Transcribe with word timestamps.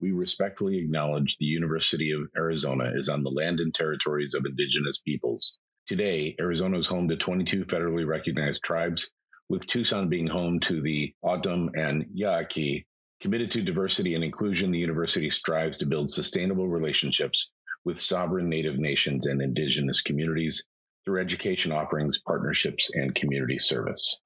we 0.00 0.12
respectfully 0.12 0.78
acknowledge 0.78 1.36
the 1.38 1.46
University 1.46 2.10
of 2.10 2.28
Arizona 2.36 2.92
is 2.96 3.08
on 3.08 3.22
the 3.22 3.30
land 3.30 3.60
and 3.60 3.74
territories 3.74 4.34
of 4.34 4.44
indigenous 4.44 4.98
peoples. 4.98 5.56
Today, 5.86 6.34
Arizona 6.40 6.78
is 6.78 6.86
home 6.86 7.08
to 7.08 7.16
22 7.16 7.64
federally 7.64 8.06
recognized 8.06 8.62
tribes, 8.62 9.08
with 9.48 9.66
Tucson 9.66 10.08
being 10.08 10.26
home 10.26 10.58
to 10.60 10.82
the 10.82 11.14
O'odham 11.24 11.70
and 11.74 12.04
Yaqui. 12.12 12.86
Committed 13.20 13.50
to 13.52 13.62
diversity 13.62 14.14
and 14.14 14.24
inclusion, 14.24 14.70
the 14.70 14.78
university 14.78 15.30
strives 15.30 15.78
to 15.78 15.86
build 15.86 16.10
sustainable 16.10 16.68
relationships 16.68 17.50
with 17.84 17.98
sovereign 17.98 18.48
Native 18.48 18.78
nations 18.78 19.26
and 19.26 19.40
indigenous 19.40 20.02
communities 20.02 20.62
through 21.04 21.20
education 21.20 21.72
offerings, 21.72 22.18
partnerships, 22.18 22.90
and 22.94 23.14
community 23.14 23.58
service. 23.58 24.16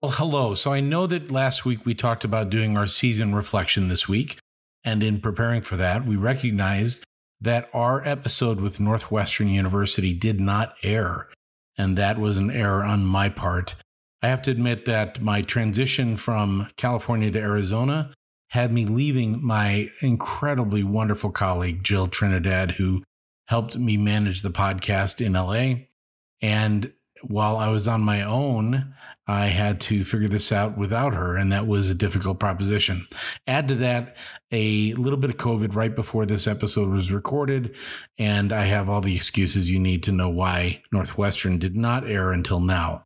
Well, 0.00 0.12
hello. 0.12 0.54
So 0.54 0.72
I 0.72 0.80
know 0.80 1.06
that 1.08 1.30
last 1.30 1.66
week 1.66 1.84
we 1.84 1.94
talked 1.94 2.24
about 2.24 2.48
doing 2.48 2.78
our 2.78 2.86
season 2.86 3.34
reflection 3.34 3.88
this 3.88 4.08
week. 4.08 4.38
And 4.84 5.02
in 5.02 5.20
preparing 5.20 5.62
for 5.62 5.76
that, 5.76 6.06
we 6.06 6.16
recognized 6.16 7.04
that 7.40 7.68
our 7.72 8.06
episode 8.06 8.60
with 8.60 8.80
Northwestern 8.80 9.48
University 9.48 10.14
did 10.14 10.40
not 10.40 10.74
air. 10.82 11.28
And 11.76 11.96
that 11.96 12.18
was 12.18 12.38
an 12.38 12.50
error 12.50 12.82
on 12.82 13.04
my 13.04 13.28
part. 13.28 13.76
I 14.22 14.28
have 14.28 14.42
to 14.42 14.50
admit 14.50 14.84
that 14.84 15.20
my 15.20 15.40
transition 15.42 16.16
from 16.16 16.68
California 16.76 17.30
to 17.30 17.38
Arizona 17.38 18.12
had 18.48 18.72
me 18.72 18.84
leaving 18.84 19.44
my 19.44 19.90
incredibly 20.00 20.82
wonderful 20.82 21.30
colleague, 21.30 21.82
Jill 21.82 22.08
Trinidad, 22.08 22.72
who 22.72 23.02
helped 23.46 23.76
me 23.76 23.96
manage 23.96 24.42
the 24.42 24.50
podcast 24.50 25.24
in 25.24 25.32
LA. 25.32 25.86
And 26.42 26.92
while 27.22 27.56
I 27.56 27.68
was 27.68 27.88
on 27.88 28.00
my 28.00 28.22
own, 28.22 28.94
I 29.26 29.46
had 29.46 29.80
to 29.82 30.04
figure 30.04 30.28
this 30.28 30.50
out 30.50 30.76
without 30.76 31.14
her, 31.14 31.36
and 31.36 31.52
that 31.52 31.66
was 31.66 31.88
a 31.88 31.94
difficult 31.94 32.40
proposition. 32.40 33.06
Add 33.46 33.68
to 33.68 33.74
that 33.76 34.16
a 34.50 34.92
little 34.94 35.18
bit 35.18 35.30
of 35.30 35.36
COVID 35.36 35.76
right 35.76 35.94
before 35.94 36.26
this 36.26 36.46
episode 36.46 36.88
was 36.88 37.12
recorded, 37.12 37.76
and 38.18 38.52
I 38.52 38.64
have 38.64 38.88
all 38.88 39.00
the 39.00 39.14
excuses 39.14 39.70
you 39.70 39.78
need 39.78 40.02
to 40.04 40.12
know 40.12 40.28
why 40.28 40.82
Northwestern 40.92 41.58
did 41.58 41.76
not 41.76 42.08
air 42.08 42.32
until 42.32 42.60
now. 42.60 43.04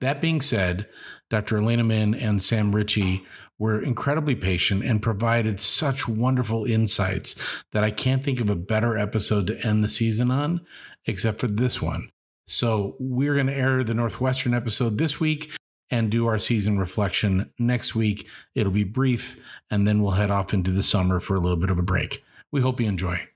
That 0.00 0.20
being 0.20 0.42
said, 0.42 0.86
Dr. 1.30 1.56
Elana 1.56 1.86
Min 1.86 2.14
and 2.14 2.42
Sam 2.42 2.74
Ritchey 2.74 3.24
were 3.58 3.82
incredibly 3.82 4.34
patient 4.34 4.84
and 4.84 5.00
provided 5.00 5.58
such 5.60 6.08
wonderful 6.08 6.64
insights 6.64 7.36
that 7.72 7.84
I 7.84 7.90
can't 7.90 8.22
think 8.22 8.40
of 8.40 8.50
a 8.50 8.56
better 8.56 8.98
episode 8.98 9.46
to 9.46 9.58
end 9.66 9.82
the 9.82 9.88
season 9.88 10.30
on 10.30 10.60
except 11.06 11.40
for 11.40 11.46
this 11.46 11.80
one. 11.80 12.10
So 12.46 12.96
we're 12.98 13.34
going 13.34 13.46
to 13.46 13.54
air 13.54 13.82
the 13.84 13.94
Northwestern 13.94 14.54
episode 14.54 14.98
this 14.98 15.18
week 15.18 15.50
and 15.90 16.10
do 16.10 16.26
our 16.26 16.38
season 16.38 16.78
reflection 16.78 17.50
next 17.58 17.94
week. 17.94 18.26
It'll 18.54 18.72
be 18.72 18.84
brief, 18.84 19.40
and 19.70 19.86
then 19.86 20.02
we'll 20.02 20.12
head 20.12 20.30
off 20.30 20.52
into 20.52 20.70
the 20.70 20.82
summer 20.82 21.20
for 21.20 21.36
a 21.36 21.40
little 21.40 21.58
bit 21.58 21.70
of 21.70 21.78
a 21.78 21.82
break. 21.82 22.24
We 22.52 22.60
hope 22.60 22.80
you 22.80 22.88
enjoy. 22.88 23.28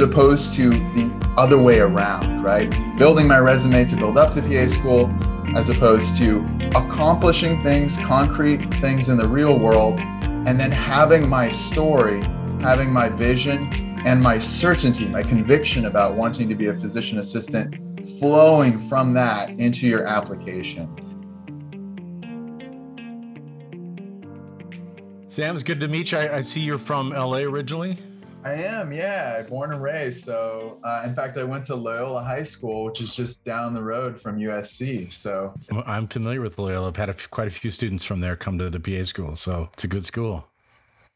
As 0.00 0.08
opposed 0.08 0.54
to 0.54 0.70
the 0.70 1.34
other 1.36 1.58
way 1.58 1.80
around, 1.80 2.40
right? 2.40 2.70
Building 2.96 3.26
my 3.26 3.40
resume 3.40 3.84
to 3.84 3.96
build 3.96 4.16
up 4.16 4.30
to 4.30 4.40
PA 4.40 4.64
school, 4.68 5.10
as 5.56 5.70
opposed 5.70 6.16
to 6.18 6.44
accomplishing 6.76 7.60
things, 7.62 7.96
concrete 8.04 8.58
things 8.76 9.08
in 9.08 9.18
the 9.18 9.26
real 9.26 9.58
world, 9.58 9.98
and 9.98 10.60
then 10.60 10.70
having 10.70 11.28
my 11.28 11.50
story, 11.50 12.20
having 12.60 12.92
my 12.92 13.08
vision, 13.08 13.68
and 14.06 14.22
my 14.22 14.38
certainty, 14.38 15.08
my 15.08 15.20
conviction 15.20 15.86
about 15.86 16.16
wanting 16.16 16.48
to 16.48 16.54
be 16.54 16.68
a 16.68 16.74
physician 16.74 17.18
assistant 17.18 17.74
flowing 18.20 18.78
from 18.78 19.12
that 19.14 19.50
into 19.50 19.88
your 19.88 20.06
application. 20.06 20.86
Sam, 25.26 25.56
it's 25.56 25.64
good 25.64 25.80
to 25.80 25.88
meet 25.88 26.12
you. 26.12 26.18
I, 26.18 26.36
I 26.36 26.40
see 26.42 26.60
you're 26.60 26.78
from 26.78 27.10
LA 27.10 27.38
originally. 27.38 27.98
I 28.44 28.52
am, 28.52 28.92
yeah, 28.92 29.42
born 29.42 29.72
and 29.72 29.82
raised. 29.82 30.24
So, 30.24 30.80
uh, 30.84 31.02
in 31.04 31.14
fact, 31.14 31.36
I 31.36 31.44
went 31.44 31.64
to 31.64 31.74
Loyola 31.74 32.22
High 32.22 32.44
School, 32.44 32.84
which 32.84 33.00
is 33.00 33.14
just 33.14 33.44
down 33.44 33.74
the 33.74 33.82
road 33.82 34.20
from 34.20 34.38
USC. 34.38 35.12
So, 35.12 35.54
I'm 35.86 36.06
familiar 36.06 36.40
with 36.40 36.58
Loyola. 36.58 36.88
I've 36.88 36.96
had 36.96 37.08
a, 37.08 37.14
quite 37.14 37.48
a 37.48 37.50
few 37.50 37.70
students 37.70 38.04
from 38.04 38.20
there 38.20 38.36
come 38.36 38.58
to 38.58 38.70
the 38.70 38.80
PA 38.80 39.04
school, 39.04 39.34
so 39.34 39.68
it's 39.72 39.84
a 39.84 39.88
good 39.88 40.04
school. 40.04 40.46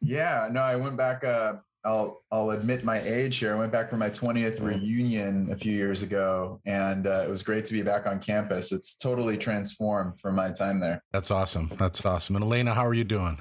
Yeah, 0.00 0.48
no, 0.50 0.60
I 0.60 0.74
went 0.74 0.96
back. 0.96 1.22
Uh, 1.24 1.54
I'll 1.84 2.22
I'll 2.30 2.50
admit 2.50 2.84
my 2.84 3.00
age 3.00 3.38
here. 3.38 3.54
I 3.54 3.58
went 3.58 3.72
back 3.72 3.90
for 3.90 3.96
my 3.96 4.10
20th 4.10 4.58
mm. 4.58 4.66
reunion 4.66 5.50
a 5.50 5.56
few 5.56 5.72
years 5.72 6.02
ago, 6.02 6.60
and 6.66 7.06
uh, 7.06 7.22
it 7.24 7.30
was 7.30 7.42
great 7.42 7.64
to 7.66 7.72
be 7.72 7.82
back 7.82 8.06
on 8.06 8.20
campus. 8.20 8.72
It's 8.72 8.96
totally 8.96 9.36
transformed 9.36 10.20
from 10.20 10.34
my 10.34 10.50
time 10.50 10.80
there. 10.80 11.02
That's 11.12 11.30
awesome. 11.30 11.70
That's 11.78 12.04
awesome. 12.04 12.36
And 12.36 12.44
Elana, 12.44 12.74
how 12.74 12.86
are 12.86 12.94
you 12.94 13.04
doing? 13.04 13.38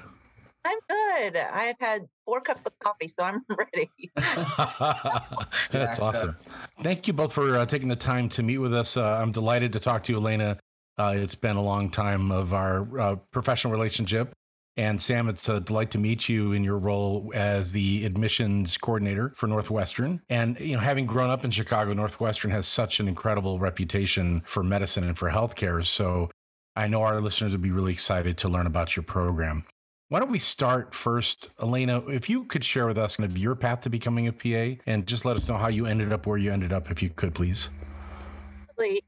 I'm 0.64 0.78
good. 0.88 1.36
I've 1.36 1.76
had 1.80 2.02
four 2.24 2.40
cups 2.40 2.66
of 2.66 2.78
coffee, 2.78 3.08
so 3.08 3.24
I'm 3.24 3.44
ready. 3.48 3.90
That's 5.70 5.98
awesome. 5.98 6.36
Thank 6.82 7.06
you 7.06 7.12
both 7.12 7.32
for 7.32 7.56
uh, 7.56 7.66
taking 7.66 7.88
the 7.88 7.96
time 7.96 8.28
to 8.30 8.42
meet 8.42 8.58
with 8.58 8.74
us. 8.74 8.96
Uh, 8.96 9.02
I'm 9.02 9.32
delighted 9.32 9.72
to 9.74 9.80
talk 9.80 10.04
to 10.04 10.12
you, 10.12 10.20
Elana. 10.20 10.58
Uh, 10.98 11.14
it's 11.16 11.34
been 11.34 11.56
a 11.56 11.62
long 11.62 11.90
time 11.90 12.30
of 12.30 12.54
our 12.54 12.98
uh, 12.98 13.16
professional 13.32 13.72
relationship. 13.72 14.32
And 14.76 15.00
Sam, 15.02 15.28
it's 15.28 15.48
a 15.48 15.60
delight 15.60 15.90
to 15.90 15.98
meet 15.98 16.28
you 16.28 16.52
in 16.52 16.64
your 16.64 16.78
role 16.78 17.30
as 17.34 17.72
the 17.72 18.06
admissions 18.06 18.78
coordinator 18.78 19.32
for 19.36 19.46
Northwestern. 19.46 20.22
And, 20.30 20.58
you 20.58 20.76
know, 20.76 20.80
having 20.80 21.04
grown 21.04 21.28
up 21.28 21.44
in 21.44 21.50
Chicago, 21.50 21.92
Northwestern 21.92 22.50
has 22.52 22.66
such 22.66 22.98
an 22.98 23.06
incredible 23.06 23.58
reputation 23.58 24.42
for 24.46 24.62
medicine 24.62 25.04
and 25.04 25.18
for 25.18 25.30
healthcare. 25.30 25.84
So 25.84 26.30
I 26.74 26.88
know 26.88 27.02
our 27.02 27.20
listeners 27.20 27.52
would 27.52 27.60
be 27.60 27.70
really 27.70 27.92
excited 27.92 28.38
to 28.38 28.48
learn 28.48 28.66
about 28.66 28.96
your 28.96 29.02
program. 29.02 29.64
Why 30.12 30.20
don't 30.20 30.30
we 30.30 30.38
start 30.38 30.94
first, 30.94 31.56
Elana? 31.56 32.06
If 32.06 32.28
you 32.28 32.44
could 32.44 32.62
share 32.62 32.86
with 32.86 32.98
us 32.98 33.16
kind 33.16 33.30
of 33.30 33.38
your 33.38 33.54
path 33.54 33.80
to 33.80 33.88
becoming 33.88 34.28
a 34.28 34.32
PA 34.34 34.78
and 34.84 35.06
just 35.06 35.24
let 35.24 35.38
us 35.38 35.48
know 35.48 35.56
how 35.56 35.68
you 35.68 35.86
ended 35.86 36.12
up 36.12 36.26
where 36.26 36.36
you 36.36 36.52
ended 36.52 36.70
up, 36.70 36.90
if 36.90 37.02
you 37.02 37.08
could, 37.08 37.34
please. 37.34 37.70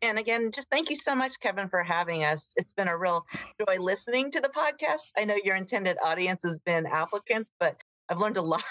And 0.01 0.19
again, 0.19 0.51
just 0.51 0.71
thank 0.71 0.89
you 0.89 0.97
so 0.97 1.15
much, 1.15 1.39
Kevin, 1.41 1.69
for 1.69 1.83
having 1.83 2.25
us. 2.25 2.55
It's 2.57 2.73
been 2.73 2.89
a 2.89 2.97
real 2.97 3.27
joy 3.61 3.77
listening 3.81 4.31
to 4.31 4.41
the 4.41 4.49
podcast. 4.49 5.13
I 5.19 5.27
know 5.27 5.37
your 5.45 5.57
intended 5.57 5.99
audience 6.03 6.43
has 6.45 6.59
been 6.59 6.87
applicants, 6.87 7.51
but 7.61 7.77
I've 8.09 8.19
learned 8.19 8.39
a 8.39 8.43
lot 8.57 8.63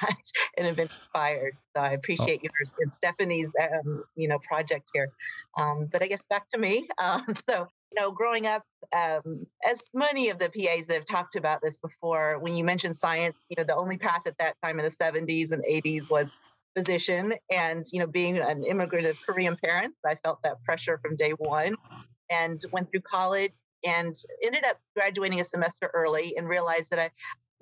and 0.57 0.65
have 0.65 0.75
been 0.75 0.89
inspired. 0.89 1.55
So 1.75 1.83
I 1.83 1.91
appreciate 1.91 2.39
oh. 2.44 2.50
yours 2.50 2.71
and 2.79 2.91
Stephanie's, 2.97 3.51
um, 3.61 4.05
you 4.15 4.27
know, 4.27 4.39
project 4.39 4.89
here. 4.91 5.11
Um, 5.59 5.88
but 5.91 6.01
I 6.01 6.07
guess 6.07 6.23
back 6.31 6.50
to 6.50 6.57
me. 6.57 6.88
Uh, 6.97 7.21
so 7.47 7.67
you 7.93 8.01
know, 8.01 8.11
growing 8.11 8.47
up, 8.47 8.63
um, 8.95 9.45
as 9.69 9.89
many 9.93 10.29
of 10.29 10.39
the 10.39 10.49
PAs 10.49 10.87
that 10.87 10.95
have 10.95 11.05
talked 11.05 11.35
about 11.35 11.61
this 11.61 11.77
before, 11.77 12.39
when 12.39 12.55
you 12.55 12.63
mentioned 12.63 12.95
science, 12.95 13.35
you 13.49 13.55
know, 13.57 13.63
the 13.63 13.75
only 13.75 13.97
path 13.97 14.21
at 14.25 14.37
that 14.39 14.55
time 14.63 14.79
in 14.79 14.85
the 14.85 14.91
70s 14.91 15.51
and 15.51 15.63
80s 15.63 16.09
was 16.09 16.33
physician. 16.75 17.33
And, 17.51 17.83
you 17.91 17.99
know, 17.99 18.07
being 18.07 18.37
an 18.37 18.63
immigrant 18.63 19.05
of 19.07 19.17
Korean 19.25 19.55
parents, 19.63 19.97
I 20.05 20.15
felt 20.15 20.41
that 20.43 20.63
pressure 20.63 20.99
from 21.03 21.15
day 21.15 21.31
one 21.31 21.75
and 22.31 22.59
went 22.71 22.89
through 22.89 23.01
college 23.01 23.51
and 23.85 24.15
ended 24.43 24.65
up 24.65 24.79
graduating 24.95 25.39
a 25.39 25.43
semester 25.43 25.91
early 25.93 26.35
and 26.37 26.47
realized 26.47 26.89
that 26.91 26.99
I 26.99 27.09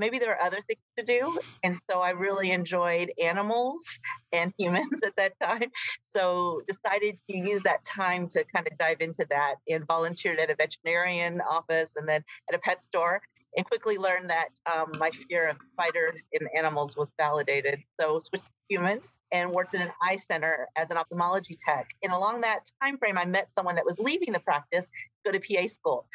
maybe 0.02 0.20
there 0.20 0.32
are 0.32 0.42
other 0.42 0.60
things 0.68 0.82
to 0.98 1.06
do. 1.06 1.40
And 1.64 1.80
so 1.90 2.02
I 2.02 2.10
really 2.10 2.52
enjoyed 2.52 3.12
animals 3.24 4.00
and 4.34 4.52
humans 4.58 5.02
at 5.06 5.16
that 5.16 5.34
time. 5.42 5.72
So 6.02 6.62
decided 6.68 7.18
to 7.30 7.38
use 7.38 7.62
that 7.62 7.86
time 7.86 8.28
to 8.30 8.44
kind 8.54 8.68
of 8.70 8.78
dive 8.78 8.98
into 9.00 9.26
that 9.30 9.56
and 9.70 9.88
volunteered 9.88 10.40
at 10.40 10.50
a 10.50 10.56
veterinarian 10.56 11.40
office 11.40 11.96
and 11.96 12.08
then 12.08 12.24
at 12.50 12.56
a 12.56 12.60
pet 12.60 12.84
store 12.84 13.22
and 13.56 13.66
quickly 13.66 13.98
learned 13.98 14.30
that 14.30 14.50
um, 14.74 14.92
my 14.98 15.12
fear 15.12 15.50
of 15.50 15.58
spiders 15.74 16.24
and 16.34 16.50
animals 16.58 16.98
was 16.98 17.12
validated. 17.20 17.80
So 18.00 18.20
switched 18.20 18.46
to 18.46 18.52
human 18.70 19.02
and 19.32 19.52
worked 19.52 19.74
in 19.74 19.82
an 19.82 19.92
eye 20.02 20.18
center 20.18 20.68
as 20.76 20.92
an 20.92 20.98
ophthalmology 20.98 21.58
tech. 21.68 21.88
And 22.04 22.12
along 22.12 22.42
that 22.42 22.70
time 22.82 22.98
frame, 22.98 23.18
I 23.18 23.26
met 23.26 23.54
someone 23.54 23.76
that 23.76 23.86
was 23.86 23.98
leaving 24.00 24.34
the 24.34 24.40
practice 24.40 24.88
to 25.26 25.32
go 25.32 25.38
to 25.38 25.40
PA 25.40 25.68
school. 25.68 26.06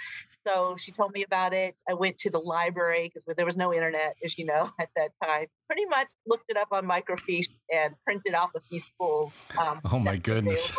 So 0.46 0.76
she 0.76 0.92
told 0.92 1.12
me 1.12 1.24
about 1.24 1.52
it. 1.52 1.80
I 1.88 1.94
went 1.94 2.18
to 2.18 2.30
the 2.30 2.38
library 2.38 3.04
because 3.04 3.24
there 3.36 3.46
was 3.46 3.56
no 3.56 3.74
internet, 3.74 4.14
as 4.24 4.38
you 4.38 4.44
know, 4.44 4.70
at 4.80 4.90
that 4.96 5.10
time. 5.22 5.46
Pretty 5.66 5.86
much 5.86 6.08
looked 6.26 6.50
it 6.50 6.56
up 6.56 6.68
on 6.70 6.86
microfiche 6.86 7.48
and 7.72 7.94
printed 8.04 8.34
off 8.34 8.50
a 8.54 8.60
few 8.60 8.78
schools. 8.78 9.38
Um, 9.58 9.80
oh 9.90 9.98
my 9.98 10.16
goodness! 10.16 10.72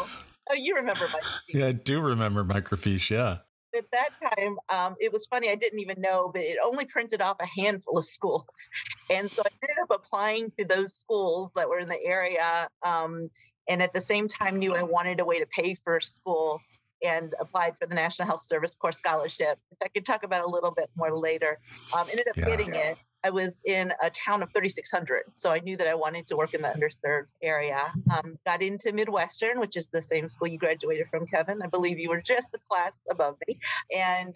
Oh, 0.49 0.53
you 0.55 0.75
remember 0.75 1.05
microfiche? 1.05 1.39
yeah, 1.49 1.67
I 1.67 1.71
do 1.73 1.99
remember 1.99 2.43
microfiche. 2.45 3.09
Yeah. 3.09 3.39
at 3.75 3.85
that 3.91 4.09
time, 4.23 4.57
um, 4.69 4.95
it 4.99 5.11
was 5.11 5.25
funny. 5.25 5.49
I 5.49 5.55
didn't 5.55 5.79
even 5.79 5.99
know, 5.99 6.31
but 6.33 6.41
it 6.41 6.57
only 6.63 6.85
printed 6.85 7.21
off 7.21 7.37
a 7.41 7.61
handful 7.61 7.97
of 7.97 8.05
schools, 8.05 8.45
and 9.09 9.29
so 9.29 9.41
I 9.41 9.49
ended 9.61 9.77
up 9.83 9.99
applying 9.99 10.51
to 10.57 10.65
those 10.65 10.93
schools 10.93 11.51
that 11.55 11.67
were 11.67 11.79
in 11.79 11.89
the 11.89 11.99
area. 12.05 12.69
Um, 12.83 13.29
and 13.69 13.83
at 13.83 13.93
the 13.93 13.99
same 13.99 14.29
time, 14.29 14.59
knew 14.59 14.73
I 14.73 14.83
wanted 14.83 15.19
a 15.19 15.25
way 15.25 15.39
to 15.39 15.45
pay 15.45 15.73
for 15.73 15.99
school 15.99 16.61
and 17.03 17.33
applied 17.39 17.77
for 17.77 17.85
the 17.85 17.95
National 17.95 18.27
Health 18.27 18.41
Service 18.41 18.75
Corps 18.75 18.91
Scholarship, 18.91 19.59
which 19.69 19.79
I 19.83 19.87
can 19.89 20.03
talk 20.03 20.23
about 20.23 20.43
a 20.43 20.49
little 20.49 20.71
bit 20.71 20.89
more 20.95 21.13
later. 21.13 21.59
Um, 21.95 22.07
ended 22.09 22.27
up 22.27 22.37
yeah. 22.37 22.45
getting 22.45 22.73
it. 22.73 22.97
I 23.23 23.29
was 23.29 23.61
in 23.65 23.91
a 24.01 24.09
town 24.09 24.43
of 24.43 24.49
3,600, 24.53 25.23
so 25.33 25.51
I 25.51 25.59
knew 25.59 25.75
that 25.77 25.87
I 25.87 25.95
wanted 25.95 26.27
to 26.27 26.35
work 26.35 26.53
in 26.53 26.61
the 26.61 26.69
underserved 26.69 27.29
area. 27.41 27.91
Um, 28.15 28.37
got 28.45 28.61
into 28.61 28.93
Midwestern, 28.93 29.59
which 29.59 29.75
is 29.75 29.87
the 29.87 30.01
same 30.01 30.29
school 30.29 30.47
you 30.47 30.57
graduated 30.57 31.07
from, 31.09 31.25
Kevin. 31.25 31.61
I 31.61 31.67
believe 31.67 31.99
you 31.99 32.09
were 32.09 32.21
just 32.21 32.53
a 32.53 32.59
class 32.69 32.97
above 33.09 33.35
me, 33.47 33.59
and 33.95 34.35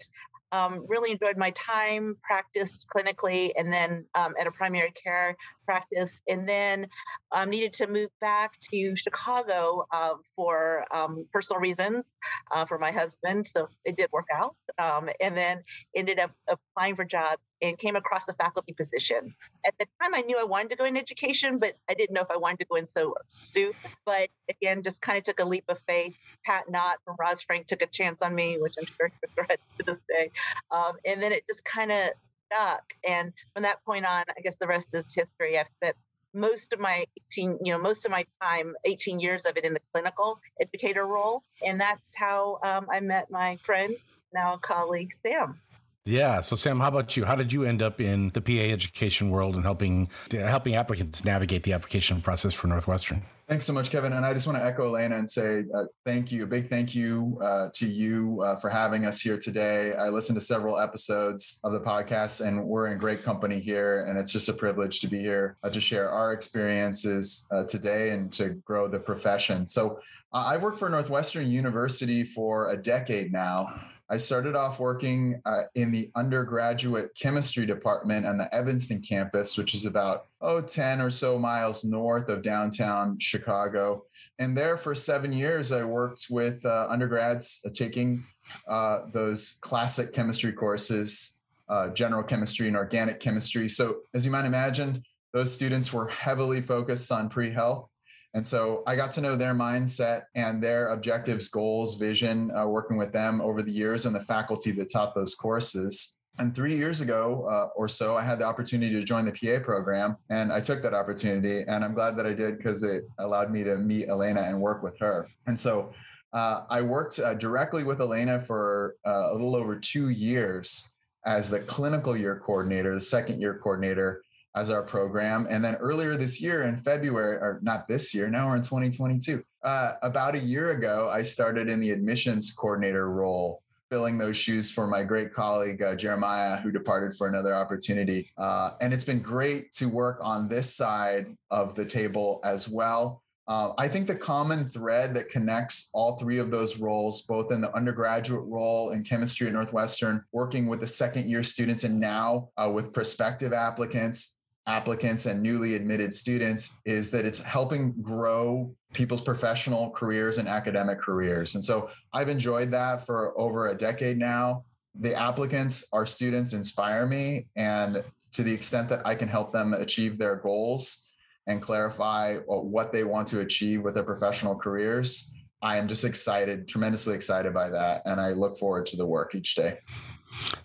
um, 0.50 0.84
really 0.86 1.12
enjoyed 1.12 1.38
my 1.38 1.50
time, 1.50 2.16
practiced 2.22 2.86
clinically, 2.94 3.52
and 3.56 3.72
then 3.72 4.04
um, 4.14 4.34
at 4.38 4.46
a 4.46 4.52
primary 4.52 4.90
care 4.90 5.36
practice, 5.64 6.20
and 6.28 6.46
then 6.46 6.88
um, 7.30 7.48
needed 7.48 7.72
to 7.74 7.86
move 7.86 8.10
back 8.20 8.58
to 8.72 8.94
Chicago 8.96 9.86
uh, 9.92 10.14
for 10.36 10.84
um, 10.94 11.26
personal 11.32 11.60
reasons 11.60 12.06
uh, 12.50 12.64
for 12.66 12.78
my 12.78 12.90
husband. 12.90 13.46
So 13.46 13.68
it 13.84 13.96
did 13.96 14.10
work 14.12 14.26
out, 14.34 14.56
um, 14.78 15.08
and 15.20 15.36
then 15.36 15.62
ended 15.94 16.18
up 16.18 16.32
applying 16.48 16.96
for 16.96 17.04
jobs 17.04 17.40
and 17.62 17.78
came 17.78 17.96
across 17.96 18.26
the 18.26 18.34
faculty 18.34 18.72
position. 18.72 19.34
At 19.64 19.74
the 19.78 19.86
time, 20.00 20.14
I 20.14 20.22
knew 20.22 20.38
I 20.38 20.44
wanted 20.44 20.70
to 20.70 20.76
go 20.76 20.84
in 20.84 20.96
education, 20.96 21.58
but 21.58 21.74
I 21.88 21.94
didn't 21.94 22.14
know 22.14 22.22
if 22.22 22.30
I 22.30 22.36
wanted 22.36 22.60
to 22.60 22.66
go 22.66 22.76
in 22.76 22.86
so 22.86 23.14
soon. 23.28 23.72
But 24.04 24.28
again, 24.50 24.82
just 24.82 25.00
kind 25.00 25.16
of 25.16 25.24
took 25.24 25.40
a 25.40 25.44
leap 25.44 25.64
of 25.68 25.78
faith. 25.78 26.16
Pat 26.44 26.68
Knott 26.68 26.98
from 27.04 27.16
Roz 27.18 27.42
Frank 27.42 27.68
took 27.68 27.82
a 27.82 27.86
chance 27.86 28.20
on 28.20 28.34
me, 28.34 28.58
which 28.60 28.74
I'm 28.78 28.86
sure 28.86 29.08
he 29.08 29.28
regrets 29.28 29.62
to 29.78 29.84
this 29.86 30.02
day. 30.08 30.30
Um, 30.70 30.92
and 31.06 31.22
then 31.22 31.32
it 31.32 31.44
just 31.48 31.64
kind 31.64 31.92
of 31.92 32.10
stuck. 32.52 32.82
And 33.08 33.32
from 33.54 33.62
that 33.62 33.84
point 33.84 34.06
on, 34.06 34.24
I 34.36 34.40
guess 34.42 34.56
the 34.56 34.66
rest 34.66 34.94
is 34.94 35.14
history. 35.14 35.58
I've 35.58 35.68
spent 35.68 35.96
most 36.34 36.72
of 36.72 36.80
my 36.80 37.04
18 37.30 37.58
you 37.62 37.72
know 37.72 37.78
most 37.78 38.06
of 38.06 38.10
my 38.10 38.24
time 38.40 38.74
18 38.86 39.20
years 39.20 39.44
of 39.44 39.56
it 39.58 39.64
in 39.64 39.74
the 39.74 39.80
clinical 39.92 40.40
educator 40.60 41.06
role 41.06 41.42
and 41.62 41.78
that's 41.78 42.14
how 42.14 42.58
um, 42.62 42.86
i 42.90 43.00
met 43.00 43.30
my 43.30 43.58
friend 43.62 43.94
now 44.32 44.56
colleague 44.56 45.12
sam 45.22 45.60
yeah. 46.04 46.40
So 46.40 46.56
Sam, 46.56 46.80
how 46.80 46.88
about 46.88 47.16
you? 47.16 47.24
How 47.24 47.36
did 47.36 47.52
you 47.52 47.64
end 47.64 47.82
up 47.82 48.00
in 48.00 48.30
the 48.30 48.40
PA 48.40 48.52
education 48.52 49.30
world 49.30 49.54
and 49.54 49.64
helping 49.64 50.08
helping 50.30 50.74
applicants 50.74 51.24
navigate 51.24 51.62
the 51.62 51.72
application 51.72 52.20
process 52.20 52.54
for 52.54 52.66
Northwestern? 52.66 53.22
Thanks 53.48 53.66
so 53.66 53.72
much, 53.74 53.90
Kevin. 53.90 54.14
And 54.14 54.24
I 54.24 54.32
just 54.32 54.46
want 54.46 54.58
to 54.58 54.64
echo 54.64 54.90
Elana 54.90 55.18
and 55.18 55.28
say 55.28 55.64
uh, 55.76 55.84
thank 56.06 56.32
you, 56.32 56.44
a 56.44 56.46
big 56.46 56.68
thank 56.68 56.94
you 56.94 57.38
uh, 57.42 57.68
to 57.74 57.86
you 57.86 58.40
uh, 58.42 58.56
for 58.56 58.70
having 58.70 59.04
us 59.04 59.20
here 59.20 59.36
today. 59.36 59.94
I 59.94 60.08
listened 60.08 60.38
to 60.38 60.40
several 60.44 60.78
episodes 60.78 61.60
of 61.62 61.72
the 61.72 61.80
podcast, 61.80 62.40
and 62.40 62.64
we're 62.64 62.86
in 62.86 62.98
great 62.98 63.22
company 63.22 63.60
here. 63.60 64.06
And 64.06 64.18
it's 64.18 64.32
just 64.32 64.48
a 64.48 64.54
privilege 64.54 65.00
to 65.00 65.06
be 65.06 65.18
here 65.18 65.58
uh, 65.62 65.70
to 65.70 65.80
share 65.82 66.08
our 66.08 66.32
experiences 66.32 67.46
uh, 67.50 67.64
today 67.64 68.10
and 68.10 68.32
to 68.32 68.50
grow 68.64 68.88
the 68.88 69.00
profession. 69.00 69.66
So 69.66 69.98
uh, 70.32 70.44
I've 70.46 70.62
worked 70.62 70.78
for 70.78 70.88
Northwestern 70.88 71.50
University 71.50 72.24
for 72.24 72.70
a 72.70 72.76
decade 72.76 73.32
now. 73.32 73.82
I 74.12 74.18
started 74.18 74.54
off 74.54 74.78
working 74.78 75.40
uh, 75.46 75.62
in 75.74 75.90
the 75.90 76.10
undergraduate 76.14 77.12
chemistry 77.18 77.64
department 77.64 78.26
on 78.26 78.36
the 78.36 78.54
Evanston 78.54 79.00
campus, 79.00 79.56
which 79.56 79.72
is 79.74 79.86
about, 79.86 80.26
oh, 80.42 80.60
10 80.60 81.00
or 81.00 81.08
so 81.08 81.38
miles 81.38 81.82
north 81.82 82.28
of 82.28 82.42
downtown 82.42 83.18
Chicago. 83.18 84.04
And 84.38 84.54
there 84.54 84.76
for 84.76 84.94
seven 84.94 85.32
years, 85.32 85.72
I 85.72 85.84
worked 85.84 86.26
with 86.28 86.62
uh, 86.66 86.88
undergrads 86.90 87.62
uh, 87.64 87.70
taking 87.72 88.22
uh, 88.68 89.06
those 89.14 89.56
classic 89.62 90.12
chemistry 90.12 90.52
courses, 90.52 91.40
uh, 91.70 91.88
general 91.88 92.22
chemistry 92.22 92.68
and 92.68 92.76
organic 92.76 93.18
chemistry. 93.18 93.66
So, 93.70 94.00
as 94.12 94.26
you 94.26 94.30
might 94.30 94.44
imagine, 94.44 95.04
those 95.32 95.54
students 95.54 95.90
were 95.90 96.08
heavily 96.08 96.60
focused 96.60 97.10
on 97.10 97.30
pre 97.30 97.50
health 97.50 97.88
and 98.34 98.46
so 98.46 98.82
I 98.86 98.96
got 98.96 99.12
to 99.12 99.20
know 99.20 99.36
their 99.36 99.54
mindset 99.54 100.22
and 100.34 100.62
their 100.62 100.88
objectives, 100.88 101.48
goals, 101.48 101.96
vision, 101.96 102.50
uh, 102.56 102.66
working 102.66 102.96
with 102.96 103.12
them 103.12 103.40
over 103.40 103.62
the 103.62 103.72
years 103.72 104.06
and 104.06 104.14
the 104.14 104.20
faculty 104.20 104.70
that 104.72 104.90
taught 104.90 105.14
those 105.14 105.34
courses. 105.34 106.18
And 106.38 106.54
three 106.54 106.74
years 106.74 107.02
ago 107.02 107.46
uh, 107.46 107.68
or 107.76 107.88
so, 107.88 108.16
I 108.16 108.22
had 108.22 108.38
the 108.38 108.46
opportunity 108.46 108.94
to 108.94 109.04
join 109.04 109.26
the 109.26 109.32
PA 109.32 109.62
program, 109.62 110.16
and 110.30 110.50
I 110.50 110.60
took 110.60 110.82
that 110.82 110.94
opportunity. 110.94 111.62
And 111.68 111.84
I'm 111.84 111.92
glad 111.92 112.16
that 112.16 112.26
I 112.26 112.32
did 112.32 112.56
because 112.56 112.82
it 112.82 113.04
allowed 113.18 113.50
me 113.50 113.64
to 113.64 113.76
meet 113.76 114.08
Elana 114.08 114.48
and 114.48 114.58
work 114.58 114.82
with 114.82 114.98
her. 115.00 115.28
And 115.46 115.60
so 115.60 115.92
uh, 116.32 116.62
I 116.70 116.80
worked 116.80 117.18
uh, 117.18 117.34
directly 117.34 117.84
with 117.84 117.98
Elana 117.98 118.42
for 118.42 118.96
uh, 119.06 119.30
a 119.30 119.34
little 119.34 119.54
over 119.54 119.78
two 119.78 120.08
years 120.08 120.96
as 121.26 121.50
the 121.50 121.60
clinical 121.60 122.16
year 122.16 122.40
coordinator, 122.42 122.94
the 122.94 123.00
second 123.00 123.40
year 123.40 123.60
coordinator 123.62 124.22
as 124.54 124.70
our 124.70 124.82
program. 124.82 125.46
And 125.50 125.64
then 125.64 125.76
earlier 125.76 126.16
this 126.16 126.40
year 126.40 126.62
in 126.64 126.76
February, 126.76 127.36
or 127.36 127.58
not 127.62 127.88
this 127.88 128.14
year, 128.14 128.28
now 128.28 128.48
we're 128.48 128.56
in 128.56 128.62
2022. 128.62 129.42
Uh, 129.62 129.92
about 130.02 130.34
a 130.34 130.38
year 130.38 130.72
ago, 130.72 131.08
I 131.10 131.22
started 131.22 131.68
in 131.68 131.80
the 131.80 131.90
admissions 131.90 132.52
coordinator 132.52 133.10
role, 133.10 133.62
filling 133.90 134.18
those 134.18 134.36
shoes 134.36 134.70
for 134.70 134.86
my 134.86 135.04
great 135.04 135.32
colleague, 135.32 135.82
uh, 135.82 135.94
Jeremiah, 135.94 136.56
who 136.56 136.70
departed 136.70 137.16
for 137.16 137.28
another 137.28 137.54
opportunity. 137.54 138.30
Uh, 138.36 138.72
and 138.80 138.92
it's 138.92 139.04
been 139.04 139.20
great 139.20 139.72
to 139.72 139.86
work 139.86 140.18
on 140.20 140.48
this 140.48 140.74
side 140.74 141.36
of 141.50 141.74
the 141.74 141.84
table 141.84 142.40
as 142.44 142.68
well. 142.68 143.22
Uh, 143.48 143.72
I 143.76 143.88
think 143.88 144.06
the 144.06 144.14
common 144.14 144.70
thread 144.70 145.14
that 145.14 145.28
connects 145.28 145.90
all 145.92 146.16
three 146.16 146.38
of 146.38 146.50
those 146.50 146.78
roles, 146.78 147.22
both 147.22 147.50
in 147.50 147.60
the 147.60 147.74
undergraduate 147.74 148.44
role 148.46 148.90
in 148.90 149.02
chemistry 149.02 149.48
at 149.48 149.52
Northwestern, 149.52 150.24
working 150.32 150.68
with 150.68 150.80
the 150.80 150.86
second 150.86 151.28
year 151.28 151.42
students, 151.42 151.82
and 151.82 151.98
now 151.98 152.50
uh, 152.56 152.70
with 152.72 152.92
prospective 152.92 153.52
applicants, 153.52 154.38
applicants 154.66 155.26
and 155.26 155.42
newly 155.42 155.74
admitted 155.74 156.14
students 156.14 156.78
is 156.84 157.10
that 157.10 157.24
it's 157.24 157.40
helping 157.40 157.92
grow 158.00 158.74
people's 158.92 159.20
professional 159.20 159.90
careers 159.90 160.38
and 160.38 160.48
academic 160.48 161.00
careers. 161.00 161.54
And 161.54 161.64
so 161.64 161.90
I've 162.12 162.28
enjoyed 162.28 162.70
that 162.70 163.04
for 163.04 163.38
over 163.38 163.68
a 163.68 163.76
decade 163.76 164.18
now. 164.18 164.64
The 164.98 165.14
applicants, 165.14 165.86
our 165.92 166.06
students 166.06 166.52
inspire 166.52 167.06
me. 167.06 167.46
And 167.56 168.04
to 168.32 168.42
the 168.42 168.52
extent 168.52 168.88
that 168.90 169.06
I 169.06 169.14
can 169.14 169.28
help 169.28 169.52
them 169.52 169.74
achieve 169.74 170.18
their 170.18 170.36
goals 170.36 171.08
and 171.46 171.60
clarify 171.60 172.36
what 172.46 172.92
they 172.92 173.04
want 173.04 173.28
to 173.28 173.40
achieve 173.40 173.82
with 173.82 173.94
their 173.94 174.04
professional 174.04 174.54
careers, 174.54 175.32
I 175.60 175.76
am 175.76 175.88
just 175.88 176.04
excited, 176.04 176.68
tremendously 176.68 177.14
excited 177.14 177.52
by 177.52 177.70
that. 177.70 178.02
And 178.04 178.20
I 178.20 178.32
look 178.32 178.58
forward 178.58 178.86
to 178.86 178.96
the 178.96 179.06
work 179.06 179.34
each 179.34 179.54
day. 179.54 179.78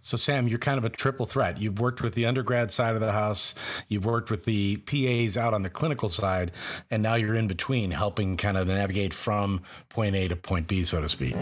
So, 0.02 0.18
Sam, 0.18 0.48
you're 0.48 0.60
kind 0.60 0.78
of 0.78 0.86
a 0.86 0.90
triple 0.90 1.26
threat. 1.26 1.60
You've 1.60 1.80
worked 1.80 2.02
with 2.02 2.14
the 2.14 2.26
undergrad 2.26 2.72
side 2.72 2.96
of 2.96 3.02
the 3.02 3.12
house, 3.12 3.56
you've 3.88 4.06
worked 4.06 4.32
with 4.32 4.46
the 4.46 4.78
PAs 4.78 5.38
out 5.38 5.54
on 5.54 5.64
the 5.64 5.70
clinical 5.70 6.10
side, 6.10 6.52
and 6.90 7.04
now 7.04 7.16
you're 7.16 7.36
in 7.36 7.48
between 7.48 7.92
helping 7.92 8.38
kind 8.38 8.58
of 8.58 8.68
navigate 8.68 9.14
from 9.14 9.62
point 9.90 10.16
A 10.16 10.28
to 10.28 10.36
point 10.36 10.68
B, 10.68 10.84
so 10.84 11.02
to 11.02 11.10
speak. 11.10 11.36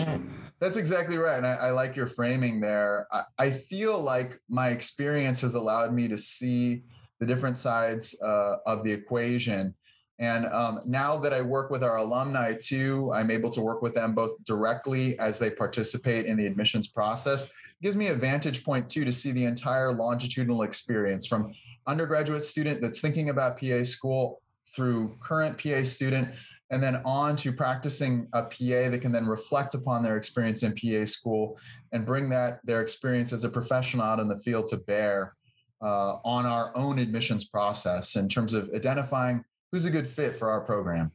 That's 0.60 0.78
exactly 0.78 1.18
right. 1.18 1.38
And 1.38 1.46
I, 1.46 1.54
I 1.54 1.72
like 1.72 1.96
your 1.96 2.08
framing 2.08 2.60
there. 2.62 3.08
I, 3.12 3.22
I, 3.38 3.52
feel 3.52 4.00
like 4.00 4.40
my 4.50 4.70
experience 4.70 5.42
has 5.42 5.56
allowed 5.56 5.94
me 5.94 6.08
to 6.08 6.18
see 6.18 6.84
the 7.20 7.26
different 7.26 7.58
sides 7.58 8.20
uh, 8.22 8.58
of 8.66 8.84
the 8.84 8.92
equation. 8.92 9.76
And 10.18 10.46
um, 10.46 10.80
now 10.86 11.18
that 11.18 11.34
I 11.34 11.42
work 11.42 11.70
with 11.72 11.84
our 11.84 11.98
alumni 11.98 12.54
too, 12.54 13.12
I'm 13.14 13.32
able 13.32 13.50
to 13.52 13.62
work 13.62 13.82
with 13.82 13.94
them 13.96 14.16
both 14.16 14.32
directly 14.46 15.20
as 15.20 15.40
they 15.40 15.50
participate 15.50 16.26
in 16.26 16.38
the 16.38 16.46
admissions 16.46 16.88
process 16.88 17.52
gives 17.82 17.96
me 17.96 18.08
a 18.08 18.16
vantage 18.16 18.64
point 18.64 18.90
too 18.90 19.06
to 19.06 19.12
see 19.12 19.32
the 19.32 19.46
entire 19.46 19.94
longitudinal 19.94 20.64
experience 20.64 21.28
from 21.28 21.54
undergraduate 21.88 22.44
student 22.44 22.82
that's 22.82 23.02
thinking 23.02 23.30
about 23.30 23.60
PA 23.60 23.84
school 23.84 24.42
through 24.76 25.16
current 25.22 25.58
PA 25.62 25.84
student 25.84 26.30
and 26.72 26.82
then 26.82 27.02
on 27.06 27.36
to 27.36 27.52
practicing 27.52 28.28
a 28.34 28.44
PA 28.44 28.90
that 28.90 29.00
can 29.02 29.12
then 29.12 29.28
reflect 29.28 29.76
upon 29.76 30.04
their 30.04 30.18
experience 30.18 30.64
in 30.64 30.74
PA 30.74 31.06
school 31.06 31.60
and 31.92 32.06
bring 32.06 32.30
that 32.30 32.60
their 32.64 32.82
experience 32.82 33.32
as 33.32 33.44
a 33.44 33.50
professional 33.50 34.04
out 34.04 34.20
in 34.20 34.28
the 34.28 34.38
field 34.38 34.68
to 34.68 34.78
bear 34.78 35.36
uh, 35.82 36.18
on 36.26 36.46
our 36.46 36.76
own 36.76 36.98
admissions 36.98 37.46
process 37.46 38.16
in 38.16 38.28
terms 38.28 38.54
of 38.54 38.70
identifying 38.74 39.44
who's 39.72 39.86
a 39.86 39.92
good 39.92 40.08
fit 40.08 40.36
for 40.36 40.50
our 40.50 40.62
program. 40.62 41.12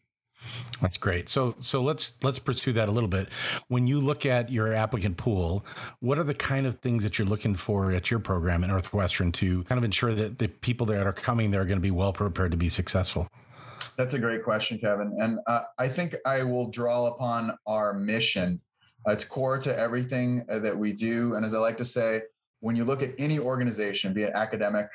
That's 0.80 0.96
great. 0.96 1.28
So 1.28 1.54
so 1.60 1.82
let's 1.82 2.14
let's 2.22 2.38
pursue 2.38 2.72
that 2.74 2.88
a 2.88 2.92
little 2.92 3.08
bit. 3.08 3.28
When 3.68 3.86
you 3.86 4.00
look 4.00 4.24
at 4.24 4.50
your 4.50 4.72
applicant 4.72 5.16
pool, 5.16 5.64
what 6.00 6.18
are 6.18 6.24
the 6.24 6.34
kind 6.34 6.66
of 6.66 6.78
things 6.80 7.02
that 7.02 7.18
you're 7.18 7.28
looking 7.28 7.54
for 7.54 7.92
at 7.92 8.10
your 8.10 8.20
program 8.20 8.64
at 8.64 8.70
Northwestern 8.70 9.32
to 9.32 9.62
kind 9.64 9.78
of 9.78 9.84
ensure 9.84 10.14
that 10.14 10.38
the 10.38 10.48
people 10.48 10.86
that 10.86 11.06
are 11.06 11.12
coming 11.12 11.50
there 11.50 11.62
are 11.62 11.66
going 11.66 11.78
to 11.78 11.82
be 11.82 11.90
well 11.90 12.12
prepared 12.12 12.50
to 12.52 12.56
be 12.56 12.68
successful? 12.68 13.28
That's 13.96 14.14
a 14.14 14.18
great 14.18 14.44
question, 14.44 14.78
Kevin. 14.78 15.14
And 15.20 15.38
uh, 15.46 15.62
I 15.78 15.88
think 15.88 16.14
I 16.24 16.42
will 16.42 16.70
draw 16.70 17.06
upon 17.06 17.56
our 17.66 17.92
mission. 17.92 18.60
Uh, 19.06 19.12
it's 19.12 19.24
core 19.24 19.58
to 19.58 19.78
everything 19.78 20.42
uh, 20.48 20.58
that 20.60 20.76
we 20.76 20.92
do. 20.92 21.34
And 21.34 21.44
as 21.44 21.54
I 21.54 21.58
like 21.58 21.76
to 21.78 21.84
say, 21.84 22.22
when 22.60 22.76
you 22.76 22.84
look 22.84 23.02
at 23.02 23.10
any 23.18 23.38
organization, 23.38 24.12
be 24.12 24.22
it 24.22 24.32
academic, 24.34 24.86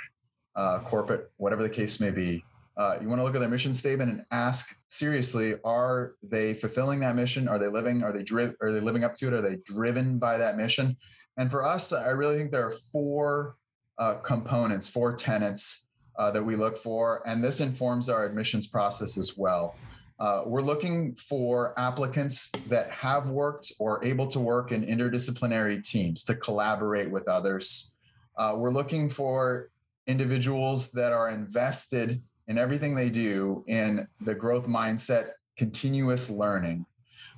uh, 0.55 0.79
corporate, 0.79 1.31
whatever 1.37 1.63
the 1.63 1.69
case 1.69 1.99
may 1.99 2.11
be, 2.11 2.43
Uh, 2.77 2.97
you 3.01 3.07
want 3.07 3.19
to 3.19 3.23
look 3.23 3.35
at 3.35 3.39
their 3.39 3.49
mission 3.49 3.73
statement 3.73 4.11
and 4.11 4.25
ask 4.31 4.77
seriously: 4.87 5.55
Are 5.63 6.15
they 6.21 6.53
fulfilling 6.53 6.99
that 7.01 7.15
mission? 7.15 7.47
Are 7.47 7.57
they 7.57 7.67
living? 7.67 8.03
Are 8.03 8.11
they 8.11 8.23
driven? 8.23 8.55
Are 8.61 8.71
they 8.71 8.81
living 8.81 9.03
up 9.03 9.15
to 9.15 9.27
it? 9.27 9.33
Are 9.33 9.41
they 9.41 9.57
driven 9.65 10.19
by 10.19 10.37
that 10.37 10.57
mission? 10.57 10.97
And 11.37 11.49
for 11.49 11.63
us, 11.63 11.93
I 11.93 12.09
really 12.09 12.37
think 12.37 12.51
there 12.51 12.67
are 12.67 12.71
four 12.71 13.55
uh, 13.97 14.15
components, 14.15 14.87
four 14.87 15.15
tenets 15.15 15.87
uh, 16.17 16.31
that 16.31 16.43
we 16.43 16.55
look 16.55 16.77
for, 16.77 17.21
and 17.27 17.43
this 17.43 17.61
informs 17.61 18.09
our 18.09 18.25
admissions 18.25 18.67
process 18.67 19.17
as 19.17 19.37
well. 19.37 19.75
Uh, 20.17 20.43
we're 20.45 20.61
looking 20.61 21.13
for 21.15 21.77
applicants 21.77 22.49
that 22.67 22.89
have 22.89 23.29
worked 23.29 23.73
or 23.79 24.03
able 24.03 24.27
to 24.27 24.39
work 24.39 24.71
in 24.71 24.85
interdisciplinary 24.85 25.83
teams 25.83 26.23
to 26.23 26.35
collaborate 26.35 27.11
with 27.11 27.27
others. 27.27 27.95
Uh, 28.37 28.53
we're 28.55 28.71
looking 28.71 29.09
for 29.09 29.69
individuals 30.07 30.91
that 30.91 31.11
are 31.11 31.29
invested 31.29 32.21
in 32.47 32.57
everything 32.57 32.95
they 32.95 33.09
do 33.09 33.63
in 33.67 34.07
the 34.21 34.35
growth 34.35 34.67
mindset, 34.67 35.31
continuous 35.57 36.29
learning, 36.29 36.85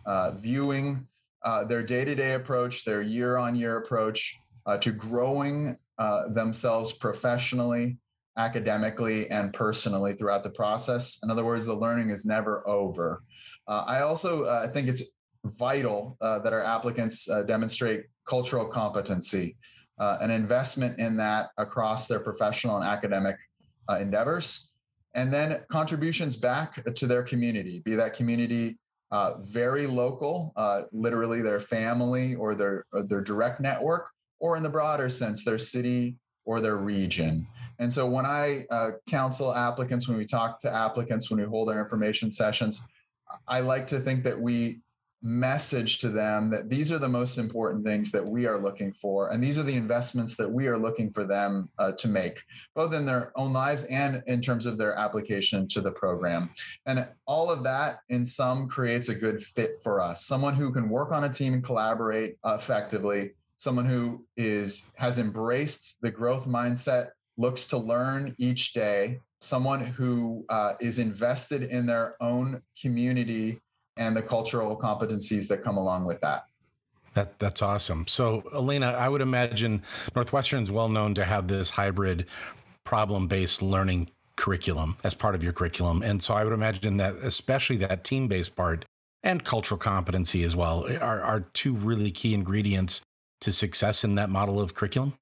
uh, 0.06 0.32
viewing 0.32 1.08
uh, 1.44 1.64
their 1.64 1.84
day 1.84 2.04
to 2.04 2.16
day 2.16 2.34
approach, 2.34 2.84
their 2.84 3.02
year 3.02 3.38
on 3.38 3.56
year 3.56 3.78
approach 3.78 4.36
uh, 4.66 4.78
to 4.78 4.92
growing 4.92 5.78
uh, 5.98 6.28
themselves 6.30 6.94
professionally, 6.94 7.98
academically, 8.38 9.30
and 9.30 9.54
personally 9.54 10.14
throughout 10.14 10.44
the 10.44 10.50
process. 10.50 11.20
In 11.24 11.32
other 11.32 11.46
words, 11.46 11.66
the 11.66 11.76
learning 11.76 12.10
is 12.10 12.26
never 12.26 12.68
over. 12.68 13.24
Uh, 13.68 13.84
I 13.88 14.02
also 14.02 14.44
uh, 14.44 14.68
think 14.68 14.88
it's 14.88 15.04
vital 15.46 16.18
that 16.20 16.52
our 16.52 16.64
applicants 16.64 17.30
demonstrate 17.48 18.06
cultural 18.28 18.66
competency. 18.66 19.56
an 19.98 20.32
investment 20.32 21.00
in 21.00 21.16
that 21.18 21.52
across 21.58 22.08
their 22.08 22.20
professional 22.20 22.76
and 22.76 22.86
academic 22.86 23.38
endeavors 23.98 24.74
and 25.18 25.34
then 25.34 25.60
contributions 25.70 26.38
back 26.38 26.82
to 26.94 27.08
their 27.08 27.24
community, 27.24 27.82
be 27.84 27.96
that 27.96 28.14
community 28.14 28.78
uh, 29.12 29.34
very 29.40 29.88
local, 29.88 30.54
uh, 30.56 30.84
literally 30.92 31.42
their 31.42 31.60
family 31.60 32.36
or 32.36 32.56
their 32.56 32.86
or 32.94 33.04
their 33.04 33.22
direct 33.22 33.60
network, 33.60 34.10
or 34.40 34.56
in 34.56 34.64
the 34.64 34.70
broader 34.70 35.10
sense, 35.10 35.44
their 35.44 35.58
city 35.60 36.16
or 36.46 36.62
their 36.62 36.78
region. 36.78 37.48
And 37.80 37.92
so 37.92 38.06
when 38.06 38.26
I 38.26 38.66
uh, 38.70 38.92
counsel 39.10 39.54
applicants, 39.54 40.08
when 40.08 40.18
we 40.18 40.26
talk 40.26 40.60
to 40.60 40.74
applicants, 40.74 41.30
when 41.30 41.40
we 41.40 41.46
hold 41.46 41.70
our 41.70 41.80
information 41.80 42.30
sessions, 42.30 42.84
I 43.48 43.60
like 43.62 43.88
to 43.88 44.00
think 44.00 44.24
that 44.24 44.40
we 44.40 44.82
message 45.28 45.98
to 46.00 46.08
them 46.08 46.50
that 46.50 46.70
these 46.70 46.90
are 46.90 47.00
the 47.00 47.10
most 47.10 47.38
important 47.38 47.86
things 47.86 48.12
that 48.12 48.26
we 48.26 48.46
are 48.46 48.58
looking 48.58 48.94
for 48.94 49.30
and 49.30 49.44
these 49.44 49.58
are 49.58 49.64
the 49.64 49.76
investments 49.76 50.38
that 50.38 50.50
we 50.50 50.68
are 50.68 50.78
looking 50.78 51.12
for 51.12 51.26
them 51.26 51.70
uh, 51.80 51.92
to 51.92 52.08
make 52.08 52.42
both 52.74 52.94
in 52.94 53.06
their 53.06 53.34
own 53.36 53.52
lives 53.52 53.84
and 53.86 54.24
in 54.28 54.40
terms 54.40 54.66
of 54.66 54.78
their 54.78 54.98
application 54.98 55.68
to 55.68 55.82
the 55.82 55.92
program. 55.92 56.50
And 56.86 57.06
all 57.26 57.52
of 57.52 57.64
that 57.64 58.00
in 58.08 58.24
sum 58.24 58.70
creates 58.70 59.10
a 59.10 59.16
good 59.16 59.44
fit 59.44 59.80
for 59.84 60.00
us. 60.00 60.24
Someone 60.24 60.56
who 60.56 60.72
can 60.72 60.88
work 60.88 61.12
on 61.12 61.26
a 61.26 61.30
team 61.30 61.54
and 61.54 61.64
collaborate 61.64 62.38
effectively. 62.46 63.32
Someone 63.58 63.86
who 63.86 64.26
is 64.38 64.92
has 64.96 65.20
embraced 65.20 65.98
the 66.02 66.12
growth 66.12 66.48
mindset 66.48 67.10
looks 67.38 67.68
to 67.68 67.78
learn 67.78 68.34
each 68.38 68.72
day. 68.72 69.20
Someone 69.42 69.82
who 69.82 70.46
uh, 70.48 70.74
is 70.80 71.00
invested 71.00 71.64
in 71.64 71.86
their 71.86 72.16
own 72.22 72.62
community 72.82 73.60
and 73.98 74.16
the 74.16 74.22
cultural 74.22 74.78
competencies 74.78 75.48
that 75.48 75.64
come 75.64 75.78
along 75.78 76.06
with 76.06 76.22
that. 76.22 76.46
That, 77.14 77.40
that's 77.40 77.62
awesome. 77.62 78.06
So, 78.08 78.44
Elana, 78.54 78.94
I 78.94 79.10
would 79.10 79.22
imagine 79.22 79.82
Northwestern's 80.14 80.72
well 80.72 80.90
known 80.90 81.16
to 81.16 81.26
have 81.26 81.48
this 81.48 81.72
hybrid 81.72 82.28
problem 82.84 83.28
based 83.28 83.62
learning 83.62 84.10
curriculum 84.38 84.98
as 85.04 85.14
part 85.14 85.36
of 85.36 85.44
your 85.44 85.52
curriculum. 85.52 86.02
And 86.02 86.24
so 86.24 86.34
I 86.34 86.44
would 86.44 86.54
imagine 86.54 86.98
that, 86.98 87.16
especially 87.16 87.78
that 87.78 88.04
team 88.04 88.28
based 88.28 88.56
part 88.56 88.86
and 89.24 89.44
cultural 89.44 89.78
competency 89.80 90.44
as 90.44 90.56
well, 90.56 90.88
are, 91.02 91.22
are 91.22 91.42
two 91.54 91.74
really 91.74 92.12
key 92.12 92.34
ingredients 92.34 93.02
to 93.42 93.52
success 93.52 94.04
in 94.04 94.16
that 94.16 94.30
model 94.30 94.62
of 94.62 94.74
curriculum. 94.74 95.14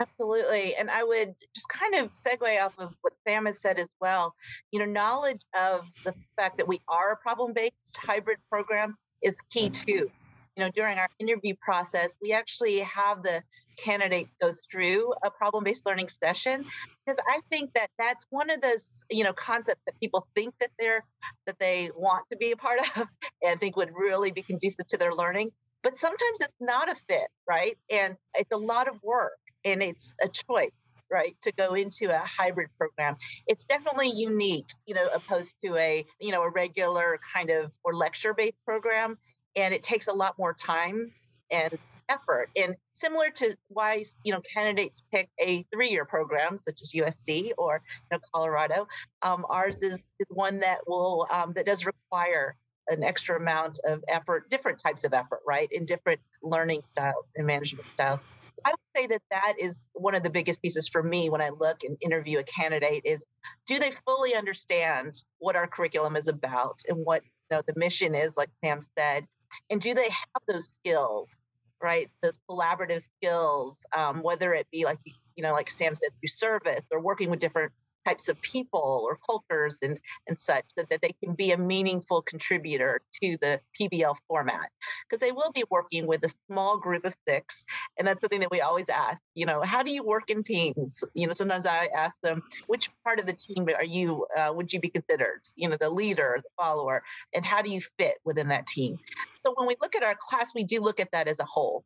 Absolutely. 0.00 0.74
And 0.78 0.90
I 0.90 1.02
would 1.02 1.34
just 1.54 1.68
kind 1.68 1.94
of 1.94 2.12
segue 2.12 2.62
off 2.64 2.78
of 2.78 2.94
what 3.00 3.14
Sam 3.26 3.46
has 3.46 3.60
said 3.60 3.78
as 3.78 3.88
well. 4.00 4.34
You 4.72 4.80
know, 4.80 4.84
knowledge 4.84 5.40
of 5.58 5.86
the 6.04 6.14
fact 6.36 6.58
that 6.58 6.68
we 6.68 6.80
are 6.88 7.12
a 7.12 7.16
problem 7.16 7.52
based 7.54 7.96
hybrid 7.98 8.38
program 8.50 8.96
is 9.22 9.34
key 9.50 9.70
too. 9.70 10.10
You 10.56 10.64
know, 10.64 10.70
during 10.70 10.98
our 10.98 11.08
interview 11.18 11.54
process, 11.60 12.16
we 12.22 12.32
actually 12.32 12.80
have 12.80 13.22
the 13.22 13.42
candidate 13.76 14.28
go 14.40 14.52
through 14.72 15.12
a 15.22 15.30
problem 15.30 15.64
based 15.64 15.84
learning 15.84 16.08
session 16.08 16.64
because 17.04 17.20
I 17.28 17.40
think 17.50 17.72
that 17.74 17.88
that's 17.98 18.24
one 18.30 18.48
of 18.48 18.62
those, 18.62 19.04
you 19.10 19.22
know, 19.22 19.34
concepts 19.34 19.82
that 19.86 20.00
people 20.00 20.26
think 20.34 20.54
that 20.60 20.70
they're 20.78 21.04
that 21.46 21.58
they 21.58 21.90
want 21.94 22.24
to 22.30 22.36
be 22.38 22.52
a 22.52 22.56
part 22.56 22.80
of 22.96 23.06
and 23.44 23.60
think 23.60 23.76
would 23.76 23.92
really 23.94 24.30
be 24.30 24.42
conducive 24.42 24.86
to 24.88 24.96
their 24.96 25.12
learning. 25.12 25.50
But 25.82 25.98
sometimes 25.98 26.40
it's 26.40 26.54
not 26.58 26.90
a 26.90 26.94
fit, 27.08 27.28
right? 27.48 27.76
And 27.90 28.16
it's 28.34 28.52
a 28.52 28.56
lot 28.58 28.88
of 28.88 29.00
work 29.02 29.32
and 29.66 29.82
it's 29.82 30.14
a 30.24 30.28
choice 30.28 30.70
right 31.10 31.36
to 31.42 31.52
go 31.52 31.74
into 31.74 32.10
a 32.10 32.18
hybrid 32.18 32.68
program. 32.78 33.16
It's 33.46 33.64
definitely 33.64 34.10
unique 34.10 34.68
you 34.86 34.94
know 34.94 35.08
opposed 35.14 35.56
to 35.64 35.76
a 35.76 36.04
you 36.20 36.32
know 36.32 36.42
a 36.42 36.50
regular 36.50 37.18
kind 37.34 37.50
of 37.50 37.70
or 37.84 37.92
lecture 37.92 38.34
based 38.34 38.56
program 38.64 39.18
and 39.56 39.74
it 39.74 39.82
takes 39.82 40.06
a 40.06 40.12
lot 40.12 40.34
more 40.38 40.54
time 40.54 41.12
and 41.50 41.78
effort. 42.08 42.50
And 42.56 42.76
similar 42.92 43.30
to 43.36 43.56
why 43.68 44.04
you 44.24 44.32
know 44.32 44.40
candidates 44.54 45.02
pick 45.12 45.28
a 45.40 45.64
three-year 45.72 46.04
program 46.04 46.58
such 46.58 46.80
as 46.82 46.92
usc 46.92 47.50
or 47.58 47.82
you 48.10 48.16
know 48.16 48.20
colorado. 48.32 48.88
Um, 49.22 49.44
ours 49.48 49.76
is, 49.82 49.98
is 50.18 50.26
one 50.30 50.60
that 50.60 50.78
will 50.86 51.26
um, 51.30 51.52
that 51.54 51.66
does 51.66 51.84
require 51.86 52.56
an 52.88 53.02
extra 53.02 53.36
amount 53.36 53.78
of 53.84 54.04
effort 54.08 54.48
different 54.48 54.80
types 54.80 55.04
of 55.04 55.12
effort 55.12 55.40
right 55.46 55.68
in 55.72 55.84
different 55.84 56.20
learning 56.42 56.82
styles 56.92 57.24
and 57.34 57.46
management 57.46 57.88
styles 57.94 58.22
I 58.64 58.70
would 58.70 59.00
say 59.00 59.06
that 59.08 59.22
that 59.30 59.54
is 59.58 59.88
one 59.92 60.14
of 60.14 60.22
the 60.22 60.30
biggest 60.30 60.62
pieces 60.62 60.88
for 60.88 61.02
me 61.02 61.28
when 61.28 61.40
I 61.40 61.50
look 61.50 61.84
and 61.84 61.96
interview 62.00 62.38
a 62.38 62.42
candidate 62.42 63.02
is 63.04 63.24
do 63.66 63.78
they 63.78 63.90
fully 64.06 64.34
understand 64.34 65.14
what 65.38 65.56
our 65.56 65.66
curriculum 65.66 66.16
is 66.16 66.28
about 66.28 66.78
and 66.88 67.04
what 67.04 67.22
you 67.24 67.56
know 67.56 67.62
the 67.66 67.74
mission 67.76 68.14
is, 68.14 68.36
like 68.36 68.50
Sam 68.64 68.80
said, 68.98 69.26
and 69.70 69.80
do 69.80 69.94
they 69.94 70.08
have 70.08 70.42
those 70.48 70.70
skills, 70.80 71.36
right? 71.82 72.10
Those 72.22 72.38
collaborative 72.48 73.02
skills, 73.02 73.84
um, 73.96 74.22
whether 74.22 74.54
it 74.54 74.66
be 74.72 74.84
like 74.84 74.98
you 75.36 75.42
know, 75.42 75.52
like 75.52 75.70
Sam 75.70 75.94
said, 75.94 76.08
through 76.20 76.28
service 76.28 76.82
or 76.90 77.00
working 77.00 77.30
with 77.30 77.38
different 77.40 77.72
types 78.06 78.28
of 78.28 78.40
people 78.40 79.04
or 79.04 79.18
cultures 79.24 79.78
and, 79.82 79.98
and 80.28 80.38
such 80.38 80.64
that, 80.76 80.88
that 80.90 81.02
they 81.02 81.14
can 81.22 81.34
be 81.34 81.52
a 81.52 81.58
meaningful 81.58 82.22
contributor 82.22 83.00
to 83.22 83.36
the 83.40 83.60
PBL 83.78 84.16
format. 84.28 84.70
Because 85.08 85.20
they 85.20 85.32
will 85.32 85.50
be 85.52 85.64
working 85.70 86.06
with 86.06 86.24
a 86.24 86.32
small 86.46 86.78
group 86.78 87.04
of 87.04 87.14
six 87.26 87.64
and 87.98 88.06
that's 88.06 88.20
something 88.20 88.40
that 88.40 88.50
we 88.50 88.60
always 88.60 88.88
ask 88.88 89.20
you 89.34 89.46
know 89.46 89.62
how 89.62 89.82
do 89.82 89.90
you 89.90 90.02
work 90.04 90.30
in 90.30 90.42
teams? 90.42 91.04
You 91.14 91.26
know 91.26 91.32
sometimes 91.32 91.66
i 91.66 91.88
ask 91.94 92.14
them 92.22 92.42
which 92.66 92.90
part 93.04 93.18
of 93.18 93.26
the 93.26 93.32
team 93.32 93.66
are 93.76 93.84
you 93.84 94.26
uh, 94.36 94.52
would 94.54 94.72
you 94.72 94.80
be 94.80 94.88
considered? 94.88 95.40
You 95.54 95.68
know 95.68 95.76
the 95.78 95.90
leader 95.90 96.38
the 96.42 96.48
follower 96.56 97.02
and 97.34 97.44
how 97.44 97.62
do 97.62 97.70
you 97.70 97.80
fit 97.98 98.14
within 98.24 98.48
that 98.48 98.66
team? 98.66 98.98
So 99.42 99.52
when 99.54 99.66
we 99.66 99.76
look 99.80 99.94
at 99.96 100.02
our 100.02 100.16
class 100.18 100.54
we 100.54 100.64
do 100.64 100.80
look 100.80 101.00
at 101.00 101.10
that 101.12 101.28
as 101.28 101.40
a 101.40 101.44
whole. 101.44 101.84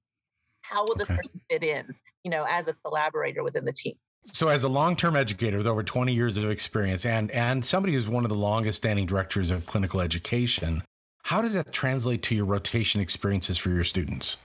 How 0.62 0.84
will 0.84 0.94
this 0.94 1.08
okay. 1.08 1.16
person 1.16 1.40
fit 1.50 1.64
in 1.64 1.94
you 2.24 2.30
know 2.30 2.44
as 2.48 2.68
a 2.68 2.74
collaborator 2.84 3.42
within 3.42 3.64
the 3.64 3.72
team 3.72 3.94
so, 4.26 4.48
as 4.48 4.64
a 4.64 4.68
long-term 4.68 5.16
educator 5.16 5.58
with 5.58 5.66
over 5.66 5.82
20 5.82 6.12
years 6.12 6.36
of 6.36 6.50
experience, 6.50 7.04
and 7.06 7.30
and 7.30 7.64
somebody 7.64 7.94
who's 7.94 8.08
one 8.08 8.24
of 8.24 8.28
the 8.28 8.36
longest-standing 8.36 9.06
directors 9.06 9.50
of 9.50 9.66
clinical 9.66 10.00
education, 10.00 10.82
how 11.24 11.42
does 11.42 11.54
that 11.54 11.72
translate 11.72 12.22
to 12.24 12.34
your 12.34 12.44
rotation 12.44 13.00
experiences 13.00 13.56
for 13.56 13.70
your 13.70 13.84
students? 13.84 14.36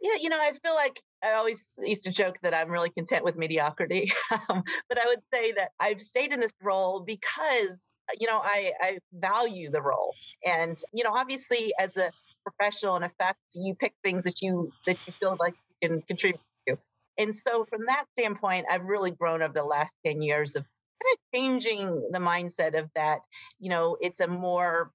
Yeah, 0.00 0.16
you 0.20 0.28
know, 0.28 0.38
I 0.38 0.52
feel 0.62 0.74
like 0.74 1.00
I 1.24 1.32
always 1.32 1.66
used 1.78 2.04
to 2.04 2.12
joke 2.12 2.36
that 2.42 2.54
I'm 2.54 2.70
really 2.70 2.90
content 2.90 3.24
with 3.24 3.36
mediocrity, 3.36 4.12
um, 4.50 4.62
but 4.88 5.02
I 5.02 5.06
would 5.06 5.22
say 5.32 5.52
that 5.52 5.70
I've 5.80 6.02
stayed 6.02 6.32
in 6.32 6.40
this 6.40 6.52
role 6.62 7.00
because 7.00 7.88
you 8.20 8.26
know 8.26 8.40
I, 8.44 8.72
I 8.80 8.98
value 9.14 9.70
the 9.70 9.80
role, 9.80 10.14
and 10.46 10.76
you 10.92 11.02
know, 11.02 11.12
obviously 11.14 11.72
as 11.80 11.96
a 11.96 12.10
professional, 12.44 12.96
in 12.96 13.02
effect, 13.02 13.38
you 13.54 13.74
pick 13.74 13.94
things 14.04 14.24
that 14.24 14.42
you 14.42 14.70
that 14.86 14.98
you 15.06 15.14
feel 15.18 15.36
like 15.40 15.54
you 15.80 15.88
can 15.88 16.02
contribute 16.02 16.40
and 17.18 17.34
so, 17.34 17.64
from 17.64 17.86
that 17.86 18.04
standpoint, 18.18 18.66
I've 18.70 18.84
really 18.84 19.10
grown 19.10 19.42
over 19.42 19.52
the 19.52 19.64
last 19.64 19.94
10 20.06 20.22
years 20.22 20.56
of 20.56 20.64
kind 20.64 21.12
of 21.12 21.18
changing 21.34 22.08
the 22.10 22.18
mindset 22.18 22.78
of 22.78 22.90
that, 22.94 23.20
you 23.58 23.70
know, 23.70 23.96
it's 24.00 24.20
a 24.20 24.26
more 24.26 24.90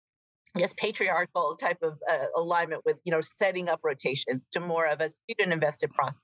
I 0.55 0.59
guess 0.61 0.73
patriarchal 0.73 1.55
type 1.55 1.77
of 1.83 1.99
uh, 2.09 2.25
alignment 2.35 2.81
with 2.85 2.97
you 3.03 3.11
know 3.11 3.21
setting 3.21 3.69
up 3.69 3.81
rotations 3.83 4.41
to 4.53 4.59
more 4.59 4.87
of 4.87 4.99
a 4.99 5.09
student 5.09 5.53
invested 5.53 5.91
process. 5.91 6.17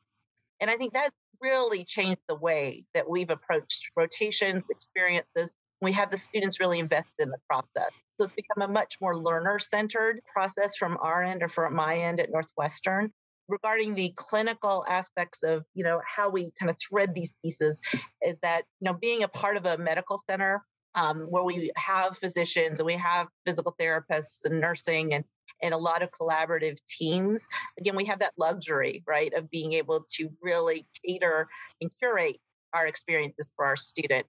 And 0.59 0.71
i 0.71 0.77
think 0.77 0.93
that 0.93 1.11
really 1.41 1.83
changed 1.83 2.21
the 2.27 2.35
way 2.35 2.85
that 2.93 3.09
we've 3.09 3.29
approached 3.29 3.91
rotations 3.95 4.63
experiences. 4.69 5.51
We 5.81 5.91
have 5.91 6.09
the 6.09 6.17
students 6.17 6.59
really 6.59 6.79
invested 6.79 7.11
in 7.19 7.29
the 7.29 7.37
process. 7.47 7.91
So 8.17 8.23
it's 8.23 8.33
become 8.33 8.67
a 8.67 8.71
much 8.71 8.95
more 9.01 9.15
learner 9.15 9.59
centered 9.59 10.21
process 10.33 10.75
from 10.77 10.97
our 11.01 11.21
end 11.21 11.43
or 11.43 11.47
from 11.49 11.75
my 11.75 11.97
end 11.97 12.19
at 12.19 12.31
northwestern 12.31 13.11
regarding 13.47 13.95
the 13.95 14.11
clinical 14.15 14.85
aspects 14.87 15.43
of 15.43 15.65
you 15.73 15.83
know 15.83 16.01
how 16.05 16.29
we 16.29 16.51
kind 16.59 16.69
of 16.69 16.77
thread 16.77 17.13
these 17.13 17.33
pieces 17.43 17.81
is 18.21 18.37
that 18.41 18.63
you 18.79 18.85
know 18.85 18.93
being 18.93 19.23
a 19.23 19.27
part 19.27 19.57
of 19.57 19.65
a 19.65 19.77
medical 19.77 20.17
center 20.17 20.63
um, 20.95 21.27
where 21.29 21.43
we 21.43 21.71
have 21.75 22.17
physicians 22.17 22.79
and 22.79 22.87
we 22.87 22.93
have 22.93 23.27
physical 23.45 23.75
therapists 23.79 24.45
and 24.45 24.59
nursing 24.59 25.13
and 25.13 25.25
and 25.61 25.73
a 25.73 25.77
lot 25.77 26.01
of 26.01 26.09
collaborative 26.11 26.77
teams 26.87 27.47
again 27.79 27.95
we 27.95 28.05
have 28.05 28.19
that 28.19 28.33
luxury 28.37 29.03
right 29.07 29.33
of 29.33 29.49
being 29.49 29.73
able 29.73 30.05
to 30.09 30.29
really 30.41 30.85
cater 31.05 31.47
and 31.81 31.91
curate 31.99 32.37
our 32.73 32.87
experiences 32.87 33.47
for 33.55 33.65
our 33.65 33.77
student. 33.77 34.25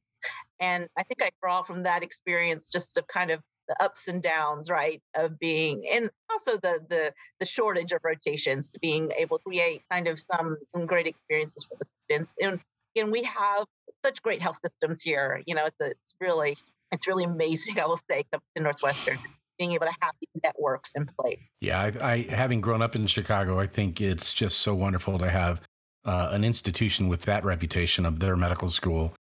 And 0.61 0.89
i 0.97 1.03
think 1.03 1.23
i 1.23 1.31
draw 1.43 1.63
from 1.63 1.85
that 1.85 2.03
experience 2.03 2.71
just 2.71 2.95
to 2.95 3.03
kind 3.03 3.31
of 3.31 3.41
the 3.69 3.83
ups 3.83 4.09
and 4.09 4.23
downs, 4.23 4.71
right, 4.71 5.01
of 5.15 5.39
being, 5.39 5.85
and 5.93 6.11
also 6.31 6.53
the 6.53 6.81
the 6.89 7.13
the 7.41 7.47
shortage 7.47 7.93
of 7.93 8.01
rotations, 8.05 8.73
being 8.81 9.13
able 9.17 9.39
to 9.39 9.45
create 9.45 9.83
kind 9.91 10.09
of 10.09 10.19
some 10.19 10.57
some 10.69 10.87
great 10.87 11.07
experiences 11.07 11.65
for 11.69 11.77
the 11.79 11.87
students. 12.05 12.31
And 12.41 12.61
again, 12.95 13.11
we 13.11 13.25
have 13.25 13.67
such 14.05 14.23
great 14.23 14.41
health 14.41 14.59
systems 14.65 15.03
here. 15.03 15.43
You 15.47 15.55
know, 15.55 15.67
it's, 15.67 15.81
a, 15.81 15.87
it's 15.87 16.15
really 16.21 16.57
it's 16.93 17.07
really 17.07 17.25
amazing. 17.25 17.79
I 17.81 17.87
will 17.87 18.01
say, 18.11 18.25
in 18.55 18.63
Northwestern, 18.63 19.19
being 19.59 19.73
able 19.73 19.87
to 19.87 19.95
have 20.01 20.13
these 20.21 20.43
networks 20.43 20.93
in 20.95 21.09
place. 21.19 21.39
Yeah, 21.61 21.91
I, 22.01 22.13
I 22.13 22.17
having 22.29 22.61
grown 22.61 22.83
up 22.83 22.95
in 22.95 23.07
Chicago, 23.07 23.59
I 23.59 23.67
think 23.67 24.01
it's 24.01 24.33
just 24.33 24.61
so 24.61 24.75
wonderful 24.75 25.19
to 25.19 25.31
have 25.31 25.61
uh, 26.05 26.29
an 26.33 26.45
institution 26.45 27.09
with 27.09 27.23
that 27.23 27.45
reputation 27.45 28.07
of 28.07 28.21
their 28.21 28.37
medical 28.37 28.71
school 28.71 29.13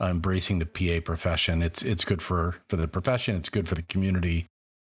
uh, 0.00 0.06
embracing 0.06 0.58
the 0.58 0.66
PA 0.66 1.04
profession. 1.04 1.62
It's 1.62 1.82
it's 1.82 2.04
good 2.04 2.22
for 2.22 2.56
for 2.68 2.76
the 2.76 2.88
profession. 2.88 3.36
It's 3.36 3.48
good 3.48 3.68
for 3.68 3.74
the 3.74 3.82
community. 3.82 4.46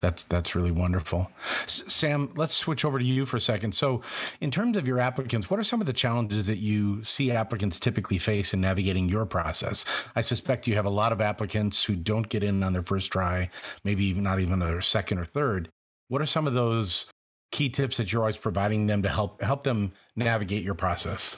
That's 0.01 0.23
that's 0.23 0.55
really 0.55 0.71
wonderful. 0.71 1.31
S- 1.63 1.83
Sam, 1.87 2.31
let's 2.35 2.53
switch 2.53 2.85
over 2.85 2.99
to 2.99 3.05
you 3.05 3.25
for 3.25 3.37
a 3.37 3.41
second. 3.41 3.73
So, 3.73 4.01
in 4.39 4.51
terms 4.51 4.77
of 4.77 4.87
your 4.87 4.99
applicants, 4.99 5.49
what 5.49 5.59
are 5.59 5.63
some 5.63 5.81
of 5.81 5.87
the 5.87 5.93
challenges 5.93 6.45
that 6.47 6.57
you 6.57 7.03
see 7.03 7.31
applicants 7.31 7.79
typically 7.79 8.17
face 8.17 8.53
in 8.53 8.61
navigating 8.61 9.09
your 9.09 9.25
process? 9.25 9.85
I 10.15 10.21
suspect 10.21 10.67
you 10.67 10.75
have 10.75 10.85
a 10.85 10.91
lot 10.91 11.11
of 11.11 11.21
applicants 11.21 11.83
who 11.83 11.95
don't 11.95 12.29
get 12.29 12.43
in 12.43 12.61
on 12.61 12.73
their 12.73 12.83
first 12.83 13.11
try, 13.11 13.49
maybe 13.83 14.05
even 14.05 14.23
not 14.23 14.39
even 14.39 14.59
their 14.59 14.81
second 14.81 15.17
or 15.17 15.25
third. 15.25 15.69
What 16.09 16.21
are 16.21 16.27
some 16.27 16.45
of 16.45 16.53
those 16.53 17.07
key 17.51 17.69
tips 17.69 17.97
that 17.97 18.11
you're 18.11 18.21
always 18.21 18.37
providing 18.37 18.87
them 18.87 19.01
to 19.01 19.09
help 19.09 19.41
help 19.41 19.63
them 19.63 19.93
navigate 20.15 20.61
your 20.61 20.75
process? 20.75 21.37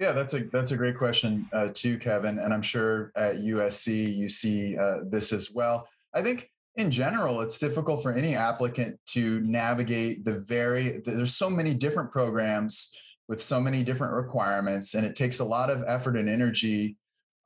Yeah, 0.00 0.12
that's 0.12 0.32
a 0.32 0.44
that's 0.44 0.70
a 0.70 0.78
great 0.78 0.96
question 0.96 1.46
uh, 1.52 1.68
too, 1.74 1.98
Kevin. 1.98 2.38
And 2.38 2.54
I'm 2.54 2.62
sure 2.62 3.12
at 3.14 3.36
USC 3.36 4.16
you 4.16 4.30
see 4.30 4.76
uh, 4.76 5.00
this 5.04 5.30
as 5.30 5.50
well. 5.50 5.86
I 6.14 6.22
think 6.22 6.50
in 6.74 6.90
general, 6.90 7.42
it's 7.42 7.58
difficult 7.58 8.02
for 8.02 8.10
any 8.10 8.34
applicant 8.34 8.98
to 9.10 9.40
navigate 9.40 10.24
the 10.24 10.40
very. 10.40 11.02
There's 11.04 11.34
so 11.34 11.50
many 11.50 11.74
different 11.74 12.10
programs 12.10 12.98
with 13.28 13.42
so 13.42 13.60
many 13.60 13.84
different 13.84 14.14
requirements, 14.14 14.94
and 14.94 15.04
it 15.04 15.14
takes 15.14 15.38
a 15.38 15.44
lot 15.44 15.68
of 15.68 15.84
effort 15.86 16.16
and 16.16 16.30
energy 16.30 16.96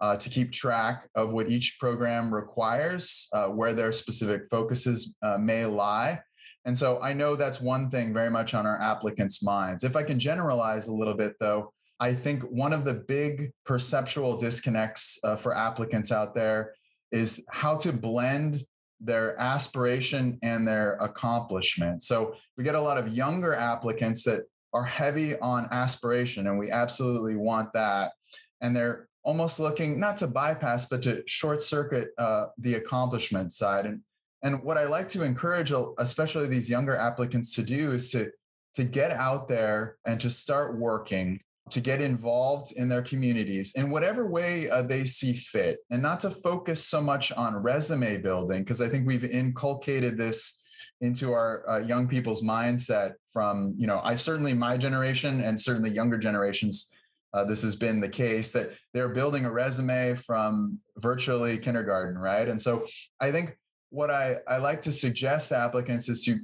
uh, 0.00 0.16
to 0.16 0.28
keep 0.28 0.52
track 0.52 1.08
of 1.16 1.32
what 1.32 1.50
each 1.50 1.78
program 1.80 2.32
requires, 2.32 3.28
uh, 3.32 3.46
where 3.46 3.74
their 3.74 3.90
specific 3.90 4.42
focuses 4.48 5.16
uh, 5.22 5.36
may 5.38 5.66
lie. 5.66 6.20
And 6.64 6.78
so 6.78 7.00
I 7.02 7.14
know 7.14 7.34
that's 7.34 7.60
one 7.60 7.90
thing 7.90 8.14
very 8.14 8.30
much 8.30 8.54
on 8.54 8.64
our 8.64 8.80
applicants' 8.80 9.42
minds. 9.42 9.82
If 9.82 9.96
I 9.96 10.04
can 10.04 10.20
generalize 10.20 10.86
a 10.86 10.94
little 10.94 11.14
bit, 11.14 11.34
though, 11.40 11.72
I 12.04 12.12
think 12.12 12.42
one 12.42 12.74
of 12.74 12.84
the 12.84 12.92
big 12.92 13.50
perceptual 13.64 14.36
disconnects 14.36 15.18
uh, 15.24 15.36
for 15.36 15.56
applicants 15.56 16.12
out 16.12 16.34
there 16.34 16.74
is 17.10 17.42
how 17.50 17.76
to 17.78 17.94
blend 17.94 18.62
their 19.00 19.40
aspiration 19.40 20.38
and 20.42 20.68
their 20.68 20.98
accomplishment. 21.00 22.02
So 22.02 22.34
we 22.58 22.64
get 22.64 22.74
a 22.74 22.80
lot 22.80 22.98
of 22.98 23.08
younger 23.08 23.54
applicants 23.54 24.22
that 24.24 24.42
are 24.74 24.84
heavy 24.84 25.38
on 25.38 25.66
aspiration, 25.70 26.46
and 26.46 26.58
we 26.58 26.70
absolutely 26.70 27.36
want 27.36 27.72
that. 27.72 28.12
And 28.60 28.76
they're 28.76 29.08
almost 29.22 29.58
looking 29.58 29.98
not 29.98 30.18
to 30.18 30.26
bypass, 30.26 30.84
but 30.84 31.00
to 31.04 31.22
short 31.26 31.62
circuit 31.62 32.08
uh, 32.18 32.48
the 32.58 32.74
accomplishment 32.74 33.50
side. 33.50 33.86
And 33.86 34.02
and 34.42 34.62
what 34.62 34.76
I 34.76 34.84
like 34.84 35.08
to 35.08 35.22
encourage, 35.22 35.72
especially 35.96 36.48
these 36.48 36.68
younger 36.68 36.96
applicants, 36.96 37.54
to 37.54 37.62
do 37.62 37.92
is 37.92 38.10
to 38.10 38.30
to 38.74 38.84
get 38.84 39.10
out 39.10 39.48
there 39.48 39.96
and 40.04 40.20
to 40.20 40.28
start 40.28 40.76
working 40.76 41.40
to 41.70 41.80
get 41.80 42.00
involved 42.00 42.72
in 42.72 42.88
their 42.88 43.02
communities 43.02 43.72
in 43.74 43.88
whatever 43.88 44.26
way 44.26 44.68
uh, 44.68 44.82
they 44.82 45.02
see 45.02 45.32
fit. 45.32 45.78
And 45.90 46.02
not 46.02 46.20
to 46.20 46.30
focus 46.30 46.84
so 46.84 47.00
much 47.00 47.32
on 47.32 47.56
resume 47.56 48.18
building 48.18 48.60
because 48.60 48.80
i 48.82 48.88
think 48.88 49.06
we've 49.06 49.24
inculcated 49.24 50.16
this 50.16 50.62
into 51.00 51.32
our 51.32 51.68
uh, 51.68 51.78
young 51.78 52.06
people's 52.06 52.42
mindset 52.42 53.14
from 53.32 53.74
you 53.76 53.86
know 53.86 54.00
i 54.04 54.14
certainly 54.14 54.54
my 54.54 54.76
generation 54.76 55.40
and 55.40 55.60
certainly 55.60 55.90
younger 55.90 56.18
generations 56.18 56.92
uh, 57.32 57.44
this 57.44 57.62
has 57.62 57.74
been 57.74 58.00
the 58.00 58.08
case 58.08 58.52
that 58.52 58.70
they're 58.92 59.08
building 59.08 59.44
a 59.44 59.50
resume 59.50 60.14
from 60.14 60.78
virtually 60.98 61.58
kindergarten 61.58 62.18
right? 62.18 62.48
And 62.48 62.60
so 62.60 62.86
i 63.20 63.30
think 63.30 63.56
what 63.90 64.10
i, 64.10 64.36
I 64.46 64.58
like 64.58 64.82
to 64.82 64.92
suggest 64.92 65.48
to 65.48 65.56
applicants 65.56 66.08
is 66.08 66.24
to 66.24 66.40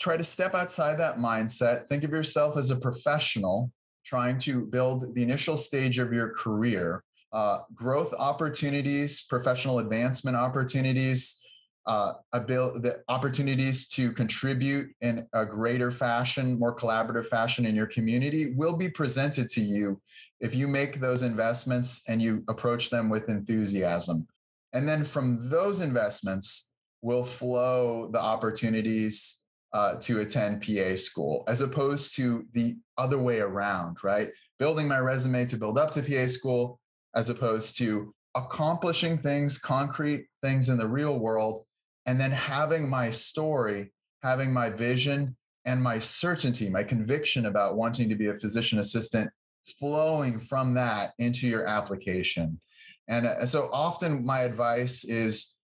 try 0.00 0.16
to 0.16 0.24
step 0.24 0.54
outside 0.54 0.98
that 0.98 1.16
mindset 1.16 1.86
think 1.88 2.02
of 2.02 2.10
yourself 2.10 2.56
as 2.56 2.70
a 2.70 2.76
professional 2.76 3.70
trying 4.04 4.38
to 4.38 4.64
build 4.66 5.14
the 5.14 5.22
initial 5.22 5.56
stage 5.56 5.98
of 5.98 6.12
your 6.12 6.30
career, 6.30 7.02
uh, 7.32 7.58
growth 7.74 8.14
opportunities, 8.18 9.22
professional 9.22 9.78
advancement 9.78 10.36
opportunities, 10.36 11.40
uh, 11.86 12.14
abil- 12.32 12.80
the 12.80 13.02
opportunities 13.08 13.88
to 13.88 14.12
contribute 14.12 14.90
in 15.00 15.26
a 15.34 15.44
greater 15.44 15.90
fashion, 15.90 16.58
more 16.58 16.74
collaborative 16.74 17.26
fashion 17.26 17.66
in 17.66 17.74
your 17.74 17.86
community 17.86 18.54
will 18.54 18.76
be 18.76 18.88
presented 18.88 19.48
to 19.48 19.60
you 19.60 20.00
if 20.40 20.54
you 20.54 20.66
make 20.66 21.00
those 21.00 21.22
investments 21.22 22.02
and 22.08 22.22
you 22.22 22.42
approach 22.48 22.90
them 22.90 23.10
with 23.10 23.28
enthusiasm. 23.28 24.26
And 24.72 24.88
then 24.88 25.04
from 25.04 25.50
those 25.50 25.80
investments 25.80 26.72
will 27.02 27.24
flow 27.24 28.08
the 28.10 28.20
opportunities 28.20 29.43
uh, 29.74 29.96
to 29.96 30.20
attend 30.20 30.62
PA 30.62 30.94
school, 30.94 31.44
as 31.48 31.60
opposed 31.60 32.14
to 32.16 32.46
the 32.52 32.76
other 32.96 33.18
way 33.18 33.40
around, 33.40 33.98
right? 34.04 34.30
Building 34.58 34.86
my 34.86 34.98
resume 34.98 35.44
to 35.46 35.56
build 35.56 35.76
up 35.76 35.90
to 35.90 36.02
PA 36.02 36.28
school, 36.28 36.78
as 37.14 37.28
opposed 37.28 37.76
to 37.78 38.14
accomplishing 38.36 39.18
things, 39.18 39.58
concrete 39.58 40.28
things 40.42 40.68
in 40.68 40.78
the 40.78 40.86
real 40.86 41.18
world, 41.18 41.64
and 42.06 42.20
then 42.20 42.30
having 42.30 42.88
my 42.88 43.10
story, 43.10 43.92
having 44.22 44.52
my 44.52 44.70
vision, 44.70 45.36
and 45.64 45.82
my 45.82 45.98
certainty, 45.98 46.68
my 46.68 46.84
conviction 46.84 47.46
about 47.46 47.76
wanting 47.76 48.08
to 48.08 48.14
be 48.14 48.28
a 48.28 48.34
physician 48.34 48.78
assistant 48.78 49.30
flowing 49.64 50.38
from 50.38 50.74
that 50.74 51.14
into 51.18 51.48
your 51.48 51.66
application. 51.66 52.60
And 53.08 53.26
uh, 53.26 53.46
so 53.46 53.70
often 53.72 54.24
my 54.24 54.42
advice 54.42 55.04
is 55.04 55.56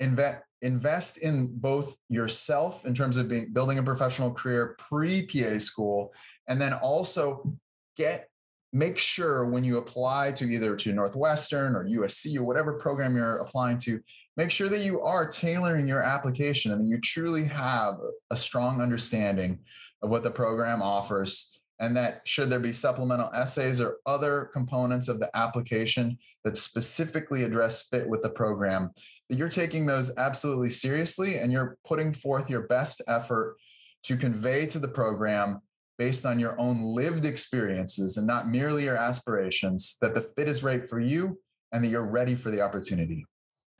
invest 0.00 0.42
invest 0.64 1.18
in 1.18 1.48
both 1.52 1.96
yourself 2.08 2.84
in 2.86 2.94
terms 2.94 3.18
of 3.18 3.28
being 3.28 3.52
building 3.52 3.78
a 3.78 3.82
professional 3.82 4.32
career 4.32 4.74
pre 4.78 5.26
PA 5.26 5.58
school, 5.58 6.12
and 6.48 6.60
then 6.60 6.72
also 6.72 7.54
get 7.96 8.28
make 8.72 8.98
sure 8.98 9.46
when 9.46 9.62
you 9.62 9.78
apply 9.78 10.32
to 10.32 10.44
either 10.46 10.74
to 10.74 10.92
Northwestern 10.92 11.76
or 11.76 11.84
USC 11.84 12.36
or 12.36 12.42
whatever 12.42 12.72
program 12.72 13.14
you're 13.14 13.36
applying 13.36 13.78
to, 13.78 14.00
make 14.36 14.50
sure 14.50 14.68
that 14.68 14.84
you 14.84 15.00
are 15.00 15.28
tailoring 15.28 15.86
your 15.86 16.00
application 16.00 16.72
and 16.72 16.80
that 16.80 16.88
you 16.88 16.98
truly 16.98 17.44
have 17.44 17.94
a 18.32 18.36
strong 18.36 18.80
understanding 18.80 19.60
of 20.02 20.10
what 20.10 20.24
the 20.24 20.30
program 20.30 20.82
offers. 20.82 21.60
And 21.78 21.96
that 21.96 22.22
should 22.24 22.50
there 22.50 22.58
be 22.58 22.72
supplemental 22.72 23.30
essays 23.32 23.80
or 23.80 23.98
other 24.06 24.50
components 24.52 25.06
of 25.06 25.20
the 25.20 25.30
application 25.36 26.18
that 26.42 26.56
specifically 26.56 27.44
address 27.44 27.86
fit 27.86 28.08
with 28.08 28.22
the 28.22 28.30
program 28.30 28.90
you're 29.28 29.48
taking 29.48 29.86
those 29.86 30.16
absolutely 30.16 30.70
seriously 30.70 31.36
and 31.36 31.52
you're 31.52 31.76
putting 31.86 32.12
forth 32.12 32.50
your 32.50 32.62
best 32.62 33.02
effort 33.08 33.56
to 34.04 34.16
convey 34.16 34.66
to 34.66 34.78
the 34.78 34.88
program 34.88 35.60
based 35.96 36.26
on 36.26 36.38
your 36.38 36.58
own 36.60 36.82
lived 36.82 37.24
experiences 37.24 38.16
and 38.16 38.26
not 38.26 38.48
merely 38.48 38.84
your 38.84 38.96
aspirations 38.96 39.96
that 40.00 40.14
the 40.14 40.20
fit 40.20 40.48
is 40.48 40.62
right 40.62 40.88
for 40.88 41.00
you 41.00 41.38
and 41.72 41.84
that 41.84 41.88
you're 41.88 42.04
ready 42.04 42.34
for 42.34 42.50
the 42.50 42.60
opportunity 42.60 43.24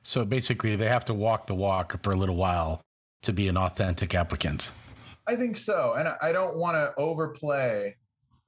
so 0.02 0.24
basically 0.24 0.76
they 0.76 0.88
have 0.88 1.04
to 1.04 1.14
walk 1.14 1.46
the 1.46 1.54
walk 1.54 2.02
for 2.02 2.12
a 2.12 2.16
little 2.16 2.36
while 2.36 2.80
to 3.22 3.32
be 3.32 3.48
an 3.48 3.56
authentic 3.56 4.14
applicant 4.14 4.70
I 5.26 5.36
think 5.36 5.56
so. 5.56 5.94
And 5.96 6.08
I 6.20 6.32
don't 6.32 6.56
want 6.56 6.76
to 6.76 6.92
overplay. 6.98 7.96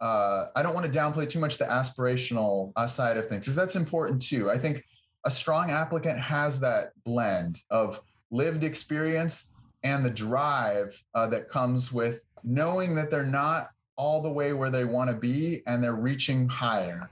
Uh, 0.01 0.47
I 0.55 0.63
don't 0.63 0.75
want 0.75 0.91
to 0.91 0.93
downplay 0.93 1.29
too 1.29 1.39
much 1.39 1.59
the 1.59 1.65
aspirational 1.65 2.73
uh, 2.77 2.87
side 2.87 3.17
of 3.17 3.27
things 3.27 3.47
because 3.47 3.57
that's 3.57 3.77
important 3.77 4.23
too. 4.23 4.51
I 4.51 4.59
think 4.59 4.85
a 5.27 5.31
strong 5.31 5.71
applicant 5.73 6.21
has 6.21 6.61
that 6.61 6.93
blend 7.05 7.61
of 7.69 8.01
lived 8.31 8.63
experience 8.63 9.53
and 9.83 10.05
the 10.05 10.11
drive 10.11 11.03
uh, 11.15 11.27
that 11.27 11.51
comes 11.51 11.93
with 11.93 12.25
knowing 12.45 12.95
that 12.95 13.11
they're 13.11 13.27
not 13.27 13.71
all 13.97 14.23
the 14.23 14.31
way 14.31 14.53
where 14.53 14.71
they 14.71 14.85
want 14.85 15.11
to 15.11 15.17
be 15.17 15.63
and 15.67 15.83
they're 15.83 15.95
reaching 15.95 16.49
higher. 16.49 17.11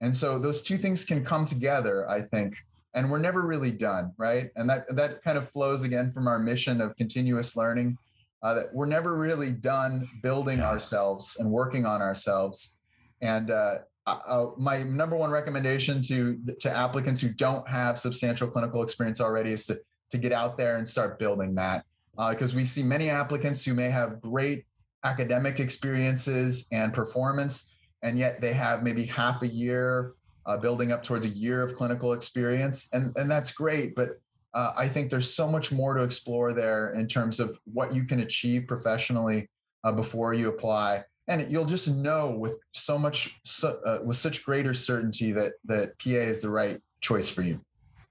And 0.00 0.14
so 0.14 0.38
those 0.38 0.62
two 0.62 0.76
things 0.76 1.04
can 1.04 1.24
come 1.24 1.46
together, 1.46 2.08
I 2.10 2.20
think, 2.20 2.56
and 2.94 3.08
we're 3.08 3.18
never 3.18 3.42
really 3.42 3.70
done, 3.70 4.12
right? 4.18 4.50
And 4.56 4.68
that 4.68 4.94
that 4.96 5.22
kind 5.22 5.38
of 5.38 5.48
flows 5.48 5.84
again 5.84 6.10
from 6.10 6.26
our 6.26 6.40
mission 6.40 6.80
of 6.80 6.96
continuous 6.96 7.56
learning 7.56 7.96
uh, 8.42 8.54
that 8.54 8.74
we're 8.74 8.86
never 8.86 9.16
really 9.16 9.52
done 9.52 10.08
building 10.20 10.60
ourselves 10.60 11.36
and 11.38 11.48
working 11.48 11.86
on 11.86 12.02
ourselves. 12.02 12.78
And 13.20 13.52
uh, 13.52 13.74
uh, 14.06 14.46
my 14.58 14.82
number 14.82 15.16
one 15.16 15.30
recommendation 15.30 16.02
to 16.02 16.38
to 16.60 16.70
applicants 16.70 17.20
who 17.20 17.28
don't 17.28 17.68
have 17.68 17.98
substantial 17.98 18.48
clinical 18.48 18.82
experience 18.82 19.20
already 19.20 19.52
is 19.52 19.66
to 19.66 19.80
to 20.10 20.18
get 20.18 20.32
out 20.32 20.58
there 20.58 20.76
and 20.76 20.86
start 20.86 21.18
building 21.18 21.54
that. 21.54 21.84
Because 22.16 22.52
uh, 22.52 22.56
we 22.56 22.64
see 22.64 22.82
many 22.82 23.08
applicants 23.08 23.64
who 23.64 23.72
may 23.72 23.88
have 23.88 24.20
great 24.20 24.66
academic 25.04 25.58
experiences 25.58 26.68
and 26.70 26.92
performance 26.92 27.74
and 28.02 28.18
yet 28.18 28.40
they 28.40 28.52
have 28.52 28.82
maybe 28.82 29.04
half 29.04 29.42
a 29.42 29.48
year 29.48 30.14
uh, 30.46 30.56
building 30.56 30.92
up 30.92 31.02
towards 31.02 31.24
a 31.24 31.30
year 31.30 31.62
of 31.62 31.72
clinical 31.72 32.12
experience 32.12 32.88
and 32.92 33.16
and 33.16 33.30
that's 33.30 33.50
great 33.50 33.94
but 33.94 34.20
uh, 34.54 34.72
I 34.76 34.86
think 34.86 35.10
there's 35.10 35.32
so 35.32 35.48
much 35.48 35.72
more 35.72 35.94
to 35.94 36.02
explore 36.02 36.52
there 36.52 36.90
in 36.90 37.06
terms 37.06 37.40
of 37.40 37.58
what 37.64 37.94
you 37.94 38.04
can 38.04 38.20
achieve 38.20 38.66
professionally 38.68 39.48
uh, 39.82 39.92
before 39.92 40.34
you 40.34 40.48
apply 40.48 41.04
and 41.28 41.50
you'll 41.50 41.66
just 41.66 41.88
know 41.88 42.36
with 42.36 42.58
so 42.72 42.98
much 42.98 43.40
so, 43.44 43.80
uh, 43.86 43.98
with 44.04 44.16
such 44.16 44.44
greater 44.44 44.74
certainty 44.74 45.32
that 45.32 45.52
that 45.64 45.98
PA 45.98 46.10
is 46.10 46.40
the 46.40 46.50
right 46.50 46.80
choice 47.00 47.28
for 47.28 47.42
you. 47.42 47.60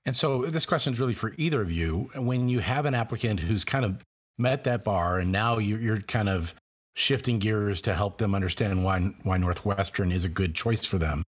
And 0.06 0.15
so 0.15 0.45
this 0.45 0.65
question 0.65 0.93
is 0.93 1.00
really 1.00 1.13
for 1.13 1.34
either 1.38 1.62
of 1.62 1.71
you. 1.71 2.10
When 2.15 2.50
you 2.50 2.60
have 2.60 2.86
an 2.86 2.95
applicant 2.95 3.39
who's 3.39 3.63
kind 3.63 3.86
of 3.86 4.04
met 4.38 4.63
that 4.63 4.84
bar 4.84 5.19
and 5.19 5.32
now 5.32 5.60
you're, 5.60 5.80
you're 5.80 6.02
kind 6.02 6.30
of 6.30 6.56
shifting 6.95 7.39
gears 7.39 7.82
to 7.82 7.93
help 7.93 8.17
them 8.17 8.34
understand 8.34 8.84
why 8.84 9.00
why 9.24 9.38
Northwestern 9.38 10.12
is 10.12 10.26
a 10.26 10.30
good 10.30 10.56
choice 10.56 10.86
for 10.86 10.97
them. 10.97 11.24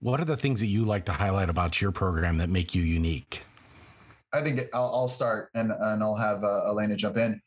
What 0.00 0.20
are 0.20 0.24
the 0.24 0.36
things 0.36 0.60
that 0.60 0.66
you 0.66 0.84
like 0.84 1.06
to 1.06 1.12
highlight 1.12 1.50
about 1.50 1.80
your 1.80 1.90
program 1.90 2.38
that 2.38 2.48
make 2.48 2.74
you 2.74 2.82
unique? 2.82 3.44
I 4.32 4.42
think 4.42 4.58
it, 4.58 4.70
I'll, 4.72 4.92
I'll, 4.94 5.08
start 5.08 5.48
and, 5.54 5.72
and 5.72 6.02
I'll 6.02 6.14
have 6.14 6.44
uh, 6.44 6.70
Elana 6.70 6.96
jump 6.96 7.16
in. 7.16 7.40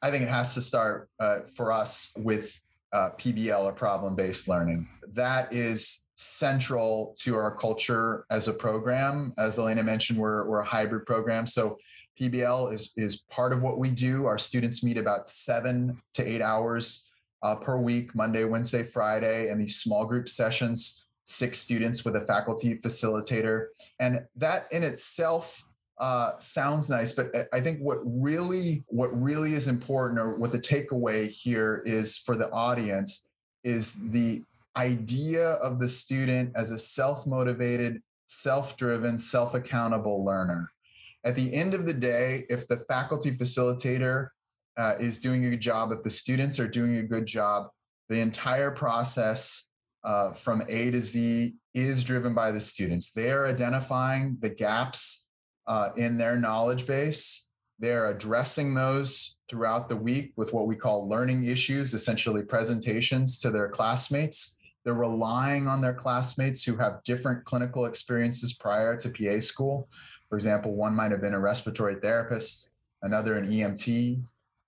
I 0.00 0.10
think 0.10 0.22
it 0.22 0.28
has 0.28 0.54
to 0.54 0.60
start 0.60 1.08
uh, 1.20 1.40
for 1.54 1.70
us 1.70 2.12
with 2.16 2.58
uh, 2.92 3.10
PBL 3.18 3.64
or 3.64 3.72
problem 3.72 4.14
based 4.14 4.48
learning. 4.48 4.88
That 5.12 5.52
is 5.52 6.06
central 6.14 7.14
to 7.18 7.36
our 7.36 7.54
culture 7.54 8.26
as 8.30 8.48
a 8.48 8.52
program. 8.52 9.32
As 9.38 9.58
Elana 9.58 9.84
mentioned, 9.84 10.18
we're, 10.18 10.46
we're 10.46 10.60
a 10.60 10.64
hybrid 10.64 11.06
program. 11.06 11.46
So 11.46 11.78
PBL 12.20 12.72
is, 12.72 12.92
is 12.96 13.22
part 13.30 13.52
of 13.52 13.62
what 13.62 13.78
we 13.78 13.90
do. 13.90 14.26
Our 14.26 14.38
students 14.38 14.84
meet 14.84 14.98
about 14.98 15.26
seven 15.26 16.00
to 16.14 16.22
eight 16.22 16.42
hours 16.42 17.10
uh, 17.42 17.56
per 17.56 17.76
week, 17.76 18.14
Monday, 18.14 18.44
Wednesday, 18.44 18.82
Friday, 18.82 19.48
and 19.48 19.60
these 19.60 19.80
small 19.80 20.04
group 20.04 20.28
sessions, 20.28 21.06
six 21.24 21.58
students 21.58 22.04
with 22.04 22.14
a 22.14 22.20
faculty 22.20 22.76
facilitator. 22.76 23.66
And 23.98 24.26
that 24.36 24.66
in 24.70 24.82
itself 24.84 25.64
uh, 25.98 26.38
sounds 26.38 26.90
nice, 26.90 27.12
but 27.12 27.32
I 27.52 27.60
think 27.60 27.80
what 27.80 27.98
really 28.04 28.84
what 28.88 29.10
really 29.20 29.54
is 29.54 29.68
important, 29.68 30.18
or 30.20 30.36
what 30.36 30.52
the 30.52 30.58
takeaway 30.58 31.28
here 31.28 31.82
is 31.84 32.18
for 32.18 32.36
the 32.36 32.50
audience, 32.50 33.30
is 33.62 33.94
the 34.10 34.42
idea 34.76 35.50
of 35.52 35.78
the 35.78 35.88
student 35.88 36.52
as 36.56 36.70
a 36.70 36.78
self-motivated, 36.78 38.02
self-driven, 38.26 39.18
self-accountable 39.18 40.24
learner. 40.24 40.70
At 41.24 41.36
the 41.36 41.54
end 41.54 41.74
of 41.74 41.86
the 41.86 41.94
day, 41.94 42.46
if 42.48 42.66
the 42.66 42.78
faculty 42.88 43.30
facilitator 43.30 44.28
uh, 44.76 44.94
is 44.98 45.18
doing 45.18 45.44
a 45.44 45.50
good 45.50 45.60
job, 45.60 45.92
if 45.92 46.02
the 46.02 46.10
students 46.10 46.58
are 46.58 46.66
doing 46.66 46.96
a 46.96 47.02
good 47.02 47.26
job, 47.26 47.68
the 48.08 48.20
entire 48.20 48.70
process 48.70 49.70
uh, 50.04 50.32
from 50.32 50.62
A 50.68 50.90
to 50.90 51.00
Z 51.00 51.54
is 51.74 52.02
driven 52.02 52.34
by 52.34 52.50
the 52.50 52.60
students. 52.60 53.12
They 53.12 53.30
are 53.30 53.46
identifying 53.46 54.38
the 54.40 54.50
gaps 54.50 55.21
uh, 55.66 55.90
in 55.96 56.18
their 56.18 56.36
knowledge 56.36 56.86
base. 56.86 57.48
They're 57.78 58.06
addressing 58.06 58.74
those 58.74 59.36
throughout 59.48 59.88
the 59.88 59.96
week 59.96 60.32
with 60.36 60.52
what 60.52 60.66
we 60.66 60.76
call 60.76 61.08
learning 61.08 61.44
issues, 61.44 61.94
essentially 61.94 62.42
presentations 62.42 63.38
to 63.40 63.50
their 63.50 63.68
classmates. 63.68 64.58
They're 64.84 64.94
relying 64.94 65.68
on 65.68 65.80
their 65.80 65.94
classmates 65.94 66.64
who 66.64 66.76
have 66.76 67.02
different 67.04 67.44
clinical 67.44 67.84
experiences 67.84 68.52
prior 68.52 68.96
to 68.96 69.10
PA 69.10 69.40
school. 69.40 69.88
For 70.28 70.36
example, 70.36 70.74
one 70.74 70.94
might 70.94 71.10
have 71.10 71.20
been 71.20 71.34
a 71.34 71.40
respiratory 71.40 71.96
therapist, 71.96 72.72
another 73.02 73.36
an 73.36 73.48
EMT, 73.48 74.22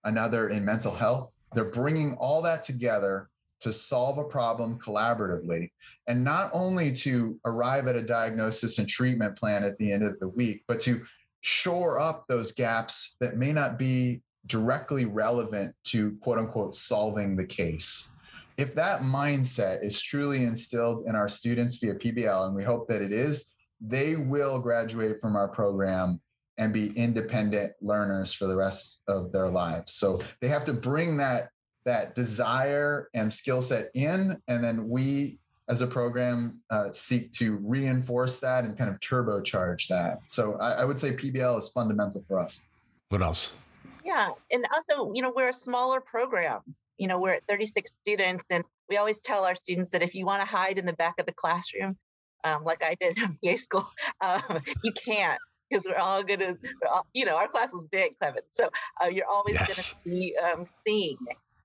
another 0.05 0.49
in 0.49 0.65
mental 0.65 0.95
health. 0.95 1.35
They're 1.55 1.65
bringing 1.65 2.15
all 2.15 2.43
that 2.43 2.63
together 2.63 3.31
to 3.65 3.73
solve 3.73 4.19
a 4.19 4.25
problem 4.25 4.79
collaboratively 4.79 5.71
and 6.07 6.23
not 6.23 6.51
only 6.53 6.93
to 6.93 7.41
arrive 7.47 7.87
at 7.87 7.97
a 7.97 8.03
diagnosis 8.03 8.79
and 8.79 8.87
treatment 8.87 9.37
plan 9.37 9.65
at 9.65 9.79
the 9.79 9.91
end 9.91 10.03
of 10.03 10.21
the 10.21 10.29
week, 10.29 10.63
but 10.69 10.79
to 10.81 11.03
shore 11.41 11.99
up 11.99 12.27
those 12.29 12.53
gaps 12.53 13.17
that 13.21 13.39
may 13.39 13.55
not 13.55 13.79
be 13.79 14.21
directly 14.45 15.07
relevant 15.07 15.75
to 15.85 16.15
quote 16.21 16.37
unquote 16.39 16.75
solving 16.75 17.37
the 17.37 17.47
case. 17.47 18.11
If 18.59 18.75
that 18.75 19.01
mindset 19.01 19.83
is 19.83 20.03
truly 20.03 20.45
instilled 20.45 21.07
in 21.07 21.17
our 21.17 21.27
students 21.27 21.77
via 21.77 21.95
PBL, 21.95 22.47
and 22.47 22.55
we 22.55 22.65
hope 22.65 22.87
that 22.89 23.01
it 23.01 23.13
is, 23.13 23.55
they 23.81 24.15
will 24.15 24.59
graduate 24.59 25.23
from 25.23 25.37
our 25.37 25.49
program 25.49 26.21
and 26.59 26.71
be 26.71 26.93
independent 26.97 27.73
learners 27.81 28.35
for 28.35 28.47
the 28.47 28.57
rest 28.57 29.03
of 29.09 29.33
their 29.33 29.49
lives. 29.49 29.95
So 29.95 30.19
they 30.43 30.49
have 30.49 30.65
to 30.67 30.75
bring 30.75 31.17
that 31.17 31.49
that 31.85 32.15
desire 32.15 33.09
and 33.15 33.33
skill 33.33 33.61
set 33.61 33.91
in, 33.95 34.41
and 34.49 34.65
then 34.65 34.89
we 34.89 35.39
as 35.69 35.81
a 35.81 35.87
program 35.87 36.61
uh, 36.71 36.93
seek 36.93 37.33
to 37.33 37.57
reinforce 37.57 38.39
that 38.41 38.65
and 38.65 38.77
kind 38.77 38.91
of 38.91 39.01
turbocharge 39.01 39.89
that. 39.89 40.21
So 40.27 40.57
I, 40.61 40.73
I 40.73 40.85
would 40.85 40.99
say 40.99 41.13
PBL 41.13 41.59
is 41.59 41.69
fundamental 41.69 42.23
for 42.23 42.39
us. 42.39 42.65
What 43.09 43.23
else? 43.23 43.55
Yeah, 44.05 44.29
and 44.51 44.67
also 44.75 45.13
you 45.15 45.23
know 45.23 45.33
we're 45.35 45.49
a 45.49 45.55
smaller 45.55 46.01
program. 46.01 46.61
You 46.99 47.09
know 47.09 47.19
we're 47.19 47.35
at 47.35 47.47
36 47.49 47.91
students, 48.03 48.45
and 48.51 48.65
we 48.89 48.97
always 48.97 49.21
tell 49.21 49.45
our 49.45 49.55
students 49.55 49.91
that 49.91 50.03
if 50.03 50.15
you 50.15 50.27
want 50.27 50.43
to 50.43 50.49
hide 50.49 50.79
in 50.79 50.87
the 50.87 50.93
back 50.93 51.15
of 51.19 51.27
the 51.27 51.33
classroom, 51.33 51.97
um, 52.45 52.65
like 52.65 52.85
I 52.85 52.97
did 53.01 53.19
in 53.23 53.39
PA 53.45 53.57
school, 53.57 53.91
um, 54.21 54.61
you 54.83 54.93
can't 54.93 55.39
because 55.71 55.85
we're 55.85 55.97
all 55.97 56.23
gonna, 56.23 56.57
you 57.15 57.25
know, 57.25 57.37
our 57.37 57.49
class 57.49 57.73
was 57.73 57.87
big, 57.87 58.13
Kevin. 58.21 58.43
So 58.53 58.69
uh, 59.03 59.09
you're 59.09 59.27
always 59.27 59.55
yes. 59.55 59.95
gonna 59.95 60.03
be 60.05 60.37
um, 60.37 60.67
seen 60.87 61.17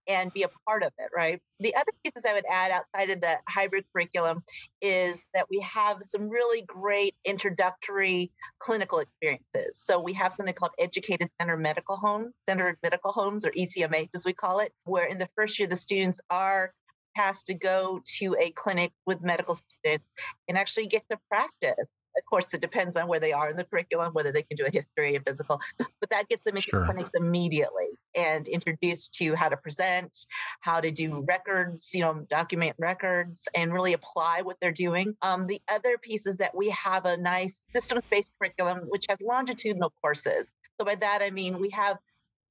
and 0.10 0.34
be 0.34 0.44
a 0.44 0.50
part 0.68 0.84
of 0.84 0.92
it, 0.98 1.12
right? 1.16 1.40
The 1.60 1.76
other 1.76 1.92
pieces 2.04 2.26
I 2.28 2.34
would 2.34 2.46
add 2.52 2.72
outside 2.72 3.12
of 3.12 3.22
the 3.22 3.38
hybrid 3.48 3.86
curriculum 3.94 4.44
is 4.82 5.24
that 5.34 5.46
we 5.50 5.60
have 5.60 5.98
some 6.02 6.28
really 6.30 6.64
great 6.64 7.16
introductory 7.24 8.32
clinical 8.58 9.00
experiences. 9.00 9.80
So 9.80 10.00
we 10.00 10.14
have 10.14 10.34
something 10.34 10.56
called 10.56 10.72
Education 10.80 11.30
Centered 11.40 11.58
Medical 11.58 11.96
Home, 11.98 12.32
Centered 12.48 12.78
Medical 12.82 13.12
Homes, 13.12 13.46
or 13.46 13.52
ECMH 13.52 14.10
as 14.16 14.26
we 14.26 14.34
call 14.34 14.60
it, 14.60 14.74
where 14.84 15.06
in 15.06 15.20
the 15.20 15.30
first 15.36 15.60
year 15.60 15.68
the 15.68 15.76
students 15.76 16.20
are 16.30 16.74
tasked 17.16 17.48
to 17.48 17.54
go 17.54 18.02
to 18.18 18.36
a 18.40 18.52
clinic 18.52 18.92
with 19.06 19.22
medical 19.22 19.56
students 19.56 20.06
and 20.48 20.58
actually 20.58 20.88
get 20.88 21.04
to 21.12 21.18
practice 21.30 21.86
of 22.20 22.26
course, 22.26 22.54
it 22.54 22.62
depends 22.62 22.96
on 22.96 23.08
where 23.08 23.20
they 23.20 23.32
are 23.32 23.50
in 23.50 23.58
the 23.58 23.64
curriculum, 23.64 24.14
whether 24.14 24.32
they 24.32 24.44
can 24.44 24.56
do 24.56 24.66
a 24.66 24.72
history 24.72 25.16
and 25.16 25.26
physical, 25.26 25.60
but 25.78 26.10
that 26.12 26.28
gets 26.30 26.44
them 26.44 26.56
into 26.56 26.70
sure. 26.70 26.86
clinics 26.86 27.12
immediately 27.16 27.88
and 28.16 28.48
introduced 28.48 29.16
to 29.16 29.36
how 29.36 29.50
to 29.50 29.58
present, 29.58 30.16
how 30.60 30.80
to 30.80 30.92
do 30.92 31.24
records, 31.28 31.92
you 31.94 32.02
know, 32.02 32.26
document 32.30 32.76
records 32.78 33.48
and 33.56 33.74
really 33.74 33.94
apply 33.94 34.42
what 34.44 34.58
they're 34.62 34.72
doing. 34.72 35.16
Um, 35.22 35.48
the 35.48 35.62
other 35.72 35.98
piece 35.98 36.28
is 36.28 36.38
that 36.38 36.56
we 36.56 36.70
have 36.70 37.06
a 37.06 37.18
nice 37.18 37.62
systems 37.74 38.04
based 38.10 38.32
curriculum, 38.40 38.82
which 38.90 39.06
has 39.10 39.20
longitudinal 39.22 39.94
courses. 40.02 40.48
So 40.80 40.86
by 40.86 40.96
that, 40.96 41.20
I 41.22 41.30
mean, 41.32 41.60
we 41.60 41.70
have 41.72 41.98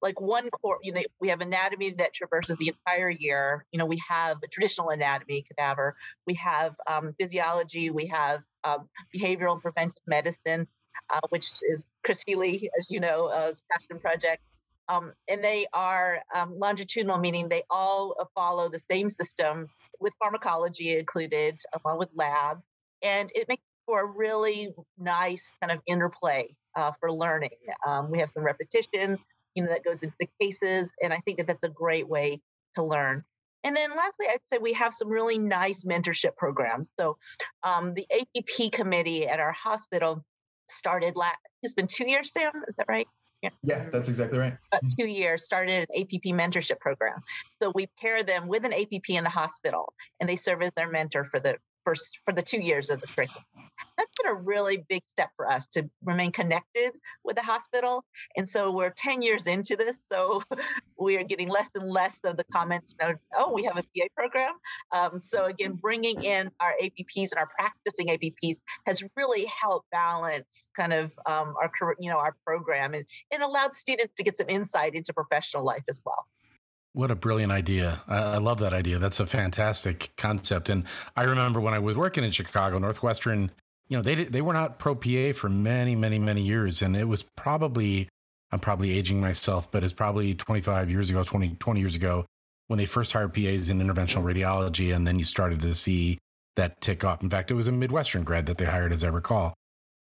like 0.00 0.20
one 0.20 0.48
core, 0.50 0.78
you 0.83 0.92
know, 0.92 1.02
we 1.20 1.28
have 1.28 1.40
anatomy 1.40 1.90
that 1.90 2.12
traverses 2.12 2.57
the 2.57 2.68
entire 2.68 3.11
year. 3.11 3.64
You 3.72 3.78
know, 3.78 3.87
we 3.87 4.00
have 4.09 4.38
traditional 4.50 4.90
anatomy, 4.90 5.42
cadaver. 5.42 5.96
We 6.26 6.35
have 6.35 6.76
um, 6.87 7.14
physiology. 7.18 7.90
We 7.90 8.07
have 8.07 8.42
um, 8.68 8.88
behavioral 9.14 9.61
preventive 9.61 10.02
medicine, 10.07 10.66
uh, 11.11 11.20
which 11.31 11.46
is 11.68 11.87
Chris 12.04 12.22
Healy, 12.26 12.70
as 12.78 12.87
you 12.90 13.00
know, 13.00 13.26
uh, 13.26 13.52
passion 13.70 14.00
project. 14.00 14.42
Um, 14.88 15.12
and 15.28 15.44
they 15.44 15.66
are 15.74 16.22
um, 16.35 16.59
longitudinal, 16.59 17.18
meaning 17.18 17.48
they 17.48 17.62
all 17.70 18.14
follow 18.35 18.70
the 18.70 18.78
same 18.78 19.09
system 19.11 19.68
with 20.00 20.14
pharmacology 20.18 20.96
included, 20.98 21.59
along 21.85 21.98
with 21.98 22.09
lab. 22.14 22.61
And 23.02 23.31
it 23.35 23.48
makes 23.48 23.62
for 23.88 24.02
a 24.02 24.18
really 24.18 24.68
nice 24.98 25.50
kind 25.62 25.72
of 25.72 25.81
interplay 25.87 26.54
uh, 26.76 26.92
for 27.00 27.11
learning. 27.11 27.57
Um, 27.87 28.11
we 28.11 28.18
have 28.18 28.31
some 28.35 28.44
repetition, 28.44 29.18
you 29.54 29.62
know, 29.62 29.70
that 29.70 29.83
goes 29.83 30.02
into 30.02 30.14
the 30.20 30.28
cases. 30.40 30.92
And 31.02 31.12
I 31.12 31.18
think 31.24 31.38
that 31.38 31.46
that's 31.46 31.64
a 31.64 31.70
great 31.70 32.07
way 32.07 32.40
to 32.76 32.83
learn. 32.83 33.24
And 33.64 33.76
then 33.76 33.90
lastly, 33.90 34.26
I'd 34.30 34.38
say 34.50 34.58
we 34.58 34.72
have 34.74 34.94
some 34.94 35.08
really 35.08 35.38
nice 35.38 35.84
mentorship 35.84 36.36
programs. 36.36 36.90
So 36.98 37.18
um, 37.62 37.94
the 37.94 38.06
APP 38.12 38.72
committee 38.72 39.26
at 39.26 39.40
our 39.40 39.52
hospital 39.52 40.24
started 40.68 41.16
last, 41.16 41.36
it's 41.62 41.74
been 41.74 41.86
two 41.86 42.08
years, 42.08 42.32
Sam, 42.32 42.52
is 42.68 42.74
that 42.76 42.86
right? 42.88 43.06
Yeah. 43.42 43.50
yeah, 43.62 43.88
that's 43.90 44.08
exactly 44.08 44.38
right. 44.38 44.56
About 44.72 44.82
two 44.98 45.06
years, 45.06 45.44
started 45.44 45.86
an 45.88 46.00
APP 46.02 46.34
mentorship 46.34 46.80
program. 46.80 47.20
So 47.62 47.70
we 47.72 47.86
pair 48.00 48.24
them 48.24 48.48
with 48.48 48.64
an 48.64 48.72
APP 48.72 49.10
in 49.10 49.22
the 49.22 49.30
hospital, 49.30 49.92
and 50.18 50.28
they 50.28 50.34
serve 50.34 50.62
as 50.62 50.72
their 50.76 50.90
mentor 50.90 51.24
for 51.24 51.38
the 51.38 51.56
first 51.84 52.18
for 52.24 52.34
the 52.34 52.42
two 52.42 52.60
years 52.60 52.90
of 52.90 53.00
the 53.00 53.06
curriculum. 53.06 53.44
That's 53.96 54.12
been 54.20 54.32
a 54.32 54.44
really 54.44 54.84
big 54.88 55.02
step 55.06 55.30
for 55.36 55.50
us 55.50 55.66
to 55.68 55.88
remain 56.04 56.32
connected 56.32 56.92
with 57.24 57.36
the 57.36 57.42
hospital. 57.42 58.04
And 58.36 58.48
so 58.48 58.70
we're 58.70 58.90
10 58.90 59.22
years 59.22 59.46
into 59.46 59.76
this. 59.76 60.04
So 60.12 60.42
we 60.98 61.16
are 61.16 61.24
getting 61.24 61.48
less 61.48 61.70
and 61.74 61.88
less 61.88 62.20
of 62.24 62.36
the 62.36 62.44
comments, 62.52 62.94
oh, 63.36 63.52
we 63.52 63.64
have 63.64 63.76
a 63.76 63.82
PA 63.82 64.06
program. 64.16 64.52
Um, 64.92 65.18
so 65.18 65.46
again, 65.46 65.72
bringing 65.74 66.22
in 66.22 66.50
our 66.60 66.74
APPs 66.82 67.32
and 67.32 67.38
our 67.38 67.48
practicing 67.58 68.08
APPs 68.08 68.56
has 68.86 69.02
really 69.16 69.46
helped 69.46 69.90
balance 69.90 70.70
kind 70.76 70.92
of 70.92 71.12
um, 71.26 71.54
our, 71.60 71.70
you 71.98 72.10
know, 72.10 72.18
our 72.18 72.34
program 72.46 72.94
and, 72.94 73.04
and 73.32 73.42
allowed 73.42 73.74
students 73.74 74.14
to 74.16 74.24
get 74.24 74.36
some 74.36 74.48
insight 74.48 74.94
into 74.94 75.12
professional 75.12 75.64
life 75.64 75.84
as 75.88 76.02
well. 76.04 76.26
What 76.98 77.10
a 77.10 77.14
brilliant 77.14 77.52
idea. 77.52 78.00
I, 78.08 78.38
love 78.38 78.58
that 78.58 78.72
idea. 78.72 78.98
That's 78.98 79.20
a 79.20 79.26
fantastic 79.26 80.10
concept. 80.16 80.68
And 80.68 80.84
I 81.14 81.24
remember 81.24 81.60
when 81.60 81.74
I 81.74 81.78
was 81.78 81.96
working 81.96 82.24
in 82.24 82.30
Chicago, 82.30 82.78
Northwestern, 82.78 83.52
you 83.88 83.96
know, 83.96 84.03
they, 84.03 84.24
they 84.24 84.42
were 84.42 84.53
not 84.53 84.79
pro 84.79 84.94
PA 84.94 85.33
for 85.35 85.48
many, 85.48 85.96
many, 85.96 86.18
many 86.18 86.42
years. 86.42 86.83
And 86.83 86.96
it 86.96 87.05
was 87.05 87.22
probably, 87.22 88.09
I'm 88.53 88.61
probably 88.61 88.96
aging 88.96 89.20
myself, 89.20 89.70
but 89.70 89.83
it's 89.83 89.92
probably 89.92 90.35
25 90.35 90.90
years 90.90 91.11
ago, 91.11 91.22
20, 91.22 91.57
20 91.59 91.81
years 91.81 91.96
ago 91.96 92.27
when 92.66 92.79
they 92.79 92.87
first 92.87 93.12
hired 93.12 93.33
PAs 93.33 93.70
in 93.70 93.81
interventional 93.81 94.22
radiology. 94.22 94.94
And 94.94 95.07
then 95.07 95.18
you 95.18 95.24
started 95.24 95.61
to 95.62 95.72
see 95.72 96.18
that 96.57 96.81
tick 96.81 97.05
off. 97.05 97.22
In 97.22 97.31
fact, 97.31 97.51
it 97.51 97.55
was 97.55 97.66
a 97.66 97.72
Midwestern 97.72 98.24
grad 98.24 98.46
that 98.46 98.59
they 98.59 98.66
hired, 98.66 98.92
as 98.92 99.05
I 99.05 99.09
recall. 99.09 99.55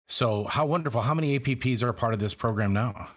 So, 0.09 0.45
how 0.45 0.65
wonderful. 0.65 1.03
How 1.03 1.15
many 1.15 1.39
APPs 1.39 1.83
are 1.83 1.89
a 1.89 1.95
part 1.95 2.15
of 2.15 2.21
this 2.21 2.33
program 2.33 2.73
now? 2.73 3.09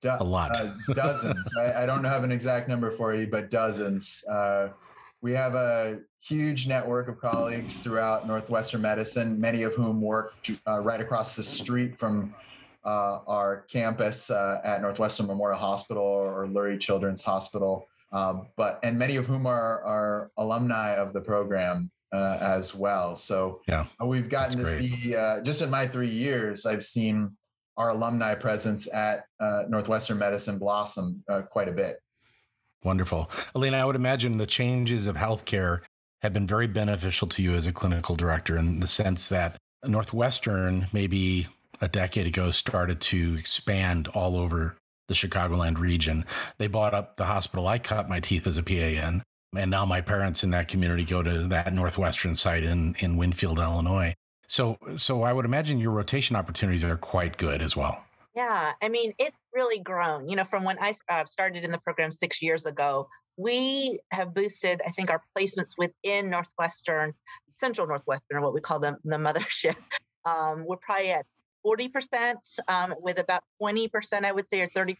Do- 0.00 0.16
a 0.18 0.24
lot. 0.24 0.56
uh, 0.56 0.72
dozens. 0.94 1.48
I, 1.58 1.82
I, 1.82 1.86
don't 1.86 2.04
have 2.04 2.24
an 2.24 2.32
exact 2.32 2.68
number 2.68 2.90
for 2.90 3.14
you, 3.14 3.26
but 3.26 3.50
dozens. 3.50 4.24
Uh, 4.24 4.70
we 5.22 5.32
have 5.32 5.54
a 5.54 6.00
huge 6.20 6.66
network 6.66 7.08
of 7.08 7.20
colleagues 7.20 7.78
throughout 7.78 8.26
Northwestern 8.26 8.82
medicine, 8.82 9.40
many 9.40 9.62
of 9.62 9.74
whom 9.74 10.00
work 10.00 10.34
uh, 10.66 10.80
right 10.80 11.00
across 11.00 11.36
the 11.36 11.42
street 11.44 11.96
from 11.96 12.34
uh, 12.84 13.20
our 13.28 13.64
campus 13.70 14.30
uh, 14.30 14.60
at 14.64 14.82
Northwestern 14.82 15.28
Memorial 15.28 15.58
Hospital 15.58 16.02
or 16.02 16.46
Lurie 16.46 16.78
Children's 16.78 17.22
Hospital. 17.22 17.86
Um, 18.10 18.48
but 18.56 18.80
and 18.82 18.98
many 18.98 19.16
of 19.16 19.26
whom 19.26 19.46
are, 19.46 19.82
are 19.84 20.30
alumni 20.36 20.96
of 20.96 21.12
the 21.12 21.20
program 21.20 21.90
uh, 22.12 22.38
as 22.40 22.74
well. 22.74 23.16
So 23.16 23.62
yeah, 23.68 23.86
we've 24.04 24.28
gotten 24.28 24.58
to 24.58 24.66
see 24.66 25.16
just 25.44 25.62
in 25.62 25.70
my 25.70 25.86
three 25.86 26.10
years, 26.10 26.66
I've 26.66 26.82
seen 26.82 27.36
our 27.76 27.90
alumni 27.90 28.34
presence 28.34 28.92
at 28.92 29.24
uh, 29.40 29.62
Northwestern 29.68 30.18
Medicine 30.18 30.58
blossom 30.58 31.22
uh, 31.28 31.42
quite 31.42 31.68
a 31.68 31.72
bit. 31.72 31.96
Wonderful. 32.84 33.30
Elana, 33.54 33.74
I 33.74 33.84
would 33.84 33.96
imagine 33.96 34.38
the 34.38 34.46
changes 34.46 35.06
of 35.06 35.16
healthcare 35.16 35.80
have 36.22 36.32
been 36.32 36.46
very 36.46 36.66
beneficial 36.66 37.28
to 37.28 37.42
you 37.42 37.54
as 37.54 37.66
a 37.66 37.72
clinical 37.72 38.16
director 38.16 38.56
in 38.56 38.80
the 38.80 38.86
sense 38.86 39.28
that 39.28 39.56
Northwestern, 39.84 40.86
maybe 40.92 41.48
a 41.80 41.88
decade 41.88 42.26
ago, 42.26 42.50
started 42.50 43.00
to 43.00 43.36
expand 43.38 44.08
all 44.08 44.36
over 44.36 44.76
the 45.08 45.14
Chicagoland 45.14 45.78
region. 45.78 46.24
They 46.58 46.68
bought 46.68 46.94
up 46.94 47.16
the 47.16 47.24
hospital 47.24 47.66
I 47.66 47.78
cut 47.78 48.08
my 48.08 48.20
teeth 48.20 48.46
as 48.46 48.58
a 48.58 48.62
PA 48.62 48.72
in. 48.72 49.22
And 49.54 49.70
now 49.70 49.84
my 49.84 50.00
parents 50.00 50.44
in 50.44 50.50
that 50.50 50.68
community 50.68 51.04
go 51.04 51.22
to 51.22 51.46
that 51.48 51.74
Northwestern 51.74 52.34
site 52.34 52.64
in, 52.64 52.94
in 53.00 53.16
Winfield, 53.16 53.58
Illinois. 53.58 54.14
So, 54.46 54.78
so 54.96 55.22
I 55.22 55.32
would 55.32 55.44
imagine 55.44 55.78
your 55.78 55.90
rotation 55.90 56.36
opportunities 56.36 56.84
are 56.84 56.96
quite 56.96 57.36
good 57.36 57.60
as 57.60 57.76
well. 57.76 58.02
Yeah, 58.34 58.72
I 58.82 58.88
mean, 58.88 59.12
it's 59.18 59.36
really 59.54 59.80
grown. 59.80 60.28
You 60.28 60.36
know, 60.36 60.44
from 60.44 60.64
when 60.64 60.78
I 60.80 60.94
uh, 61.08 61.24
started 61.24 61.64
in 61.64 61.70
the 61.70 61.78
program 61.78 62.10
six 62.10 62.42
years 62.42 62.66
ago, 62.66 63.08
we 63.36 63.98
have 64.12 64.34
boosted, 64.34 64.82
I 64.84 64.90
think, 64.90 65.10
our 65.10 65.22
placements 65.36 65.72
within 65.78 66.30
Northwestern, 66.30 67.14
Central 67.48 67.86
Northwestern, 67.86 68.38
or 68.38 68.40
what 68.42 68.54
we 68.54 68.60
call 68.60 68.78
them, 68.78 68.96
the 69.04 69.16
mothership. 69.16 69.76
Um, 70.24 70.66
we're 70.66 70.76
probably 70.76 71.10
at 71.10 71.26
40%, 71.66 72.34
um, 72.68 72.94
with 73.00 73.18
about 73.18 73.42
20%, 73.60 74.24
I 74.24 74.30
would 74.30 74.48
say, 74.48 74.60
or 74.60 74.68
30% 74.68 74.94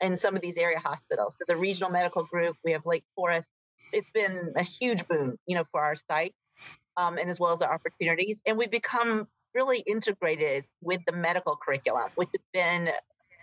in 0.00 0.16
some 0.16 0.34
of 0.34 0.42
these 0.42 0.56
area 0.56 0.80
hospitals. 0.80 1.36
So 1.38 1.44
the 1.46 1.56
regional 1.56 1.92
medical 1.92 2.24
group, 2.24 2.56
we 2.64 2.72
have 2.72 2.82
Lake 2.84 3.04
Forest. 3.14 3.48
It's 3.92 4.10
been 4.10 4.54
a 4.56 4.64
huge 4.64 5.06
boom, 5.06 5.36
you 5.46 5.54
know, 5.54 5.62
for 5.70 5.80
our 5.80 5.94
site 5.94 6.34
um, 6.96 7.18
and 7.18 7.30
as 7.30 7.38
well 7.38 7.52
as 7.52 7.62
our 7.62 7.72
opportunities. 7.72 8.42
And 8.46 8.58
we've 8.58 8.70
become 8.70 9.28
really 9.54 9.80
integrated 9.86 10.64
with 10.80 11.00
the 11.06 11.12
medical 11.12 11.56
curriculum, 11.56 12.08
which 12.14 12.30
has 12.34 12.44
been, 12.52 12.92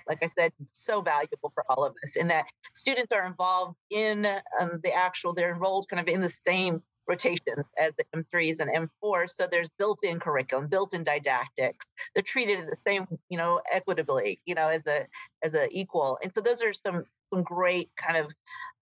like 0.07 0.23
I 0.23 0.27
said, 0.27 0.51
so 0.73 1.01
valuable 1.01 1.51
for 1.53 1.63
all 1.69 1.85
of 1.85 1.93
us 2.03 2.15
in 2.15 2.27
that 2.29 2.45
students 2.73 3.11
are 3.13 3.25
involved 3.25 3.75
in 3.89 4.25
um, 4.59 4.79
the 4.83 4.93
actual, 4.93 5.33
they're 5.33 5.53
enrolled 5.53 5.87
kind 5.89 5.99
of 5.99 6.13
in 6.13 6.21
the 6.21 6.29
same 6.29 6.81
rotations 7.07 7.65
as 7.79 7.93
the 7.97 8.03
M3s 8.15 8.59
and 8.59 8.89
M4s. 9.03 9.31
So 9.31 9.47
there's 9.49 9.69
built-in 9.77 10.19
curriculum, 10.19 10.67
built-in 10.67 11.03
didactics. 11.03 11.85
They're 12.13 12.23
treated 12.23 12.67
the 12.67 12.77
same, 12.85 13.07
you 13.29 13.37
know, 13.37 13.61
equitably, 13.71 14.41
you 14.45 14.55
know, 14.55 14.67
as 14.67 14.85
a 14.87 15.07
as 15.43 15.55
a 15.55 15.67
equal. 15.71 16.17
And 16.21 16.31
so 16.35 16.41
those 16.41 16.61
are 16.61 16.73
some 16.73 17.05
some 17.33 17.43
great 17.43 17.89
kind 17.95 18.17
of 18.17 18.31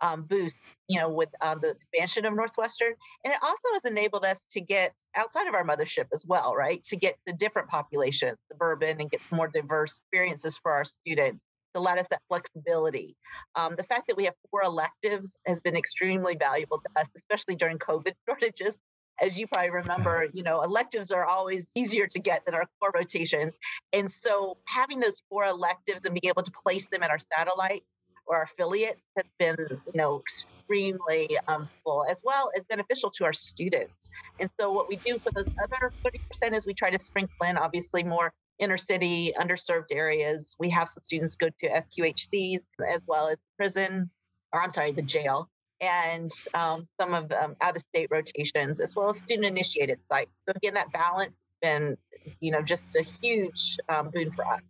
um, 0.01 0.23
boosts, 0.23 0.59
you 0.87 0.99
know, 0.99 1.09
with 1.09 1.29
uh, 1.41 1.55
the 1.55 1.71
expansion 1.71 2.25
of 2.25 2.33
Northwestern. 2.33 2.93
And 3.23 3.33
it 3.33 3.39
also 3.41 3.69
has 3.73 3.85
enabled 3.85 4.25
us 4.25 4.45
to 4.51 4.61
get 4.61 4.93
outside 5.15 5.47
of 5.47 5.53
our 5.53 5.65
mothership 5.65 6.05
as 6.13 6.25
well, 6.27 6.55
right? 6.55 6.83
To 6.85 6.95
get 6.95 7.15
the 7.25 7.33
different 7.33 7.69
populations, 7.69 8.37
suburban, 8.51 8.99
and 8.99 9.09
get 9.09 9.21
more 9.31 9.47
diverse 9.47 9.99
experiences 9.99 10.57
for 10.57 10.73
our 10.73 10.85
students 10.85 11.39
to 11.75 11.81
let 11.81 11.99
us 11.99 12.07
that 12.09 12.21
flexibility. 12.29 13.15
Um, 13.55 13.75
the 13.75 13.83
fact 13.83 14.07
that 14.07 14.17
we 14.17 14.25
have 14.25 14.33
four 14.49 14.63
electives 14.63 15.37
has 15.45 15.59
been 15.59 15.75
extremely 15.75 16.35
valuable 16.35 16.79
to 16.79 17.01
us, 17.01 17.07
especially 17.15 17.55
during 17.55 17.77
COVID 17.77 18.13
shortages. 18.27 18.79
As 19.21 19.39
you 19.39 19.47
probably 19.47 19.71
remember, 19.71 20.27
you 20.33 20.43
know, 20.43 20.61
electives 20.61 21.11
are 21.11 21.25
always 21.25 21.71
easier 21.75 22.07
to 22.07 22.19
get 22.19 22.45
than 22.45 22.55
our 22.55 22.65
core 22.79 22.91
rotations. 22.93 23.53
And 23.93 24.09
so 24.09 24.57
having 24.67 24.99
those 24.99 25.21
four 25.29 25.45
electives 25.45 26.05
and 26.05 26.13
being 26.13 26.29
able 26.29 26.43
to 26.43 26.51
place 26.51 26.87
them 26.87 27.03
in 27.03 27.09
our 27.09 27.19
satellites 27.37 27.91
or 28.27 28.41
affiliates 28.43 29.01
has 29.15 29.25
been, 29.39 29.55
you 29.69 29.93
know, 29.93 30.21
extremely 30.67 31.27
um, 31.47 31.69
full 31.83 32.05
as 32.09 32.19
well 32.23 32.51
as 32.57 32.63
beneficial 32.65 33.09
to 33.11 33.25
our 33.25 33.33
students. 33.33 34.09
And 34.39 34.49
so 34.59 34.71
what 34.71 34.87
we 34.89 34.97
do 35.05 35.19
for 35.23 35.31
those 35.35 35.49
other 35.63 35.93
30% 36.05 36.53
is 36.53 36.65
we 36.65 36.73
try 36.73 36.89
to 36.89 36.99
sprinkle 36.99 37.33
in 37.47 37.57
obviously 37.57 38.03
more 38.03 38.33
inner 38.59 38.77
city, 38.77 39.33
underserved 39.37 39.91
areas. 39.91 40.55
We 40.59 40.69
have 40.71 40.89
some 40.89 41.03
students 41.03 41.35
go 41.35 41.47
to 41.59 41.69
FQHCs 41.69 42.59
as 42.87 43.01
well 43.07 43.29
as 43.29 43.37
prison, 43.57 44.09
or 44.53 44.61
I'm 44.61 44.71
sorry, 44.71 44.91
the 44.91 45.01
jail, 45.01 45.49
and 45.81 46.29
um, 46.53 46.87
some 46.99 47.13
of 47.13 47.31
um, 47.31 47.55
out 47.61 47.75
of 47.75 47.81
state 47.93 48.07
rotations, 48.11 48.79
as 48.79 48.95
well 48.95 49.09
as 49.09 49.17
student 49.17 49.45
initiated 49.45 49.99
sites. 50.11 50.31
So 50.47 50.53
again, 50.55 50.75
that 50.75 50.91
balance 50.91 51.33
has 51.61 51.79
been, 51.79 51.97
you 52.39 52.51
know, 52.51 52.61
just 52.61 52.81
a 52.97 53.03
huge 53.21 53.77
um, 53.89 54.09
boon 54.09 54.31
for 54.31 54.45
us. 54.45 54.61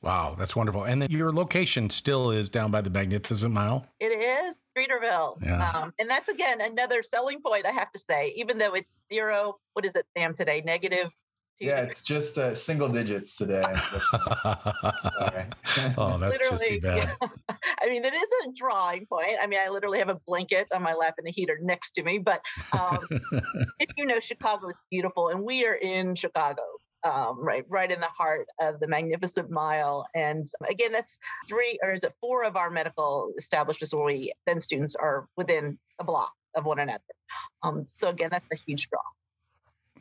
Wow, 0.00 0.36
that's 0.38 0.54
wonderful. 0.54 0.84
And 0.84 1.02
then 1.02 1.10
your 1.10 1.32
location 1.32 1.90
still 1.90 2.30
is 2.30 2.50
down 2.50 2.70
by 2.70 2.80
the 2.80 2.90
Magnificent 2.90 3.52
Mile? 3.52 3.84
It 3.98 4.06
is 4.06 4.56
Streeterville. 4.76 5.42
Yeah. 5.44 5.70
Um, 5.70 5.92
and 5.98 6.08
that's 6.08 6.28
again 6.28 6.60
another 6.60 7.02
selling 7.02 7.40
point, 7.42 7.66
I 7.66 7.72
have 7.72 7.90
to 7.92 7.98
say, 7.98 8.32
even 8.36 8.58
though 8.58 8.74
it's 8.74 9.04
zero, 9.12 9.58
what 9.72 9.84
is 9.84 9.94
it, 9.96 10.06
Sam, 10.16 10.34
today? 10.34 10.62
Negative 10.64 11.10
yeah, 11.60 11.80
it's 11.80 12.00
just 12.02 12.38
uh, 12.38 12.54
single 12.54 12.88
digits 12.88 13.36
today. 13.36 13.64
oh, 15.96 16.16
that's 16.20 16.38
just 16.38 16.64
too 16.64 16.80
bad. 16.80 17.16
Yeah. 17.20 17.28
I 17.82 17.88
mean, 17.88 18.04
it 18.04 18.14
is 18.14 18.28
a 18.46 18.52
drawing 18.54 19.06
point. 19.06 19.38
I 19.40 19.48
mean, 19.48 19.58
I 19.60 19.68
literally 19.68 19.98
have 19.98 20.08
a 20.08 20.20
blanket 20.26 20.68
on 20.72 20.82
my 20.82 20.94
lap 20.94 21.14
and 21.18 21.26
a 21.26 21.30
heater 21.30 21.58
next 21.60 21.92
to 21.92 22.04
me. 22.04 22.18
But 22.18 22.42
um, 22.72 23.00
if 23.80 23.90
you 23.96 24.06
know, 24.06 24.20
Chicago 24.20 24.68
is 24.68 24.76
beautiful, 24.88 25.30
and 25.30 25.42
we 25.42 25.66
are 25.66 25.74
in 25.74 26.14
Chicago 26.14 26.62
um, 27.04 27.38
right, 27.38 27.64
right 27.68 27.90
in 27.90 28.00
the 28.00 28.08
heart 28.08 28.46
of 28.60 28.80
the 28.80 28.88
Magnificent 28.88 29.50
Mile. 29.50 30.06
And 30.14 30.44
again, 30.68 30.92
that's 30.92 31.18
three, 31.48 31.78
or 31.82 31.92
is 31.92 32.04
it 32.04 32.12
four 32.20 32.44
of 32.44 32.56
our 32.56 32.70
medical 32.70 33.32
establishments 33.38 33.94
where 33.94 34.04
we 34.04 34.32
send 34.48 34.62
students 34.62 34.94
are 34.96 35.26
within 35.36 35.78
a 35.98 36.04
block 36.04 36.32
of 36.54 36.64
one 36.64 36.78
another. 36.78 37.00
Um, 37.62 37.86
so 37.90 38.08
again, 38.08 38.28
that's 38.30 38.46
a 38.52 38.56
huge 38.66 38.88
draw. 38.88 39.00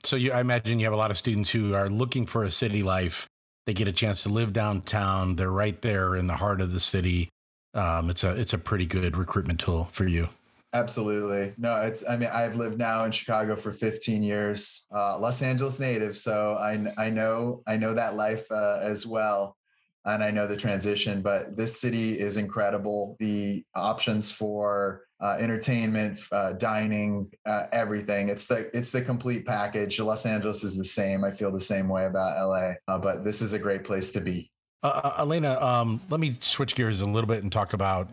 So 0.04 0.16
you, 0.16 0.32
I 0.32 0.42
imagine 0.42 0.80
you 0.80 0.86
have 0.86 0.94
a 0.94 0.98
lot 0.98 1.12
of 1.12 1.18
students 1.18 1.50
who 1.50 1.74
are 1.74 1.90
looking 1.90 2.26
for 2.26 2.44
a 2.44 2.52
city 2.52 2.84
life. 2.84 3.28
They 3.66 3.74
get 3.74 3.88
a 3.88 3.94
chance 3.94 4.24
to 4.24 4.30
live 4.30 4.54
downtown. 4.54 5.36
They're 5.36 5.52
right 5.52 5.82
there 5.82 6.16
in 6.16 6.28
the 6.28 6.36
heart 6.36 6.62
of 6.62 6.72
the 6.72 6.80
city. 6.80 7.30
Um, 7.74 8.10
it's 8.10 8.24
a 8.24 8.32
it's 8.32 8.54
a 8.54 8.58
pretty 8.58 8.86
good 8.86 9.18
recruitment 9.18 9.60
tool 9.60 9.90
for 9.92 10.06
you. 10.06 10.30
Absolutely. 10.78 11.54
No, 11.58 11.82
it's, 11.82 12.08
I 12.08 12.18
mean, 12.18 12.30
I've 12.32 12.56
lived 12.56 12.78
now 12.78 13.04
in 13.06 13.12
Chicago 13.12 13.56
for 13.56 13.72
15 13.72 14.22
years, 14.22 14.88
uh, 14.94 15.18
Los 15.18 15.42
Angeles 15.42 15.80
native. 15.80 16.18
So 16.20 16.54
I, 16.54 16.94
I 16.98 17.10
know, 17.10 17.63
I 17.66 17.78
know 17.78 17.96
that 17.96 18.16
life 18.16 18.46
uh, 18.52 18.80
as 18.84 19.08
well. 19.08 19.58
And 20.06 20.24
I 20.24 20.30
know 20.30 20.46
the 20.46 20.56
transition, 20.56 21.24
but 21.24 21.58
this 21.58 21.82
city 21.82 22.20
is 22.20 22.38
incredible. 22.38 23.18
The 23.20 23.66
options 23.74 24.32
for 24.32 25.02
uh, 25.20 25.36
entertainment, 25.40 26.20
uh, 26.32 26.54
dining, 26.54 27.32
uh, 27.46 27.66
everything. 27.72 28.30
It's 28.30 28.46
the 28.46 28.70
it's 28.78 28.92
the 28.92 29.02
complete 29.02 29.46
package. 29.46 30.00
Los 30.00 30.26
Angeles 30.26 30.63
is 30.63 30.78
the 30.78 30.86
same. 30.86 31.26
I 31.26 31.32
feel 31.32 31.52
the 31.52 31.60
same 31.60 31.90
way 31.90 32.06
about 32.06 32.38
LA, 32.38 32.74
uh, 32.88 33.00
but 33.00 33.26
this 33.26 33.42
is 33.42 33.52
a 33.52 33.60
great 33.60 33.84
place 33.84 34.13
to 34.13 34.22
be. 34.22 34.50
Uh, 34.82 35.26
Elana, 35.26 35.62
um, 35.62 36.00
let 36.10 36.22
me 36.22 36.38
switch 36.40 36.76
gears 36.76 37.02
a 37.02 37.06
little 37.06 37.28
bit 37.28 37.44
and 37.44 37.52
talk 37.52 37.74
about 37.74 38.08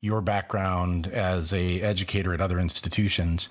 your 0.00 0.20
background 0.20 1.06
as 1.08 1.52
a 1.52 1.80
educator 1.82 2.32
at 2.32 2.40
other 2.40 2.58
institutions. 2.58 3.48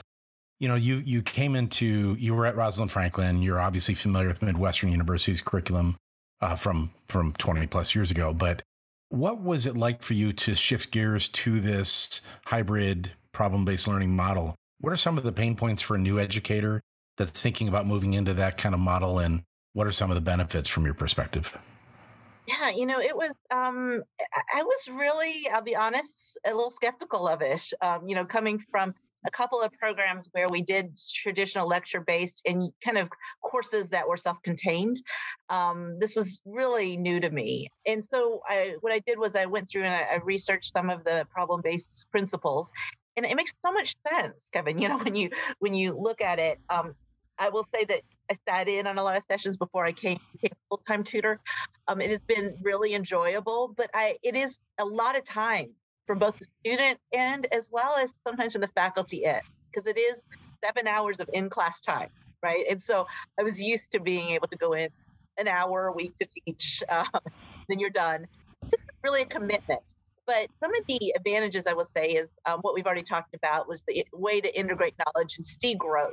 you 0.59 0.67
know, 0.67 0.75
you 0.75 0.97
you 1.05 1.21
came 1.21 1.55
into 1.55 2.15
you 2.19 2.33
were 2.33 2.45
at 2.45 2.55
Rosalind 2.55 2.91
Franklin. 2.91 3.41
You're 3.41 3.59
obviously 3.59 3.93
familiar 3.93 4.27
with 4.27 4.41
Midwestern 4.41 4.89
University's 4.89 5.41
curriculum 5.41 5.97
uh, 6.41 6.55
from 6.55 6.91
from 7.07 7.33
20 7.33 7.67
plus 7.67 7.93
years 7.95 8.11
ago. 8.11 8.33
But 8.33 8.63
what 9.09 9.41
was 9.41 9.65
it 9.65 9.77
like 9.77 10.01
for 10.01 10.13
you 10.13 10.33
to 10.33 10.55
shift 10.55 10.91
gears 10.91 11.27
to 11.29 11.59
this 11.59 12.21
hybrid 12.47 13.11
problem 13.31 13.65
based 13.65 13.87
learning 13.87 14.15
model? 14.15 14.55
What 14.79 14.93
are 14.93 14.97
some 14.97 15.17
of 15.17 15.23
the 15.23 15.31
pain 15.31 15.55
points 15.55 15.81
for 15.81 15.95
a 15.95 15.99
new 15.99 16.19
educator 16.19 16.81
that's 17.17 17.41
thinking 17.41 17.67
about 17.67 17.87
moving 17.87 18.13
into 18.13 18.33
that 18.35 18.57
kind 18.57 18.75
of 18.75 18.81
model, 18.81 19.19
and 19.19 19.41
what 19.73 19.87
are 19.87 19.91
some 19.91 20.11
of 20.11 20.15
the 20.15 20.21
benefits 20.21 20.69
from 20.69 20.85
your 20.85 20.93
perspective? 20.93 21.57
Yeah, 22.47 22.69
you 22.69 22.85
know, 22.85 22.99
it 22.99 23.15
was, 23.15 23.33
um, 23.51 24.01
I 24.55 24.63
was 24.63 24.87
really, 24.97 25.49
I'll 25.49 25.61
be 25.61 25.75
honest, 25.75 26.37
a 26.45 26.51
little 26.51 26.69
skeptical 26.69 27.27
of 27.27 27.41
it. 27.41 27.61
Um, 27.81 28.07
you 28.07 28.15
know, 28.15 28.23
coming 28.25 28.57
from 28.57 28.93
a 29.25 29.31
couple 29.31 29.61
of 29.61 29.73
programs 29.73 30.29
where 30.31 30.47
we 30.47 30.61
did 30.61 30.97
traditional 31.13 31.67
lecture 31.67 31.99
based 31.99 32.43
and 32.47 32.71
kind 32.81 32.97
of 32.97 33.09
courses 33.43 33.89
that 33.89 34.07
were 34.07 34.15
self 34.15 34.41
contained. 34.43 34.95
Um, 35.49 35.97
this 35.99 36.15
is 36.15 36.41
really 36.45 36.95
new 36.95 37.19
to 37.19 37.29
me. 37.29 37.67
And 37.85 38.03
so 38.03 38.41
I, 38.47 38.75
what 38.79 38.93
I 38.93 38.99
did 38.99 39.19
was 39.19 39.35
I 39.35 39.45
went 39.45 39.69
through 39.69 39.83
and 39.83 39.93
I, 39.93 40.15
I 40.15 40.19
researched 40.23 40.71
some 40.73 40.89
of 40.89 41.03
the 41.03 41.27
problem 41.29 41.61
based 41.61 42.05
principles. 42.11 42.71
And 43.17 43.25
it 43.25 43.35
makes 43.35 43.53
so 43.65 43.73
much 43.73 43.95
sense, 44.07 44.49
Kevin. 44.49 44.77
You 44.81 44.89
know, 44.89 44.99
when 44.99 45.15
you 45.15 45.31
when 45.59 45.73
you 45.73 45.97
look 45.99 46.21
at 46.21 46.39
it, 46.39 46.59
um, 46.69 46.95
I 47.37 47.49
will 47.49 47.65
say 47.75 47.83
that 47.85 48.01
I 48.29 48.35
sat 48.49 48.67
in 48.67 48.87
on 48.87 48.97
a 48.97 49.03
lot 49.03 49.17
of 49.17 49.23
sessions 49.29 49.57
before 49.57 49.85
I 49.85 49.91
came 49.91 50.19
became 50.33 50.55
full 50.69 50.81
time 50.87 51.03
tutor. 51.03 51.39
Um, 51.87 52.01
it 52.01 52.09
has 52.09 52.19
been 52.19 52.57
really 52.61 52.93
enjoyable, 52.93 53.73
but 53.75 53.89
I 53.93 54.17
it 54.23 54.35
is 54.35 54.59
a 54.79 54.85
lot 54.85 55.17
of 55.17 55.23
time 55.23 55.71
from 56.05 56.19
both 56.19 56.37
the 56.39 56.47
student 56.61 56.99
end 57.13 57.47
as 57.51 57.69
well 57.71 57.95
as 57.97 58.13
sometimes 58.25 58.53
from 58.53 58.61
the 58.61 58.69
faculty 58.69 59.25
end, 59.25 59.41
because 59.69 59.87
it 59.87 59.97
is 59.97 60.23
seven 60.63 60.87
hours 60.87 61.19
of 61.19 61.29
in 61.33 61.49
class 61.49 61.81
time, 61.81 62.09
right? 62.41 62.65
And 62.69 62.81
so 62.81 63.07
I 63.39 63.43
was 63.43 63.61
used 63.61 63.91
to 63.91 63.99
being 63.99 64.31
able 64.31 64.47
to 64.47 64.57
go 64.57 64.73
in 64.73 64.89
an 65.37 65.47
hour 65.47 65.87
a 65.87 65.91
week 65.91 66.17
to 66.19 66.27
teach, 66.45 66.81
um, 66.89 67.05
then 67.69 67.79
you're 67.79 67.89
done. 67.89 68.25
It's 68.71 68.83
really 69.03 69.21
a 69.21 69.25
commitment. 69.25 69.81
But 70.25 70.49
some 70.61 70.71
of 70.71 70.81
the 70.87 71.13
advantages 71.15 71.63
I 71.67 71.73
will 71.73 71.85
say 71.85 72.09
is 72.09 72.27
um, 72.45 72.59
what 72.61 72.73
we've 72.73 72.85
already 72.85 73.03
talked 73.03 73.33
about 73.33 73.67
was 73.67 73.83
the 73.87 74.05
way 74.13 74.41
to 74.41 74.59
integrate 74.59 74.93
knowledge 74.99 75.37
and 75.37 75.45
see 75.45 75.75
growth. 75.75 76.11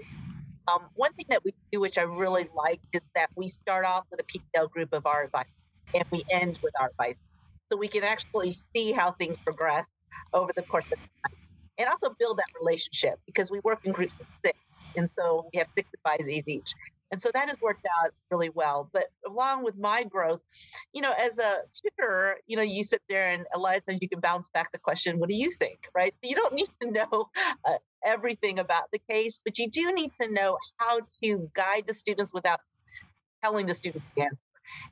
Um, 0.67 0.87
one 0.95 1.13
thing 1.13 1.27
that 1.31 1.43
we 1.45 1.53
do, 1.73 1.81
which 1.81 1.99
I 1.99 2.03
really 2.03 2.47
like, 2.55 2.81
is 2.93 3.03
that 3.15 3.29
we 3.37 3.49
start 3.49 3.85
off 3.85 4.05
with 4.11 4.21
a 4.21 4.25
PBL 4.25 4.71
group 4.71 4.93
of 4.93 5.07
our 5.07 5.25
advisors 5.25 5.51
and 5.95 6.05
we 6.11 6.23
end 6.31 6.59
with 6.63 6.73
our 6.81 6.89
advisors 6.89 7.19
so 7.71 7.79
we 7.79 7.89
can 7.89 8.05
actually 8.05 8.53
see 8.75 8.93
how 8.93 9.13
things 9.13 9.39
progress 9.39 9.87
over 10.33 10.53
the 10.55 10.63
course 10.63 10.85
of 10.87 10.99
time 10.99 11.39
and 11.79 11.89
also 11.89 12.15
build 12.19 12.39
that 12.39 12.47
relationship 12.61 13.19
because 13.27 13.51
we 13.51 13.61
work 13.65 13.81
in 13.85 13.93
groups 13.93 14.15
of 14.21 14.27
six 14.45 14.59
and 14.97 15.09
so 15.09 15.49
we 15.53 15.59
have 15.59 15.69
six 15.77 15.89
advisees 16.07 16.45
each. 16.47 16.71
And 17.11 17.21
so 17.21 17.31
that 17.33 17.49
has 17.49 17.61
worked 17.61 17.87
out 18.03 18.11
really 18.31 18.49
well. 18.49 18.89
But 18.93 19.07
along 19.27 19.65
with 19.65 19.77
my 19.77 20.05
growth 20.05 20.45
you 20.93 21.03
know 21.03 21.13
as 21.13 21.39
a 21.39 21.59
tutor 21.83 22.37
you 22.47 22.57
know 22.57 22.63
you 22.63 22.83
sit 22.83 23.03
there 23.09 23.31
and 23.31 23.45
a 23.55 23.59
lot 23.59 23.77
of 23.77 23.87
times 23.87 23.99
you 24.03 24.09
can 24.09 24.21
bounce 24.21 24.49
back 24.49 24.73
the 24.73 24.79
question 24.79 25.19
what 25.19 25.29
do 25.29 25.37
you 25.37 25.51
think? 25.51 25.89
Right? 25.95 26.15
You 26.23 26.37
don't 26.37 26.55
need 26.55 26.69
to 26.83 26.91
know 26.91 27.29
uh, 27.65 27.79
everything 28.05 28.59
about 28.59 28.85
the 28.93 29.01
case 29.09 29.41
but 29.45 29.59
you 29.59 29.69
do 29.69 29.93
need 29.93 30.11
to 30.21 30.31
know 30.31 30.59
how 30.77 31.01
to 31.23 31.51
guide 31.55 31.85
the 31.87 31.95
students 31.95 32.33
without 32.33 32.61
telling 33.43 33.67
the 33.67 33.75
students 33.75 34.03
the 34.17 34.23
answer 34.23 34.39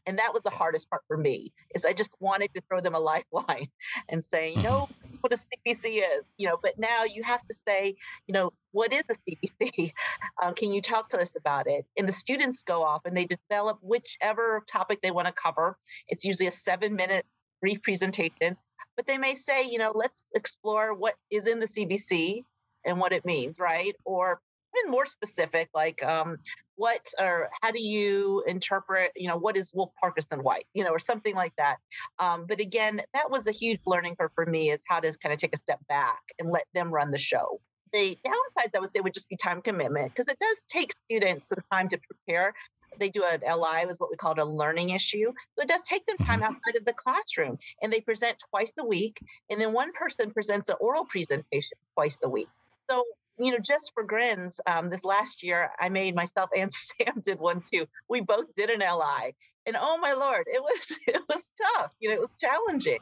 and 0.06 0.18
that 0.18 0.32
was 0.32 0.42
the 0.42 0.50
hardest 0.50 0.90
part 0.90 1.02
for 1.08 1.16
me 1.16 1.52
is 1.74 1.84
I 1.84 1.92
just 1.92 2.12
wanted 2.20 2.52
to 2.54 2.62
throw 2.68 2.80
them 2.80 2.94
a 2.94 2.98
lifeline 3.12 3.68
and 4.08 4.22
say, 4.22 4.52
mm-hmm. 4.52 4.62
no, 4.62 4.88
that's 5.02 5.18
what 5.18 5.32
a 5.32 5.36
CBC 5.36 5.98
is, 5.98 6.24
you 6.36 6.48
know, 6.48 6.58
but 6.60 6.78
now 6.78 7.04
you 7.04 7.22
have 7.22 7.46
to 7.48 7.54
say, 7.54 7.96
you 8.26 8.32
know, 8.32 8.52
what 8.72 8.92
is 8.92 9.02
a 9.10 9.14
CBC? 9.14 9.92
Um, 10.42 10.54
can 10.54 10.72
you 10.72 10.80
talk 10.80 11.10
to 11.10 11.20
us 11.20 11.36
about 11.36 11.68
it? 11.68 11.84
And 11.96 12.08
the 12.08 12.12
students 12.12 12.62
go 12.64 12.82
off 12.82 13.02
and 13.04 13.16
they 13.16 13.26
develop 13.26 13.78
whichever 13.80 14.64
topic 14.66 15.00
they 15.00 15.10
want 15.10 15.28
to 15.28 15.32
cover. 15.32 15.76
It's 16.08 16.24
usually 16.24 16.48
a 16.48 16.52
seven 16.52 16.96
minute 16.96 17.24
brief 17.60 17.82
presentation, 17.82 18.56
but 18.96 19.06
they 19.06 19.18
may 19.18 19.34
say, 19.34 19.68
you 19.70 19.78
know, 19.78 19.92
let's 19.94 20.22
explore 20.34 20.94
what 20.94 21.14
is 21.30 21.46
in 21.46 21.60
the 21.60 21.66
CBC 21.66 22.44
and 22.84 22.98
what 22.98 23.12
it 23.12 23.24
means, 23.24 23.58
right? 23.58 23.94
Or 24.04 24.40
even 24.78 24.90
more 24.90 25.06
specific, 25.06 25.68
like 25.74 26.02
um, 26.04 26.38
what 26.76 27.06
or 27.20 27.50
how 27.60 27.70
do 27.70 27.82
you 27.82 28.42
interpret, 28.46 29.12
you 29.16 29.28
know, 29.28 29.36
what 29.36 29.56
is 29.56 29.70
Wolff 29.74 29.90
Parkinson 30.00 30.42
White, 30.42 30.66
you 30.74 30.84
know, 30.84 30.90
or 30.90 30.98
something 30.98 31.34
like 31.34 31.52
that. 31.58 31.76
Um, 32.18 32.46
but 32.48 32.60
again, 32.60 33.02
that 33.14 33.30
was 33.30 33.46
a 33.46 33.52
huge 33.52 33.80
learning 33.86 34.16
curve 34.16 34.30
for 34.34 34.46
me 34.46 34.70
is 34.70 34.82
how 34.88 35.00
to 35.00 35.12
kind 35.18 35.32
of 35.32 35.38
take 35.38 35.54
a 35.54 35.58
step 35.58 35.80
back 35.88 36.20
and 36.38 36.50
let 36.50 36.64
them 36.74 36.90
run 36.90 37.10
the 37.10 37.18
show. 37.18 37.60
The 37.92 38.18
downsides, 38.24 38.74
I 38.74 38.80
would 38.80 38.90
say, 38.90 39.00
would 39.00 39.12
just 39.12 39.28
be 39.28 39.36
time 39.36 39.60
commitment 39.60 40.12
because 40.12 40.28
it 40.28 40.38
does 40.38 40.64
take 40.68 40.92
students 41.04 41.50
some 41.50 41.62
time 41.70 41.88
to 41.88 41.98
prepare 41.98 42.54
they 42.98 43.08
do 43.08 43.24
an 43.24 43.40
LI, 43.40 43.86
was 43.86 43.98
what 43.98 44.10
we 44.10 44.16
called 44.16 44.38
a 44.38 44.44
learning 44.44 44.90
issue. 44.90 45.32
So 45.56 45.62
it 45.62 45.68
does 45.68 45.82
take 45.82 46.06
them 46.06 46.16
time 46.18 46.40
mm-hmm. 46.40 46.54
outside 46.54 46.76
of 46.76 46.84
the 46.84 46.92
classroom, 46.92 47.58
and 47.82 47.92
they 47.92 48.00
present 48.00 48.36
twice 48.50 48.72
a 48.78 48.84
week, 48.84 49.18
and 49.50 49.60
then 49.60 49.72
one 49.72 49.92
person 49.92 50.30
presents 50.30 50.68
an 50.68 50.76
oral 50.80 51.04
presentation 51.04 51.78
twice 51.94 52.18
a 52.24 52.28
week. 52.28 52.48
So 52.92 53.04
you 53.38 53.50
know, 53.50 53.58
just 53.58 53.92
for 53.94 54.04
grins, 54.04 54.60
um, 54.66 54.90
this 54.90 55.04
last 55.04 55.42
year 55.42 55.70
I 55.80 55.88
made 55.88 56.14
myself 56.14 56.50
and 56.56 56.70
Sam 56.72 57.22
did 57.24 57.38
one 57.38 57.62
too. 57.62 57.86
We 58.08 58.20
both 58.20 58.54
did 58.56 58.70
an 58.70 58.80
LI, 58.80 59.34
and 59.66 59.76
oh 59.78 59.98
my 59.98 60.12
lord, 60.12 60.44
it 60.46 60.62
was 60.62 60.98
it 61.06 61.22
was 61.28 61.50
tough. 61.76 61.92
You 62.00 62.10
know, 62.10 62.16
it 62.16 62.20
was 62.20 62.30
challenging. 62.40 62.98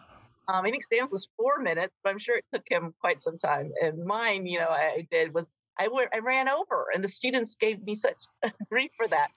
Um, 0.48 0.64
I 0.64 0.70
think 0.70 0.84
Sam's 0.92 1.12
was 1.12 1.28
four 1.36 1.60
minutes, 1.60 1.94
but 2.02 2.10
I'm 2.10 2.18
sure 2.18 2.36
it 2.36 2.44
took 2.52 2.64
him 2.68 2.92
quite 3.00 3.22
some 3.22 3.38
time. 3.38 3.70
And 3.82 4.04
mine, 4.04 4.46
you 4.46 4.58
know, 4.58 4.68
I 4.68 5.06
did 5.10 5.32
was 5.34 5.48
I, 5.80 5.84
w- 5.84 6.06
I 6.12 6.18
ran 6.18 6.46
over, 6.46 6.88
and 6.94 7.02
the 7.02 7.08
students 7.08 7.56
gave 7.56 7.82
me 7.82 7.94
such 7.94 8.24
grief 8.70 8.90
for 8.98 9.08
that. 9.08 9.28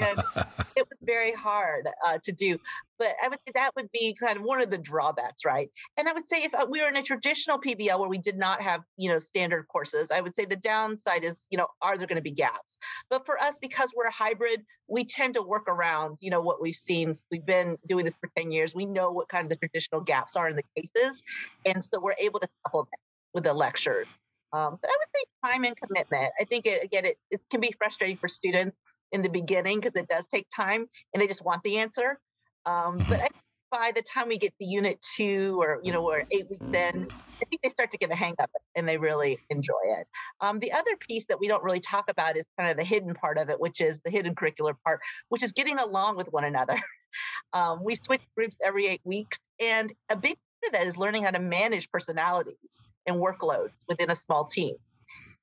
And 0.00 0.18
it 0.76 0.86
was 0.88 0.98
very 1.02 1.32
hard 1.32 1.88
uh, 2.06 2.18
to 2.22 2.32
do. 2.32 2.58
But 3.00 3.16
I 3.20 3.26
would 3.26 3.38
say 3.44 3.52
that 3.56 3.72
would 3.74 3.90
be 3.90 4.14
kind 4.18 4.36
of 4.36 4.44
one 4.44 4.62
of 4.62 4.70
the 4.70 4.78
drawbacks, 4.78 5.44
right? 5.44 5.70
And 5.96 6.08
I 6.08 6.12
would 6.12 6.24
say 6.24 6.44
if 6.44 6.54
uh, 6.54 6.66
we 6.70 6.80
were 6.80 6.86
in 6.86 6.96
a 6.96 7.02
traditional 7.02 7.58
PBL 7.58 7.98
where 7.98 8.08
we 8.08 8.18
did 8.18 8.38
not 8.38 8.62
have, 8.62 8.82
you 8.96 9.10
know, 9.10 9.18
standard 9.18 9.66
courses, 9.66 10.12
I 10.12 10.20
would 10.20 10.36
say 10.36 10.44
the 10.44 10.54
downside 10.54 11.24
is, 11.24 11.48
you 11.50 11.58
know, 11.58 11.66
are 11.80 11.98
there 11.98 12.06
going 12.06 12.16
to 12.16 12.22
be 12.22 12.30
gaps? 12.30 12.78
But 13.10 13.26
for 13.26 13.42
us, 13.42 13.58
because 13.60 13.92
we're 13.96 14.06
a 14.06 14.12
hybrid, 14.12 14.62
we 14.86 15.04
tend 15.04 15.34
to 15.34 15.42
work 15.42 15.68
around, 15.68 16.18
you 16.20 16.30
know, 16.30 16.42
what 16.42 16.62
we've 16.62 16.76
seen. 16.76 17.12
We've 17.32 17.44
been 17.44 17.76
doing 17.88 18.04
this 18.04 18.14
for 18.20 18.30
10 18.36 18.52
years. 18.52 18.72
We 18.72 18.86
know 18.86 19.10
what 19.10 19.28
kind 19.28 19.46
of 19.46 19.50
the 19.50 19.56
traditional 19.56 20.02
gaps 20.02 20.36
are 20.36 20.48
in 20.48 20.54
the 20.54 20.64
cases. 20.76 21.24
And 21.66 21.82
so 21.82 21.98
we're 21.98 22.14
able 22.20 22.38
to 22.38 22.48
supplement 22.64 23.00
with 23.34 23.42
the 23.42 23.52
lectures. 23.52 24.06
Um, 24.52 24.78
but 24.80 24.90
I 24.90 24.96
would 24.98 25.08
say 25.14 25.50
time 25.52 25.64
and 25.64 25.76
commitment. 25.76 26.32
I 26.38 26.44
think 26.44 26.66
it, 26.66 26.84
again, 26.84 27.06
it, 27.06 27.16
it 27.30 27.40
can 27.50 27.60
be 27.60 27.72
frustrating 27.76 28.16
for 28.16 28.28
students 28.28 28.76
in 29.10 29.22
the 29.22 29.28
beginning 29.28 29.80
because 29.80 29.96
it 29.96 30.08
does 30.08 30.26
take 30.26 30.46
time 30.54 30.86
and 31.12 31.22
they 31.22 31.26
just 31.26 31.44
want 31.44 31.62
the 31.62 31.78
answer. 31.78 32.18
Um, 32.66 32.98
but 32.98 33.06
mm-hmm. 33.06 33.22
I, 33.22 33.28
by 33.70 33.92
the 33.94 34.02
time 34.02 34.28
we 34.28 34.36
get 34.36 34.52
to 34.60 34.66
unit 34.66 35.00
two 35.00 35.58
or 35.60 35.80
you 35.82 35.92
know 35.92 36.06
or 36.06 36.24
eight 36.30 36.48
weeks 36.50 36.66
in, 36.66 37.08
I 37.10 37.44
think 37.46 37.62
they 37.62 37.70
start 37.70 37.90
to 37.92 37.98
get 37.98 38.10
the 38.10 38.16
hang 38.16 38.34
of 38.38 38.48
it 38.54 38.62
and 38.76 38.86
they 38.86 38.98
really 38.98 39.38
enjoy 39.48 39.80
it. 39.84 40.06
Um, 40.40 40.58
the 40.58 40.72
other 40.72 40.96
piece 41.00 41.24
that 41.26 41.40
we 41.40 41.48
don't 41.48 41.64
really 41.64 41.80
talk 41.80 42.10
about 42.10 42.36
is 42.36 42.44
kind 42.58 42.70
of 42.70 42.76
the 42.76 42.84
hidden 42.84 43.14
part 43.14 43.38
of 43.38 43.48
it, 43.48 43.58
which 43.58 43.80
is 43.80 44.00
the 44.04 44.10
hidden 44.10 44.34
curricular 44.34 44.74
part, 44.84 45.00
which 45.30 45.42
is 45.42 45.52
getting 45.52 45.78
along 45.78 46.16
with 46.16 46.28
one 46.30 46.44
another. 46.44 46.78
um, 47.54 47.82
we 47.82 47.94
switch 47.94 48.22
groups 48.36 48.58
every 48.62 48.86
eight 48.86 49.00
weeks, 49.04 49.38
and 49.58 49.92
a 50.10 50.16
big 50.16 50.36
part 50.36 50.66
of 50.66 50.72
that 50.72 50.86
is 50.86 50.98
learning 50.98 51.22
how 51.24 51.30
to 51.30 51.40
manage 51.40 51.90
personalities 51.90 52.86
and 53.06 53.16
workload 53.16 53.70
within 53.88 54.10
a 54.10 54.16
small 54.16 54.44
team. 54.44 54.74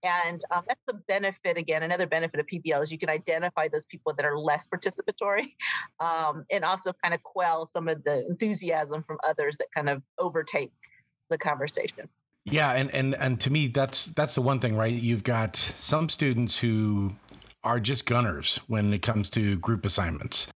And 0.04 0.42
um, 0.52 0.64
that's 0.68 0.82
the 0.88 0.94
benefit, 1.08 1.58
again, 1.58 1.84
another 1.84 2.08
benefit 2.08 2.40
of 2.40 2.48
PBL 2.48 2.84
is 2.84 2.92
you 2.92 2.98
can 2.98 3.10
identify 3.10 3.68
those 3.68 3.86
people 3.86 4.14
that 4.14 4.26
are 4.26 4.38
less 4.38 4.68
participatory 4.68 5.54
um, 6.00 6.46
and 6.52 6.64
also 6.64 6.94
kind 7.04 7.14
of 7.14 7.22
quell 7.24 7.66
some 7.66 7.90
of 7.90 8.04
the 8.04 8.26
enthusiasm 8.28 9.04
from 9.04 9.18
others 9.28 9.58
that 9.58 9.68
kind 9.76 9.90
of 9.90 10.02
overtake 10.18 10.72
the 11.30 11.38
conversation. 11.38 12.08
Yeah, 12.46 12.72
and 12.72 12.90
and 12.92 13.16
and 13.16 13.40
to 13.42 13.52
me, 13.52 13.68
that's 13.68 14.06
that's 14.06 14.34
the 14.34 14.42
one 14.42 14.60
thing, 14.60 14.76
right? 14.76 14.94
You've 14.94 15.24
got 15.24 15.56
some 15.56 16.10
students 16.10 16.58
who 16.58 17.14
are 17.64 17.80
just 17.80 18.06
gunners 18.06 18.62
when 18.68 18.94
it 18.94 19.02
comes 19.02 19.30
to 19.32 19.58
group 19.58 19.86
assignments, 19.86 20.48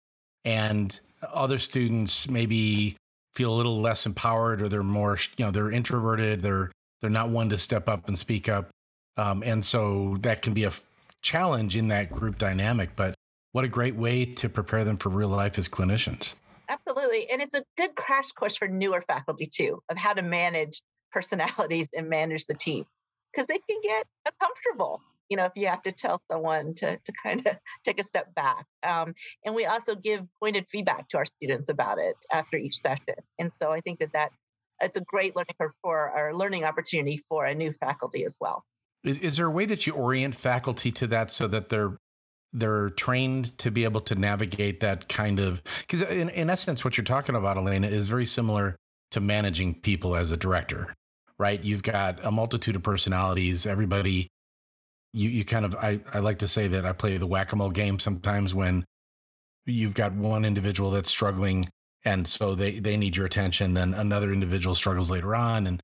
and 0.45 0.97
other 1.21 1.59
students 1.59 2.29
maybe 2.29 2.95
feel 3.35 3.53
a 3.53 3.55
little 3.55 3.81
less 3.81 4.05
empowered, 4.05 4.61
or 4.61 4.69
they're 4.69 4.81
more, 4.81 5.17
you 5.37 5.45
know, 5.45 5.51
they're 5.51 5.71
introverted, 5.71 6.41
they're 6.41 6.71
they're 7.03 7.09
not 7.09 7.29
one 7.29 7.49
to 7.49 7.57
step 7.57 7.89
up 7.89 8.07
and 8.07 8.17
speak 8.17 8.47
up. 8.47 8.69
Um, 9.17 9.43
and 9.43 9.63
so 9.63 10.15
that 10.21 10.41
can 10.41 10.53
be 10.53 10.63
a 10.63 10.67
f- 10.67 10.81
challenge 11.21 11.75
in 11.75 11.89
that 11.89 12.09
group 12.09 12.37
dynamic. 12.37 12.95
But 12.95 13.13
what 13.51 13.65
a 13.65 13.67
great 13.67 13.95
way 13.95 14.23
to 14.23 14.47
prepare 14.47 14.85
them 14.85 14.95
for 14.95 15.09
real 15.09 15.27
life 15.27 15.59
as 15.59 15.67
clinicians. 15.67 16.33
Absolutely. 16.69 17.29
And 17.29 17.41
it's 17.41 17.55
a 17.55 17.63
good 17.75 17.93
crash 17.93 18.31
course 18.31 18.55
for 18.55 18.69
newer 18.69 19.01
faculty, 19.01 19.47
too, 19.53 19.83
of 19.89 19.97
how 19.97 20.13
to 20.13 20.21
manage 20.21 20.81
personalities 21.11 21.89
and 21.93 22.07
manage 22.07 22.45
the 22.45 22.53
team 22.53 22.85
because 23.33 23.47
they 23.47 23.59
can 23.69 23.81
get 23.83 24.05
uncomfortable 24.25 25.01
you 25.29 25.37
know 25.37 25.45
if 25.45 25.51
you 25.55 25.67
have 25.67 25.81
to 25.83 25.91
tell 25.91 26.21
someone 26.31 26.73
to, 26.73 26.97
to 26.97 27.13
kind 27.23 27.45
of 27.45 27.57
take 27.83 27.99
a 27.99 28.03
step 28.03 28.33
back 28.35 28.65
um, 28.83 29.13
and 29.45 29.53
we 29.53 29.65
also 29.65 29.95
give 29.95 30.21
pointed 30.39 30.65
feedback 30.67 31.07
to 31.07 31.17
our 31.17 31.25
students 31.25 31.69
about 31.69 31.97
it 31.99 32.15
after 32.31 32.57
each 32.57 32.75
session 32.85 33.15
and 33.39 33.51
so 33.53 33.71
i 33.71 33.79
think 33.79 33.99
that 33.99 34.11
that 34.13 34.31
it's 34.83 34.97
a 34.97 35.01
great 35.01 35.35
learning 35.35 35.55
curve 35.59 35.71
for 35.81 36.09
our 36.09 36.33
learning 36.33 36.63
opportunity 36.63 37.21
for 37.29 37.45
a 37.45 37.55
new 37.55 37.71
faculty 37.71 38.23
as 38.25 38.35
well. 38.39 38.63
Is, 39.03 39.17
is 39.19 39.37
there 39.37 39.47
a 39.47 39.51
way 39.51 39.65
that 39.65 39.85
you 39.87 39.93
orient 39.93 40.35
faculty 40.35 40.91
to 40.91 41.07
that 41.07 41.31
so 41.31 41.47
that 41.47 41.69
they're 41.69 41.97
they're 42.53 42.91
trained 42.91 43.57
to 43.57 43.71
be 43.71 43.83
able 43.83 44.01
to 44.01 44.15
navigate 44.15 44.79
that 44.81 45.09
kind 45.09 45.39
of 45.39 45.61
because 45.81 46.01
in, 46.01 46.29
in 46.29 46.49
essence 46.51 46.85
what 46.85 46.95
you're 46.95 47.03
talking 47.03 47.33
about 47.33 47.57
elana 47.57 47.89
is 47.89 48.07
very 48.07 48.27
similar 48.27 48.75
to 49.09 49.19
managing 49.19 49.73
people 49.73 50.15
as 50.15 50.31
a 50.31 50.37
director 50.37 50.93
right 51.39 51.63
you've 51.63 51.81
got 51.81 52.23
a 52.23 52.31
multitude 52.31 52.75
of 52.75 52.83
personalities 52.83 53.65
everybody 53.65 54.27
you, 55.13 55.29
you 55.29 55.43
kind 55.43 55.65
of 55.65 55.73
I, 55.75 55.99
I 56.13 56.19
like 56.19 56.39
to 56.39 56.47
say 56.47 56.67
that 56.67 56.85
i 56.85 56.91
play 56.91 57.17
the 57.17 57.25
whack-a-mole 57.25 57.71
game 57.71 57.97
sometimes 57.97 58.53
when 58.53 58.85
you've 59.65 59.95
got 59.95 60.13
one 60.13 60.45
individual 60.45 60.91
that's 60.91 61.09
struggling 61.09 61.67
and 62.05 62.27
so 62.27 62.55
they, 62.55 62.79
they 62.79 62.97
need 62.97 63.15
your 63.15 63.25
attention 63.25 63.73
then 63.73 63.93
another 63.93 64.31
individual 64.31 64.75
struggles 64.75 65.09
later 65.09 65.35
on 65.35 65.67
and 65.67 65.81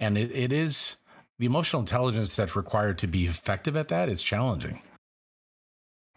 and 0.00 0.18
it, 0.18 0.30
it 0.32 0.52
is 0.52 0.96
the 1.38 1.46
emotional 1.46 1.80
intelligence 1.80 2.36
that's 2.36 2.56
required 2.56 2.98
to 2.98 3.06
be 3.06 3.26
effective 3.26 3.76
at 3.76 3.88
that 3.88 4.08
is 4.08 4.22
challenging 4.22 4.80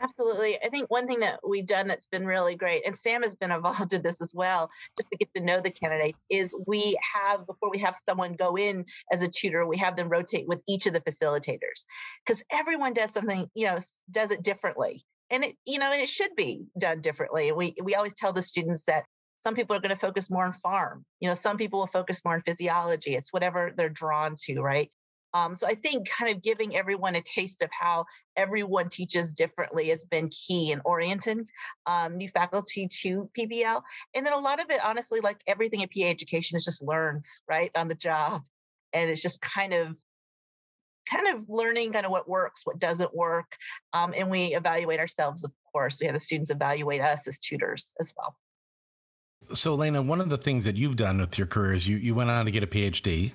Absolutely. 0.02 0.58
I 0.62 0.70
think 0.70 0.92
one 0.92 1.08
thing 1.08 1.22
that 1.22 1.40
we've 1.48 1.66
done 1.66 1.88
that's 1.88 2.08
been 2.08 2.26
really 2.26 2.56
great, 2.56 2.86
and 2.86 2.96
Sam 2.96 3.24
has 3.24 3.36
been 3.36 3.52
involved 3.52 3.94
in 3.94 4.02
this 4.02 4.22
as 4.22 4.34
well, 4.34 4.70
just 4.98 5.10
to 5.12 5.18
get 5.18 5.30
to 5.36 5.44
know 5.44 5.62
the 5.62 5.72
candidate, 5.72 6.16
is 6.30 6.56
we 6.68 6.98
have, 7.14 7.48
before 7.48 7.72
we 7.72 7.80
have 7.80 7.96
someone 8.08 8.34
go 8.34 8.56
in 8.56 8.86
as 9.12 9.22
a 9.22 9.28
tutor, 9.28 9.66
we 9.66 9.78
have 9.78 9.96
them 9.96 10.10
rotate 10.10 10.48
with 10.48 10.62
each 10.68 10.86
of 10.86 10.94
the 10.94 11.02
facilitators 11.02 11.86
because 12.26 12.44
everyone 12.52 12.94
does 12.94 13.12
something, 13.12 13.50
you 13.54 13.68
know, 13.68 13.78
does 14.12 14.32
it 14.32 14.44
differently. 14.44 15.06
And 15.32 15.44
it, 15.44 15.56
you 15.66 15.80
know, 15.80 15.92
and 15.92 16.02
it 16.02 16.10
should 16.10 16.36
be 16.36 16.66
done 16.78 17.02
differently. 17.02 17.52
We 17.52 17.74
we 17.84 17.96
always 17.96 18.14
tell 18.14 18.32
the 18.32 18.44
students 18.44 18.86
that 18.86 19.06
some 19.46 19.54
people 19.54 19.76
are 19.76 19.80
going 19.80 19.94
to 19.94 19.96
focus 19.96 20.32
more 20.32 20.44
on 20.44 20.54
pharm. 20.54 21.04
You 21.20 21.30
know, 21.30 21.36
some 21.36 21.58
people 21.58 21.80
will 21.80 21.88
focus 21.88 22.26
more 22.26 22.34
on 22.34 22.42
physiology. 22.42 23.16
It's 23.16 23.32
whatever 23.32 23.72
they're 23.78 23.90
drawn 23.90 24.36
to, 24.46 24.60
right? 24.60 24.92
Um, 25.36 25.54
so 25.54 25.68
I 25.68 25.76
think 25.76 26.10
kind 26.10 26.36
of 26.36 26.42
giving 26.42 26.76
everyone 26.76 27.16
a 27.16 27.22
taste 27.22 27.62
of 27.62 27.70
how 27.72 28.06
everyone 28.36 28.90
teaches 28.90 29.36
differently 29.36 29.90
has 29.90 30.04
been 30.06 30.30
key 30.30 30.72
in 30.72 30.82
orienting 30.84 31.46
um, 31.86 32.18
new 32.18 32.28
faculty 32.28 32.88
to 33.02 33.30
PBL. 33.38 33.84
And 34.16 34.26
then 34.26 34.34
a 34.34 34.40
lot 34.40 34.60
of 34.60 34.72
it, 34.72 34.80
honestly, 34.84 35.20
like 35.20 35.42
everything 35.46 35.82
in 35.82 35.90
PA 35.90 36.10
education 36.10 36.56
is 36.56 36.66
just 36.66 36.82
learned 36.82 37.26
right 37.48 37.70
on 37.76 37.88
the 37.88 37.96
job. 37.96 38.42
And 38.94 39.12
it's 39.12 39.22
just 39.22 39.42
kind 39.42 39.74
of 39.74 39.96
kind 41.08 41.28
of 41.28 41.48
learning 41.48 41.94
kind 41.94 42.08
of 42.08 42.12
what 42.12 42.28
works, 42.28 42.66
what 42.66 42.80
doesn't 42.80 43.16
work. 43.16 43.58
Um, 43.94 44.16
and 44.18 44.32
we 44.32 44.56
evaluate 44.56 45.00
ourselves, 45.00 45.44
of 45.44 45.52
course. 45.72 46.00
We 46.02 46.08
have 46.08 46.16
the 46.16 46.20
students 46.20 46.50
evaluate 46.50 47.02
us 47.02 47.28
as 47.28 47.38
tutors 47.38 47.94
as 48.00 48.12
well. 48.18 48.36
So, 49.54 49.76
Lena, 49.76 50.02
one 50.02 50.22
of 50.22 50.30
the 50.30 50.38
things 50.38 50.66
that 50.66 50.76
you've 50.76 50.96
done 50.96 51.20
with 51.20 51.38
your 51.38 51.48
career 51.48 51.74
is 51.74 51.88
you, 51.88 51.98
you 51.98 52.16
went 52.16 52.30
on 52.30 52.46
to 52.46 52.52
get 52.52 52.64
a 52.64 52.68
PhD 52.68 53.34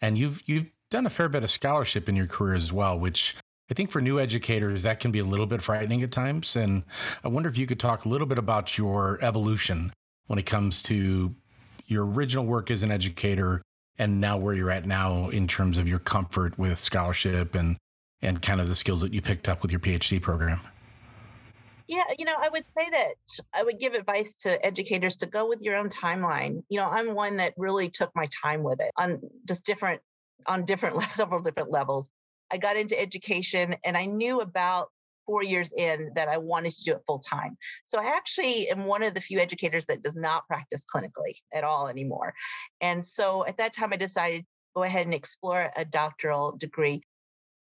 and 0.00 0.18
you've 0.18 0.42
you've 0.46 0.66
done 0.90 1.06
a 1.06 1.10
fair 1.10 1.28
bit 1.28 1.42
of 1.42 1.50
scholarship 1.50 2.08
in 2.08 2.16
your 2.16 2.26
career 2.26 2.54
as 2.54 2.72
well, 2.72 2.98
which 2.98 3.36
I 3.70 3.74
think 3.74 3.90
for 3.90 4.00
new 4.00 4.20
educators, 4.20 4.84
that 4.84 5.00
can 5.00 5.10
be 5.10 5.18
a 5.18 5.24
little 5.24 5.46
bit 5.46 5.62
frightening 5.62 6.02
at 6.02 6.12
times. 6.12 6.54
And 6.54 6.84
I 7.24 7.28
wonder 7.28 7.48
if 7.48 7.58
you 7.58 7.66
could 7.66 7.80
talk 7.80 8.04
a 8.04 8.08
little 8.08 8.26
bit 8.26 8.38
about 8.38 8.78
your 8.78 9.18
evolution 9.22 9.92
when 10.26 10.38
it 10.38 10.46
comes 10.46 10.82
to 10.84 11.34
your 11.86 12.06
original 12.06 12.44
work 12.44 12.70
as 12.70 12.82
an 12.82 12.90
educator 12.90 13.62
and 13.98 14.20
now 14.20 14.36
where 14.36 14.54
you're 14.54 14.70
at 14.70 14.86
now 14.86 15.28
in 15.30 15.48
terms 15.48 15.78
of 15.78 15.88
your 15.88 15.98
comfort 15.98 16.58
with 16.58 16.78
scholarship 16.78 17.54
and 17.54 17.76
and 18.22 18.40
kind 18.40 18.60
of 18.60 18.68
the 18.68 18.74
skills 18.74 19.02
that 19.02 19.12
you 19.12 19.20
picked 19.20 19.48
up 19.48 19.62
with 19.62 19.70
your 19.70 19.80
PhD 19.80 20.20
program. 20.20 20.60
Yeah, 21.88 22.04
you 22.18 22.24
know, 22.24 22.34
I 22.36 22.48
would 22.48 22.64
say 22.76 22.90
that 22.90 23.14
I 23.54 23.62
would 23.62 23.78
give 23.78 23.94
advice 23.94 24.36
to 24.42 24.64
educators 24.64 25.16
to 25.16 25.26
go 25.26 25.48
with 25.48 25.60
your 25.60 25.76
own 25.76 25.88
timeline. 25.88 26.62
You 26.68 26.78
know, 26.78 26.88
I'm 26.88 27.14
one 27.14 27.36
that 27.36 27.54
really 27.56 27.90
took 27.90 28.10
my 28.14 28.28
time 28.42 28.62
with 28.62 28.80
it 28.80 28.90
on 28.96 29.20
just 29.46 29.64
different 29.64 30.00
on 30.46 30.64
different 30.64 31.00
several 31.14 31.40
different 31.40 31.70
levels. 31.70 32.10
I 32.50 32.58
got 32.58 32.76
into 32.76 33.00
education 33.00 33.76
and 33.84 33.96
I 33.96 34.06
knew 34.06 34.40
about 34.40 34.88
four 35.26 35.42
years 35.42 35.72
in 35.72 36.12
that 36.14 36.28
I 36.28 36.38
wanted 36.38 36.72
to 36.72 36.84
do 36.84 36.92
it 36.92 37.02
full 37.06 37.18
time. 37.18 37.58
So 37.84 37.98
I 37.98 38.16
actually 38.16 38.68
am 38.70 38.84
one 38.84 39.02
of 39.02 39.14
the 39.14 39.20
few 39.20 39.40
educators 39.40 39.86
that 39.86 40.02
does 40.02 40.16
not 40.16 40.46
practice 40.46 40.84
clinically 40.84 41.34
at 41.52 41.64
all 41.64 41.88
anymore. 41.88 42.34
And 42.80 43.04
so 43.04 43.44
at 43.44 43.58
that 43.58 43.72
time, 43.72 43.92
I 43.92 43.96
decided 43.96 44.42
to 44.42 44.46
go 44.76 44.82
ahead 44.84 45.06
and 45.06 45.14
explore 45.14 45.70
a 45.76 45.84
doctoral 45.84 46.56
degree. 46.56 47.02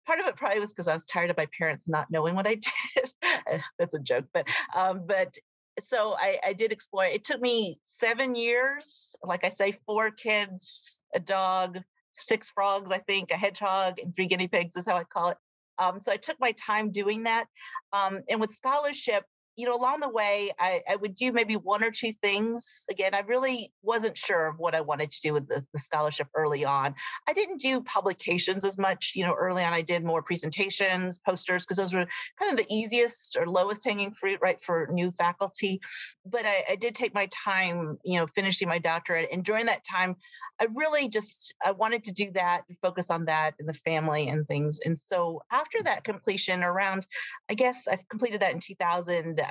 Part 0.07 0.19
of 0.19 0.27
it 0.27 0.35
probably 0.35 0.59
was 0.59 0.73
because 0.73 0.87
I 0.87 0.93
was 0.93 1.05
tired 1.05 1.29
of 1.29 1.37
my 1.37 1.47
parents 1.57 1.87
not 1.87 2.09
knowing 2.09 2.35
what 2.35 2.47
I 2.47 2.55
did. 2.95 3.61
That's 3.77 3.93
a 3.93 3.99
joke, 3.99 4.25
but 4.33 4.47
um, 4.75 5.03
but 5.05 5.37
so 5.83 6.15
I, 6.17 6.39
I 6.43 6.53
did 6.53 6.71
explore. 6.71 7.05
It 7.05 7.23
took 7.23 7.39
me 7.41 7.79
seven 7.83 8.35
years, 8.35 9.15
like 9.21 9.43
I 9.43 9.49
say, 9.49 9.73
four 9.85 10.09
kids, 10.09 11.01
a 11.13 11.19
dog, 11.19 11.79
six 12.13 12.49
frogs, 12.49 12.91
I 12.91 12.97
think, 12.99 13.31
a 13.31 13.35
hedgehog, 13.35 13.99
and 13.99 14.15
three 14.15 14.27
guinea 14.27 14.47
pigs 14.47 14.75
is 14.75 14.87
how 14.87 14.97
I 14.97 15.03
call 15.03 15.29
it. 15.29 15.37
Um, 15.77 15.99
so 15.99 16.11
I 16.11 16.17
took 16.17 16.39
my 16.39 16.53
time 16.53 16.91
doing 16.91 17.23
that. 17.23 17.45
Um, 17.93 18.21
and 18.29 18.41
with 18.41 18.51
scholarship, 18.51 19.23
you 19.57 19.65
know, 19.65 19.75
along 19.75 19.99
the 19.99 20.09
way, 20.09 20.51
I, 20.59 20.81
I, 20.87 20.95
would 20.95 21.15
do 21.15 21.31
maybe 21.31 21.55
one 21.55 21.83
or 21.83 21.89
two 21.91 22.13
things. 22.13 22.85
Again, 22.91 23.15
I 23.15 23.21
really 23.21 23.73
wasn't 23.81 24.17
sure 24.17 24.47
of 24.47 24.59
what 24.59 24.75
I 24.75 24.81
wanted 24.81 25.09
to 25.09 25.21
do 25.21 25.33
with 25.33 25.47
the, 25.47 25.65
the 25.73 25.79
scholarship 25.79 26.27
early 26.35 26.63
on. 26.63 26.93
I 27.27 27.33
didn't 27.33 27.59
do 27.59 27.81
publications 27.81 28.63
as 28.63 28.77
much, 28.77 29.13
you 29.15 29.25
know, 29.25 29.33
early 29.33 29.63
on. 29.63 29.73
I 29.73 29.81
did 29.81 30.03
more 30.03 30.21
presentations, 30.21 31.19
posters, 31.19 31.65
because 31.65 31.77
those 31.77 31.93
were 31.93 32.07
kind 32.39 32.51
of 32.51 32.57
the 32.57 32.71
easiest 32.73 33.35
or 33.35 33.47
lowest 33.47 33.83
hanging 33.83 34.13
fruit, 34.13 34.39
right, 34.41 34.61
for 34.61 34.89
new 34.91 35.11
faculty. 35.11 35.81
But 36.25 36.45
I, 36.45 36.63
I 36.71 36.75
did 36.75 36.93
take 36.93 37.15
my 37.15 37.27
time, 37.27 37.97
you 38.05 38.19
know, 38.19 38.27
finishing 38.27 38.67
my 38.67 38.77
doctorate. 38.77 39.29
And 39.31 39.43
during 39.43 39.65
that 39.65 39.83
time, 39.83 40.15
I 40.61 40.67
really 40.75 41.09
just 41.09 41.55
I 41.65 41.71
wanted 41.71 42.03
to 42.05 42.11
do 42.11 42.31
that 42.33 42.61
focus 42.81 43.09
on 43.09 43.25
that 43.25 43.55
and 43.59 43.67
the 43.67 43.73
family 43.73 44.27
and 44.27 44.47
things. 44.47 44.81
And 44.85 44.97
so 44.97 45.41
after 45.51 45.81
that 45.83 46.03
completion, 46.03 46.63
around, 46.63 47.07
I 47.49 47.53
guess 47.53 47.87
I've 47.87 48.07
completed 48.07 48.41
that 48.41 48.53
in 48.53 48.59
2000. 48.59 49.41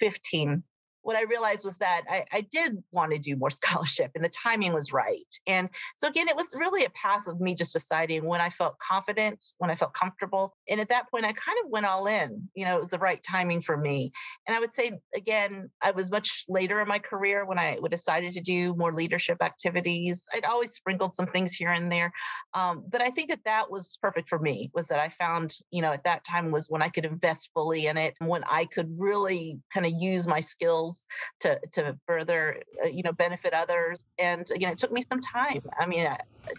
15 0.00 0.62
what 1.02 1.16
I 1.16 1.22
realized 1.22 1.64
was 1.64 1.76
that 1.78 2.02
I, 2.08 2.24
I, 2.32 2.40
did 2.52 2.82
want 2.92 3.12
to 3.12 3.18
do 3.18 3.36
more 3.36 3.50
scholarship 3.60 4.12
and 4.14 4.24
the 4.24 4.30
timing 4.30 4.72
was 4.72 4.92
right. 4.92 5.18
And 5.46 5.68
so, 5.96 6.08
again, 6.08 6.28
it 6.28 6.36
was 6.36 6.54
really 6.58 6.84
a 6.84 6.90
path 6.90 7.26
of 7.26 7.40
me 7.40 7.54
just 7.54 7.72
deciding 7.72 8.24
when 8.24 8.40
I 8.40 8.48
felt 8.48 8.78
confident, 8.78 9.44
when 9.58 9.70
I 9.70 9.74
felt 9.74 9.94
comfortable. 9.94 10.54
And 10.68 10.80
at 10.80 10.88
that 10.88 11.10
point, 11.10 11.24
I 11.24 11.32
kind 11.32 11.58
of 11.64 11.70
went 11.70 11.86
all 11.86 12.06
in. 12.06 12.48
You 12.54 12.64
know, 12.64 12.76
it 12.76 12.80
was 12.80 12.90
the 12.90 12.98
right 12.98 13.22
timing 13.22 13.62
for 13.62 13.76
me. 13.76 14.12
And 14.46 14.56
I 14.56 14.60
would 14.60 14.74
say, 14.74 14.92
again, 15.14 15.70
I 15.82 15.90
was 15.90 16.10
much 16.10 16.44
later 16.48 16.80
in 16.80 16.88
my 16.88 16.98
career 16.98 17.44
when 17.44 17.58
I 17.58 17.78
decided 17.90 18.32
to 18.32 18.40
do 18.40 18.74
more 18.74 18.92
leadership 18.92 19.42
activities. 19.42 20.28
I'd 20.34 20.44
always 20.44 20.72
sprinkled 20.72 21.14
some 21.14 21.26
things 21.26 21.52
here 21.52 21.70
and 21.70 21.90
there. 21.90 22.12
Um, 22.54 22.84
but 22.88 23.02
I 23.02 23.10
think 23.10 23.30
that 23.30 23.44
that 23.44 23.70
was 23.70 23.98
perfect 24.00 24.28
for 24.28 24.38
me, 24.38 24.70
was 24.74 24.86
that 24.88 24.98
I 24.98 25.08
found, 25.08 25.54
you 25.70 25.82
know, 25.82 25.92
at 25.92 26.04
that 26.04 26.24
time 26.24 26.50
was 26.50 26.68
when 26.68 26.82
I 26.82 26.88
could 26.88 27.04
invest 27.04 27.50
fully 27.54 27.86
in 27.86 27.96
it, 27.96 28.14
when 28.20 28.44
I 28.44 28.66
could 28.66 28.90
really 28.98 29.58
kind 29.72 29.86
of 29.86 29.92
use 29.98 30.26
my 30.26 30.40
skills 30.40 30.91
to 31.40 31.58
to 31.72 31.96
further 32.06 32.62
uh, 32.84 32.88
you 32.88 33.02
know 33.02 33.12
benefit 33.12 33.52
others 33.52 34.04
and 34.18 34.46
again 34.54 34.72
it 34.72 34.78
took 34.78 34.92
me 34.92 35.02
some 35.10 35.20
time 35.20 35.62
i 35.78 35.86
mean 35.86 36.06
uh, 36.06 36.16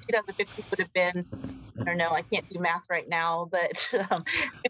2015 0.10 0.66
would 0.70 0.80
have 0.80 0.94
been 0.94 1.26
i 1.80 1.84
don't 1.84 1.98
know 1.98 2.10
i 2.12 2.22
can't 2.22 2.48
do 2.50 2.60
math 2.60 2.84
right 2.90 3.10
now 3.10 3.48
but 3.52 3.90
um, 4.12 4.24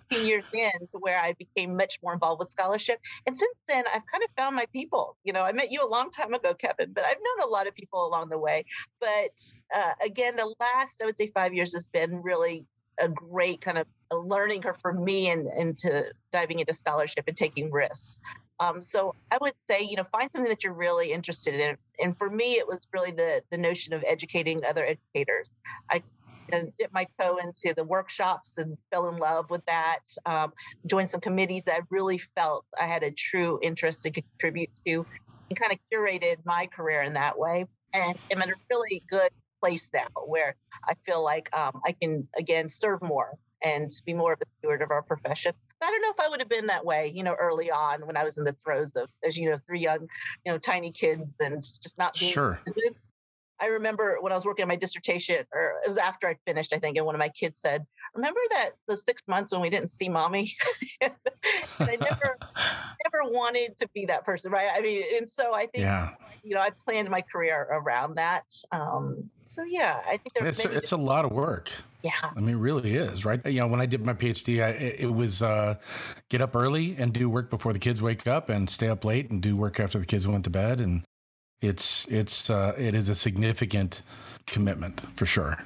15 0.10 0.26
years 0.26 0.44
in 0.54 0.72
to 0.92 0.98
where 1.00 1.20
i 1.20 1.34
became 1.34 1.76
much 1.76 2.00
more 2.04 2.14
involved 2.14 2.40
with 2.40 2.50
scholarship 2.50 3.00
and 3.26 3.38
since 3.38 3.56
then 3.68 3.84
i've 3.94 4.06
kind 4.12 4.24
of 4.24 4.30
found 4.38 4.56
my 4.56 4.66
people 4.74 5.18
you 5.24 5.34
know 5.34 5.44
i 5.44 5.52
met 5.52 5.72
you 5.72 5.86
a 5.86 5.90
long 5.90 6.10
time 6.10 6.34
ago 6.34 6.54
kevin 6.54 6.92
but 6.94 7.06
i've 7.06 7.18
known 7.18 7.48
a 7.48 7.52
lot 7.52 7.68
of 7.68 7.76
people 7.76 8.08
along 8.08 8.30
the 8.30 8.38
way 8.38 8.66
but 9.00 9.38
uh, 9.76 9.92
again 10.06 10.36
the 10.36 10.54
last 10.60 11.02
i 11.02 11.06
would 11.06 11.18
say 11.18 11.30
five 11.34 11.54
years 11.54 11.74
has 11.74 11.88
been 11.88 12.22
really 12.22 12.66
a 13.00 13.10
great 13.10 13.62
kind 13.62 13.78
of 13.78 13.88
learning 14.12 14.62
her 14.64 14.74
for 14.74 14.94
me 14.94 15.30
and 15.30 15.50
into 15.58 16.06
diving 16.32 16.60
into 16.60 16.74
scholarship 16.74 17.26
and 17.28 17.36
taking 17.36 17.72
risks. 17.72 18.20
Um, 18.60 18.82
so 18.82 19.16
I 19.32 19.38
would 19.42 19.54
say, 19.70 19.82
you 19.82 19.96
know, 19.96 20.04
find 20.04 20.30
something 20.34 20.50
that 20.50 20.64
you're 20.64 20.74
really 20.74 21.12
interested 21.12 21.56
in. 21.56 21.78
And 22.00 22.18
for 22.18 22.30
me, 22.30 22.54
it 22.54 22.68
was 22.68 22.88
really 22.94 23.12
the 23.12 23.42
the 23.50 23.58
notion 23.58 23.94
of 23.94 24.04
educating 24.06 24.64
other 24.66 24.86
educators. 24.86 25.50
I 25.90 26.04
dipped 26.50 26.94
my 26.94 27.08
toe 27.20 27.38
into 27.38 27.74
the 27.76 27.84
workshops 27.84 28.58
and 28.58 28.78
fell 28.92 29.10
in 29.10 29.18
love 29.18 29.50
with 29.50 29.66
that. 29.66 30.00
Um, 30.26 30.54
joined 30.86 31.10
some 31.10 31.22
committees 31.22 31.66
that 31.66 31.76
I 31.76 31.80
really 31.90 32.18
felt 32.18 32.66
I 32.80 32.86
had 32.86 33.04
a 33.04 33.12
true 33.12 33.60
interest 33.62 34.04
to 34.04 34.12
contribute 34.12 34.70
to, 34.86 35.06
and 35.50 35.60
kind 35.60 35.72
of 35.72 35.80
curated 35.92 36.38
my 36.46 36.68
career 36.68 37.02
in 37.02 37.14
that 37.14 37.38
way. 37.38 37.66
And 37.94 38.18
I'm 38.32 38.42
in 38.42 38.50
a 38.50 38.54
really 38.70 39.04
good 39.10 39.32
place 39.62 39.90
now 39.94 40.08
where 40.26 40.56
I 40.84 40.96
feel 41.06 41.24
like 41.24 41.56
um, 41.58 41.82
I 41.86 41.94
can 41.94 42.28
again 42.38 42.70
serve 42.70 43.02
more 43.02 43.38
and 43.64 43.90
be 44.06 44.14
more 44.14 44.34
of 44.34 44.42
a 44.42 44.46
steward 44.60 44.82
of 44.82 44.92
our 44.92 45.02
profession. 45.02 45.54
I 45.82 45.90
don't 45.90 46.02
know 46.02 46.12
if 46.12 46.20
I 46.20 46.30
would 46.30 46.40
have 46.40 46.50
been 46.50 46.68
that 46.68 46.86
way, 46.86 47.12
you 47.14 47.24
know, 47.24 47.36
early 47.38 47.70
on 47.72 48.06
when 48.06 48.16
I 48.16 48.24
was 48.24 48.38
in 48.38 48.46
the 48.46 48.54
throes 48.54 48.94
of, 48.96 49.10
as 49.26 49.38
you 49.38 49.50
know, 49.50 49.60
three 49.68 49.82
young, 49.82 50.08
you 50.46 50.52
know, 50.52 50.58
tiny 50.58 50.92
kids 50.92 51.34
and 51.40 51.62
just 51.82 51.98
not 51.98 52.18
being 52.18 52.32
sure. 52.32 52.62
I 53.64 53.68
remember 53.68 54.18
when 54.20 54.34
I 54.34 54.36
was 54.36 54.46
working 54.46 54.64
on 54.64 54.68
my 54.68 54.76
dissertation, 54.76 55.38
or 55.54 55.76
it 55.86 55.88
was 55.88 55.96
after 55.96 56.28
I 56.28 56.36
finished, 56.46 56.74
I 56.74 56.80
think, 56.80 56.98
and 56.98 57.06
one 57.06 57.16
of 57.16 57.20
my 57.20 57.30
kids 57.30 57.62
said, 57.62 57.86
"Remember 58.14 58.42
that 58.50 58.72
the 58.90 58.98
six 58.98 59.22
months 59.26 59.54
when 59.54 59.62
we 59.62 59.70
didn't 59.70 59.90
see 59.90 60.10
mommy?" 60.10 60.52
and 61.02 61.14
I 61.80 61.96
never, 61.96 62.38
never 63.06 63.32
wanted 63.32 63.78
to 63.78 63.88
be 63.94 64.06
that 64.08 64.26
person, 64.26 64.52
right? 64.52 64.68
I 64.74 64.82
mean, 64.82 65.02
and 65.16 65.26
so 65.26 65.54
I 65.56 65.62
think, 65.68 65.86
yeah. 65.86 66.10
you 66.44 66.56
know, 66.56 66.62
I 66.62 66.72
planned 66.86 67.10
my 67.10 67.22
career 67.22 67.66
around 67.72 68.16
that. 68.16 68.44
Um, 68.74 69.30
so 69.44 69.64
yeah, 69.64 70.02
I 70.06 70.18
think 70.18 70.34
it's 70.36 70.66
a, 70.66 70.72
it's 70.76 70.92
a 70.92 70.98
lot 70.98 71.24
of 71.24 71.32
work. 71.32 71.72
Yeah, 72.02 72.12
I 72.22 72.38
mean, 72.42 72.56
it 72.56 72.58
really 72.58 72.96
is, 72.96 73.24
right? 73.24 73.40
You 73.46 73.62
know, 73.62 73.68
when 73.68 73.80
I 73.80 73.86
did 73.86 74.06
my 74.06 74.14
PhD, 74.14 74.62
I, 74.62 74.72
it 74.72 75.14
was 75.14 75.42
uh, 75.42 75.76
get 76.30 76.42
up 76.42 76.54
early 76.54 76.98
and 76.98 77.14
do 77.14 77.30
work 77.30 77.50
before 77.50 77.72
the 77.72 77.80
kids 77.80 78.02
wake 78.02 78.28
up, 78.28 78.50
and 78.50 78.70
stay 78.70 78.90
up 78.90 79.06
late 79.06 79.32
and 79.32 79.42
do 79.42 79.56
work 79.56 79.80
after 79.80 80.00
the 80.00 80.06
kids 80.06 80.28
went 80.28 80.44
to 80.44 80.50
bed, 80.50 80.82
and 80.82 81.04
it's 81.64 82.06
it's 82.10 82.50
uh, 82.50 82.74
it 82.78 82.94
is 82.94 83.10
a 83.10 83.16
significant 83.16 84.02
commitment 84.46 85.06
for 85.16 85.26
sure. 85.26 85.58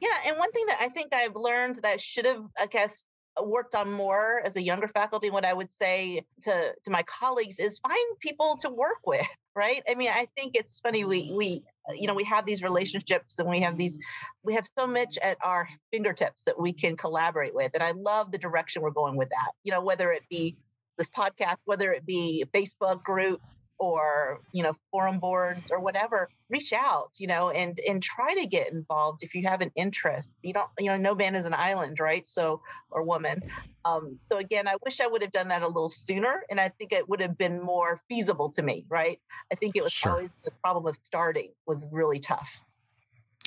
Yeah, 0.00 0.08
and 0.26 0.38
one 0.38 0.52
thing 0.52 0.66
that 0.66 0.78
I 0.80 0.88
think 0.88 1.12
I've 1.12 1.34
learned 1.34 1.76
that 1.82 2.00
should 2.00 2.26
have, 2.26 2.44
I 2.60 2.66
guess, 2.66 3.04
worked 3.42 3.74
on 3.74 3.90
more 3.90 4.42
as 4.44 4.56
a 4.56 4.62
younger 4.62 4.88
faculty 4.88 5.30
what 5.30 5.44
i 5.44 5.52
would 5.52 5.70
say 5.70 6.24
to 6.42 6.74
to 6.84 6.90
my 6.90 7.02
colleagues 7.04 7.58
is 7.58 7.78
find 7.78 8.18
people 8.20 8.56
to 8.60 8.68
work 8.68 8.98
with 9.06 9.26
right 9.54 9.82
i 9.88 9.94
mean 9.94 10.10
i 10.10 10.26
think 10.36 10.56
it's 10.56 10.80
funny 10.80 11.04
we 11.04 11.32
we 11.36 11.62
you 11.94 12.06
know 12.06 12.14
we 12.14 12.24
have 12.24 12.46
these 12.46 12.62
relationships 12.62 13.38
and 13.38 13.48
we 13.48 13.60
have 13.60 13.78
these 13.78 13.98
we 14.42 14.54
have 14.54 14.66
so 14.78 14.86
much 14.86 15.18
at 15.22 15.36
our 15.42 15.68
fingertips 15.92 16.42
that 16.44 16.58
we 16.58 16.72
can 16.72 16.96
collaborate 16.96 17.54
with 17.54 17.70
and 17.74 17.82
i 17.82 17.92
love 17.92 18.32
the 18.32 18.38
direction 18.38 18.82
we're 18.82 18.90
going 18.90 19.16
with 19.16 19.28
that 19.30 19.52
you 19.62 19.72
know 19.72 19.82
whether 19.82 20.10
it 20.10 20.22
be 20.28 20.56
this 20.96 21.10
podcast 21.10 21.56
whether 21.64 21.92
it 21.92 22.04
be 22.04 22.44
facebook 22.52 23.02
group 23.02 23.40
or 23.78 24.40
you 24.52 24.62
know 24.62 24.72
forum 24.90 25.18
boards 25.18 25.70
or 25.70 25.78
whatever 25.78 26.28
reach 26.50 26.72
out 26.72 27.10
you 27.18 27.26
know 27.26 27.50
and 27.50 27.78
and 27.88 28.02
try 28.02 28.34
to 28.34 28.46
get 28.46 28.72
involved 28.72 29.22
if 29.22 29.34
you 29.34 29.46
have 29.46 29.60
an 29.60 29.70
interest. 29.76 30.34
You 30.42 30.52
don't 30.52 30.68
you 30.78 30.86
know 30.86 30.96
no 30.96 31.14
man 31.14 31.34
is 31.34 31.44
an 31.44 31.54
island 31.54 32.00
right? 32.00 32.26
So 32.26 32.60
or 32.90 33.02
woman. 33.02 33.42
Um 33.84 34.18
so 34.28 34.38
again 34.38 34.66
i 34.66 34.74
wish 34.84 35.00
i 35.00 35.06
would 35.06 35.22
have 35.22 35.30
done 35.30 35.48
that 35.48 35.62
a 35.62 35.66
little 35.66 35.88
sooner 35.88 36.42
and 36.50 36.60
i 36.60 36.68
think 36.68 36.92
it 36.92 37.08
would 37.08 37.20
have 37.20 37.38
been 37.38 37.62
more 37.62 38.00
feasible 38.08 38.50
to 38.50 38.62
me 38.62 38.84
right? 38.88 39.20
I 39.52 39.54
think 39.54 39.76
it 39.76 39.82
was 39.82 39.92
sure. 39.92 40.12
always 40.12 40.30
the 40.44 40.50
problem 40.62 40.86
of 40.86 40.94
starting 40.96 41.50
was 41.66 41.86
really 41.90 42.18
tough. 42.18 42.60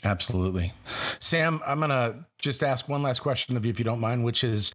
Absolutely. 0.04 0.74
Sam 1.20 1.62
i'm 1.66 1.80
gonna 1.80 2.26
just 2.40 2.64
ask 2.64 2.88
one 2.88 3.04
last 3.04 3.20
question 3.20 3.58
of 3.58 3.66
you 3.66 3.72
if 3.72 3.80
you 3.80 3.86
don't 3.86 4.00
mind 4.00 4.24
which 4.24 4.44
is 4.44 4.72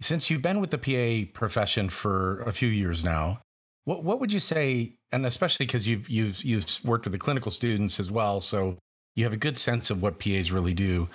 since 0.00 0.30
you've 0.30 0.42
been 0.42 0.60
with 0.60 0.70
the 0.70 0.78
pa 0.78 1.30
profession 1.34 1.88
for 1.88 2.40
a 2.42 2.52
few 2.52 2.68
years 2.68 3.04
now 3.04 3.40
what 3.84 4.04
what 4.04 4.20
would 4.20 4.32
you 4.32 4.40
say, 4.40 4.94
and 5.12 5.26
especially 5.26 5.66
because 5.66 5.88
you've 5.88 6.08
you've 6.08 6.42
you've 6.42 6.66
worked 6.84 7.06
with 7.06 7.12
the 7.12 7.18
clinical 7.18 7.50
students 7.50 7.98
as 8.00 8.10
well, 8.10 8.40
so 8.40 8.76
you 9.16 9.24
have 9.24 9.32
a 9.32 9.38
good 9.38 9.58
sense 9.58 9.90
of 9.90 10.02
what 10.02 10.18
PAs 10.18 10.52
really 10.52 10.74
do. 10.74 11.08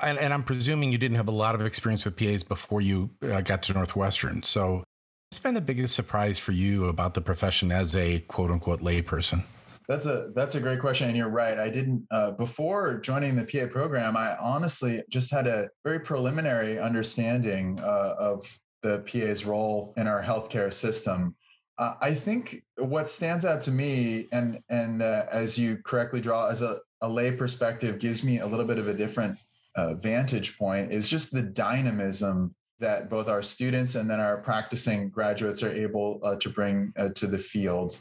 And, 0.00 0.18
and 0.18 0.32
I'm 0.32 0.44
presuming 0.44 0.92
you 0.92 0.98
didn't 0.98 1.16
have 1.16 1.28
a 1.28 1.32
lot 1.32 1.54
of 1.54 1.64
experience 1.64 2.04
with 2.04 2.16
PAs 2.16 2.44
before 2.44 2.80
you 2.80 3.10
uh, 3.22 3.40
got 3.40 3.64
to 3.64 3.72
Northwestern. 3.72 4.42
So, 4.44 4.84
what's 5.30 5.42
been 5.42 5.54
the 5.54 5.60
biggest 5.60 5.94
surprise 5.94 6.38
for 6.38 6.52
you 6.52 6.86
about 6.86 7.14
the 7.14 7.20
profession 7.20 7.72
as 7.72 7.96
a 7.96 8.20
quote 8.20 8.50
unquote 8.50 8.80
layperson? 8.80 9.42
That's 9.88 10.06
a 10.06 10.30
that's 10.34 10.54
a 10.54 10.60
great 10.60 10.80
question, 10.80 11.08
and 11.08 11.16
you're 11.16 11.30
right. 11.30 11.58
I 11.58 11.70
didn't 11.70 12.06
uh, 12.10 12.32
before 12.32 13.00
joining 13.00 13.36
the 13.36 13.44
PA 13.44 13.72
program. 13.72 14.16
I 14.16 14.36
honestly 14.38 15.02
just 15.10 15.32
had 15.32 15.46
a 15.46 15.70
very 15.82 15.98
preliminary 15.98 16.78
understanding 16.78 17.80
uh, 17.80 18.14
of 18.18 18.58
the 18.82 19.00
PA's 19.00 19.44
role 19.44 19.94
in 19.96 20.06
our 20.06 20.22
healthcare 20.22 20.72
system. 20.72 21.34
Uh, 21.78 21.94
I 22.00 22.14
think 22.14 22.64
what 22.76 23.08
stands 23.08 23.44
out 23.44 23.60
to 23.62 23.70
me, 23.70 24.26
and 24.32 24.60
and 24.68 25.00
uh, 25.00 25.26
as 25.30 25.56
you 25.56 25.78
correctly 25.84 26.20
draw 26.20 26.48
as 26.48 26.60
a, 26.60 26.80
a 27.00 27.08
lay 27.08 27.30
perspective, 27.30 28.00
gives 28.00 28.24
me 28.24 28.40
a 28.40 28.46
little 28.46 28.64
bit 28.64 28.78
of 28.78 28.88
a 28.88 28.94
different 28.94 29.38
uh, 29.76 29.94
vantage 29.94 30.58
point, 30.58 30.92
is 30.92 31.08
just 31.08 31.32
the 31.32 31.42
dynamism 31.42 32.54
that 32.80 33.08
both 33.08 33.28
our 33.28 33.42
students 33.42 33.94
and 33.94 34.10
then 34.10 34.18
our 34.20 34.38
practicing 34.38 35.08
graduates 35.08 35.62
are 35.62 35.72
able 35.72 36.20
uh, 36.24 36.36
to 36.36 36.48
bring 36.48 36.92
uh, 36.96 37.08
to 37.14 37.26
the 37.26 37.38
field. 37.38 37.98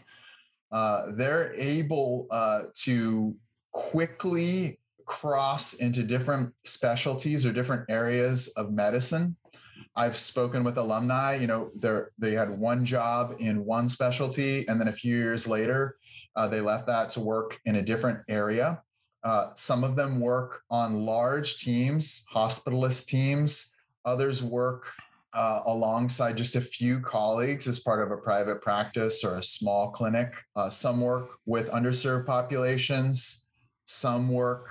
Uh, 0.72 1.12
they're 1.12 1.54
able 1.54 2.28
to 2.74 3.36
quickly 3.72 4.80
cross 5.06 5.74
into 5.76 6.04
different 6.04 6.54
specialties 6.66 7.46
or 7.46 7.54
different 7.54 7.86
areas 7.90 8.50
of 8.50 8.72
medicine 8.72 9.36
I've 9.98 10.16
spoken 10.16 10.64
with 10.64 10.78
alumni, 10.78 11.36
you 11.36 11.48
know, 11.48 11.72
they 11.76 12.02
they 12.20 12.32
had 12.34 12.52
one 12.52 12.86
job 12.86 13.36
in 13.40 13.66
one 13.66 13.90
specialty, 13.90 14.68
and 14.68 14.80
then 14.80 14.88
a 14.88 14.94
few 14.94 15.18
years 15.18 15.48
later, 15.48 15.98
uh, 16.36 16.48
they 16.48 16.62
left 16.62 16.86
that 16.86 17.10
to 17.12 17.20
work 17.20 17.60
in 17.66 17.76
a 17.78 17.82
different 17.82 18.20
area. 18.30 18.84
Uh, 19.24 19.48
some 19.56 19.84
of 19.84 19.96
them 19.96 20.20
work 20.20 20.62
on 20.70 21.06
large 21.06 21.58
teams, 21.58 22.26
hospitalist 22.34 23.08
teams. 23.08 23.74
Others 24.06 24.44
work 24.44 24.86
uh, 25.34 25.62
alongside 25.66 26.38
just 26.38 26.56
a 26.56 26.62
few 26.62 27.00
colleagues 27.00 27.68
as 27.68 27.80
part 27.80 28.02
of 28.02 28.12
a 28.12 28.22
private 28.22 28.62
practice 28.62 29.24
or 29.24 29.38
a 29.38 29.44
small 29.44 29.90
clinic. 29.92 30.36
Uh, 30.56 30.70
some 30.70 31.02
work 31.02 31.30
with 31.46 31.72
underserved 31.72 32.26
populations. 32.28 33.48
Some 33.86 34.30
work 34.30 34.70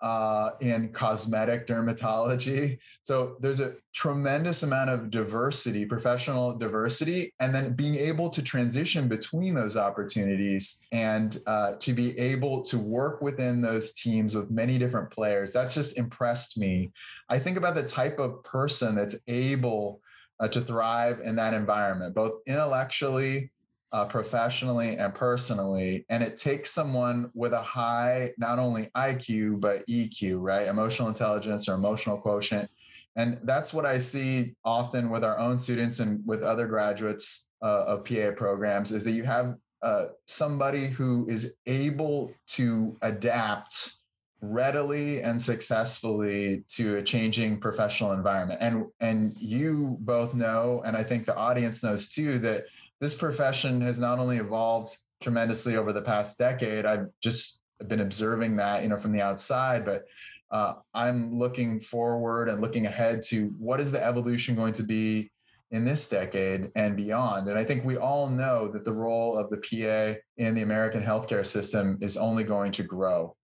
uh, 0.00 0.50
in 0.60 0.90
cosmetic 0.90 1.66
dermatology. 1.66 2.78
So 3.02 3.36
there's 3.40 3.60
a 3.60 3.74
tremendous 3.94 4.62
amount 4.62 4.90
of 4.90 5.10
diversity, 5.10 5.86
professional 5.86 6.56
diversity, 6.56 7.32
and 7.40 7.54
then 7.54 7.72
being 7.72 7.94
able 7.94 8.28
to 8.30 8.42
transition 8.42 9.08
between 9.08 9.54
those 9.54 9.76
opportunities 9.76 10.84
and 10.92 11.38
uh, 11.46 11.72
to 11.80 11.92
be 11.92 12.18
able 12.18 12.62
to 12.62 12.78
work 12.78 13.22
within 13.22 13.62
those 13.62 13.94
teams 13.94 14.34
with 14.34 14.50
many 14.50 14.76
different 14.78 15.10
players. 15.10 15.52
That's 15.52 15.74
just 15.74 15.98
impressed 15.98 16.58
me. 16.58 16.92
I 17.28 17.38
think 17.38 17.56
about 17.56 17.74
the 17.74 17.82
type 17.82 18.18
of 18.18 18.44
person 18.44 18.96
that's 18.96 19.18
able 19.26 20.00
uh, 20.40 20.48
to 20.48 20.60
thrive 20.60 21.20
in 21.20 21.36
that 21.36 21.54
environment, 21.54 22.14
both 22.14 22.32
intellectually 22.46 23.50
uh, 23.92 24.04
professionally 24.04 24.96
and 24.96 25.14
personally. 25.14 26.04
And 26.08 26.22
it 26.22 26.36
takes 26.36 26.70
someone 26.70 27.30
with 27.34 27.52
a 27.52 27.62
high, 27.62 28.30
not 28.38 28.58
only 28.58 28.88
IQ, 28.96 29.60
but 29.60 29.86
EQ, 29.86 30.38
right? 30.40 30.66
Emotional 30.66 31.08
intelligence 31.08 31.68
or 31.68 31.74
emotional 31.74 32.18
quotient. 32.18 32.70
And 33.16 33.38
that's 33.44 33.72
what 33.72 33.86
I 33.86 33.98
see 33.98 34.54
often 34.64 35.08
with 35.08 35.24
our 35.24 35.38
own 35.38 35.56
students 35.56 36.00
and 36.00 36.20
with 36.26 36.42
other 36.42 36.66
graduates 36.66 37.50
uh, 37.62 37.84
of 37.84 38.04
PA 38.04 38.32
programs 38.36 38.92
is 38.92 39.04
that 39.04 39.12
you 39.12 39.24
have 39.24 39.54
uh, 39.82 40.06
somebody 40.26 40.86
who 40.86 41.26
is 41.28 41.56
able 41.66 42.32
to 42.48 42.96
adapt 43.02 43.94
readily 44.42 45.22
and 45.22 45.40
successfully 45.40 46.62
to 46.68 46.96
a 46.96 47.02
changing 47.02 47.58
professional 47.58 48.12
environment 48.12 48.58
and 48.60 48.84
and 49.00 49.34
you 49.38 49.96
both 50.00 50.34
know 50.34 50.82
and 50.84 50.94
i 50.94 51.02
think 51.02 51.24
the 51.24 51.34
audience 51.36 51.82
knows 51.82 52.08
too 52.08 52.38
that 52.38 52.64
this 53.00 53.14
profession 53.14 53.80
has 53.80 53.98
not 53.98 54.18
only 54.18 54.38
evolved 54.38 54.96
tremendously 55.20 55.76
over 55.76 55.92
the 55.92 56.02
past 56.02 56.38
decade. 56.38 56.84
I've 56.84 57.06
just 57.22 57.62
been 57.86 58.00
observing 58.00 58.56
that, 58.56 58.82
you 58.82 58.88
know, 58.88 58.96
from 58.96 59.12
the 59.12 59.20
outside, 59.20 59.84
but 59.84 60.04
uh, 60.50 60.74
I'm 60.94 61.34
looking 61.34 61.80
forward 61.80 62.48
and 62.48 62.60
looking 62.60 62.86
ahead 62.86 63.22
to 63.28 63.54
what 63.58 63.80
is 63.80 63.92
the 63.92 64.04
evolution 64.04 64.54
going 64.54 64.72
to 64.74 64.82
be 64.82 65.30
in 65.72 65.84
this 65.84 66.08
decade 66.08 66.70
and 66.76 66.96
beyond. 66.96 67.48
And 67.48 67.58
I 67.58 67.64
think 67.64 67.84
we 67.84 67.96
all 67.96 68.28
know 68.28 68.68
that 68.68 68.84
the 68.84 68.92
role 68.92 69.36
of 69.36 69.50
the 69.50 69.56
PA 69.56 70.18
in 70.36 70.54
the 70.54 70.62
American 70.62 71.02
healthcare 71.02 71.44
system 71.44 71.98
is 72.00 72.16
only 72.16 72.44
going 72.44 72.72
to 72.72 72.84
grow. 72.84 73.36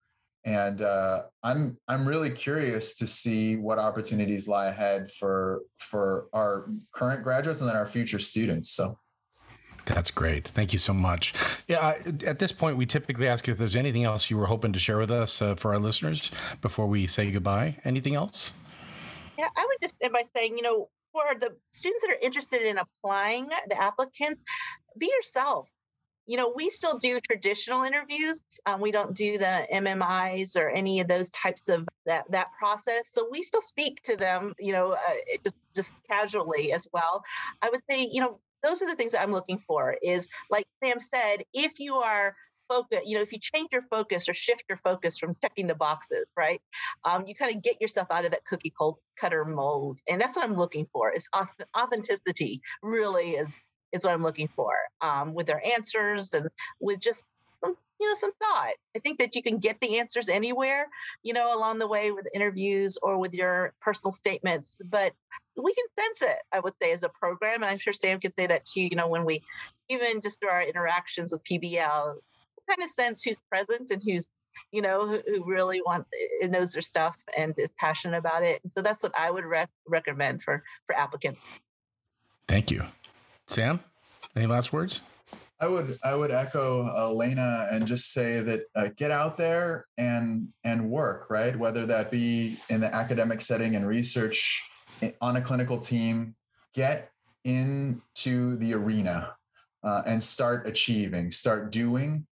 And 0.44 0.82
uh, 0.82 1.24
I'm 1.42 1.76
I'm 1.86 2.07
really 2.07 2.30
curious 2.30 2.96
to 2.96 3.07
see 3.07 3.57
what 3.57 3.78
opportunities 3.78 4.48
lie 4.48 4.66
ahead 4.66 5.11
for 5.12 5.62
for 5.78 6.26
our 6.32 6.68
current 6.92 7.22
graduates 7.22 7.61
and 7.61 7.68
then 7.68 7.76
our 7.76 7.86
future 7.86 8.18
students. 8.18 8.70
So. 8.70 8.98
That's 9.87 10.11
great. 10.11 10.47
Thank 10.47 10.72
you 10.72 10.78
so 10.78 10.93
much. 10.93 11.35
Yeah, 11.66 11.97
at 12.26 12.39
this 12.39 12.53
point, 12.53 12.76
we 12.76 12.87
typically 12.87 13.28
ask 13.28 13.49
if 13.49 13.59
there's 13.59 13.76
anything 13.76 14.05
else 14.05 14.30
you 14.30 14.37
were 14.37 14.47
hoping 14.47 14.72
to 14.72 14.78
share 14.78 14.99
with 14.99 15.11
us 15.11 15.43
uh, 15.43 15.55
for 15.55 15.72
our 15.72 15.78
listeners 15.78 16.30
before 16.61 16.87
we 16.87 17.07
say 17.07 17.30
goodbye. 17.30 17.76
Anything 17.85 18.14
else? 18.14 18.53
Yeah, 19.39 19.49
I 19.57 19.66
would 19.66 19.78
just 19.83 19.97
end 20.01 20.12
by 20.12 20.22
saying, 20.37 20.57
you 20.57 20.62
know, 20.62 20.89
for 21.12 21.24
the 21.39 21.55
students 21.72 22.03
that 22.03 22.12
are 22.12 22.20
interested 22.22 22.62
in 22.62 22.78
applying, 22.78 23.49
the 23.68 23.80
applicants, 23.80 24.43
be 24.99 25.11
yourself. 25.16 25.68
You 26.26 26.37
know, 26.37 26.53
we 26.55 26.70
still 26.70 26.99
do 26.99 27.20
traditional 27.20 27.83
interviews. 27.83 28.41
Um, 28.64 28.80
we 28.80 28.93
don't 28.93 29.14
do 29.14 29.39
the 29.39 29.66
MMIs 29.72 30.57
or 30.57 30.70
any 30.70 31.01
of 31.01 31.09
those 31.09 31.30
types 31.30 31.68
of 31.68 31.89
that 32.07 32.30
that 32.30 32.49
process. 32.57 33.11
So 33.11 33.26
we 33.30 33.43
still 33.43 33.61
speak 33.61 34.01
to 34.03 34.16
them, 34.16 34.55
you 34.61 34.72
know, 34.72 34.93
uh, 34.93 34.99
just 35.43 35.57
just 35.74 35.95
casually 36.09 36.72
as 36.72 36.87
well. 36.93 37.24
I 37.61 37.70
would 37.70 37.80
say, 37.91 38.09
you 38.11 38.20
know, 38.20 38.39
those 38.63 38.83
are 38.83 38.89
the 38.89 38.97
things 38.97 39.13
that 39.13 39.23
I'm 39.23 39.33
looking 39.33 39.59
for 39.67 39.97
is 40.03 40.29
like 40.51 40.67
Sam 40.83 40.99
said, 41.01 41.45
if 41.53 41.79
you 41.79 41.97
are 41.97 42.35
focus, 42.69 43.01
you 43.05 43.17
know, 43.17 43.23
if 43.23 43.33
you 43.33 43.39
change 43.39 43.69
your 43.73 43.83
focus 43.83 44.29
or 44.29 44.35
shift 44.35 44.65
your 44.69 44.79
focus 44.79 45.19
from 45.19 45.37
checking 45.43 45.67
the 45.67 45.75
boxes, 45.75 46.25
right? 46.37 46.61
Um, 47.05 47.25
you 47.27 47.35
kind 47.35 47.55
of 47.55 47.63
get 47.63 47.81
yourself 47.81 48.09
out 48.11 48.25
of 48.25 48.31
that 48.31 48.45
cookie 48.45 48.73
cutter 49.21 49.45
mold. 49.45 49.99
And 50.09 50.21
that's 50.21 50.37
what 50.37 50.45
I'm 50.45 50.57
looking 50.57 50.87
for 50.93 51.13
is 51.13 51.29
authenticity 51.77 52.63
really 52.83 53.33
is, 53.33 53.57
is 53.93 54.05
what 54.05 54.15
I'm 54.15 54.23
looking 54.23 54.49
for 54.49 54.73
um, 55.01 55.35
with 55.35 55.47
their 55.47 55.63
answers 55.65 56.33
and 56.33 56.49
with 56.81 57.01
just, 57.01 57.23
you 57.65 57.77
you 58.01 58.09
know 58.09 58.15
some 58.17 58.33
thought 58.33 58.73
i 58.97 58.99
think 58.99 59.19
that 59.21 59.37
you 59.37 59.43
can 59.43 59.59
get 59.59 59.79
the 59.81 59.99
answers 59.99 60.29
anywhere 60.29 60.89
you 61.23 61.33
know 61.33 61.57
along 61.57 61.79
the 61.79 61.87
way 61.87 62.11
with 62.11 62.27
interviews 62.35 62.99
or 63.01 63.17
with 63.17 63.33
your 63.33 63.73
personal 63.81 64.11
statements 64.11 64.81
but 64.85 65.13
we 65.57 65.74
can 65.74 65.84
sense 65.98 66.22
it 66.22 66.38
i 66.53 66.61
would 66.61 66.74
say 66.80 66.92
as 66.92 67.03
a 67.03 67.09
program 67.09 67.62
and 67.62 67.66
i'm 67.66 67.78
sure 67.78 67.92
sam 67.92 68.20
could 68.20 68.32
say 68.38 68.46
that 68.46 68.64
too 68.64 68.82
you 68.82 68.96
know 68.96 69.09
when 69.09 69.24
we 69.24 69.42
even 69.88 70.20
just 70.20 70.40
through 70.40 70.48
our 70.48 70.62
interactions 70.62 71.32
with 71.32 71.42
pbl 71.44 72.14
kind 72.68 72.82
of 72.82 72.90
sense 72.90 73.22
who's 73.22 73.38
present 73.50 73.90
and 73.90 74.03
who's 74.05 74.26
you 74.70 74.82
know 74.82 75.07
who, 75.07 75.22
who 75.26 75.44
really 75.44 75.80
want 75.84 76.07
eh, 76.42 76.46
knows 76.46 76.72
their 76.72 76.82
stuff 76.82 77.16
and 77.36 77.55
is 77.59 77.70
passionate 77.78 78.18
about 78.18 78.42
it. 78.42 78.61
And 78.62 78.72
so 78.72 78.82
that's 78.82 79.03
what 79.03 79.12
i 79.18 79.30
would 79.30 79.44
rec- 79.44 79.70
recommend 79.86 80.42
for 80.42 80.62
for 80.86 80.96
applicants. 80.96 81.48
Thank 82.48 82.70
you. 82.70 82.84
Sam 83.46 83.80
any 84.34 84.46
last 84.46 84.72
words? 84.72 85.00
I 85.61 85.68
would 85.68 85.98
I 86.03 86.14
would 86.14 86.30
echo 86.32 86.84
Elana 86.84 87.72
and 87.72 87.86
just 87.86 88.12
say 88.12 88.40
that 88.40 88.62
uh, 88.74 88.88
get 88.96 89.11
out 89.11 89.36
there 89.36 89.86
and 89.96 90.48
and 90.64 90.90
work 90.90 91.28
right, 91.30 91.57
whether 91.57 91.86
that 91.86 92.11
be 92.11 92.57
in 92.68 92.80
the 92.80 92.92
academic 92.92 93.40
setting 93.40 93.76
and 93.76 93.86
research 93.86 94.64
on 95.20 95.36
a 95.36 95.40
clinical 95.40 95.78
team. 95.78 96.34
Get 96.74 97.11
into 97.44 98.57
the 98.57 98.74
arena 98.74 99.34
uh, 99.82 100.03
and 100.07 100.22
start 100.22 100.66
achieving, 100.66 101.30
start 101.30 101.70
doing, 101.70 102.26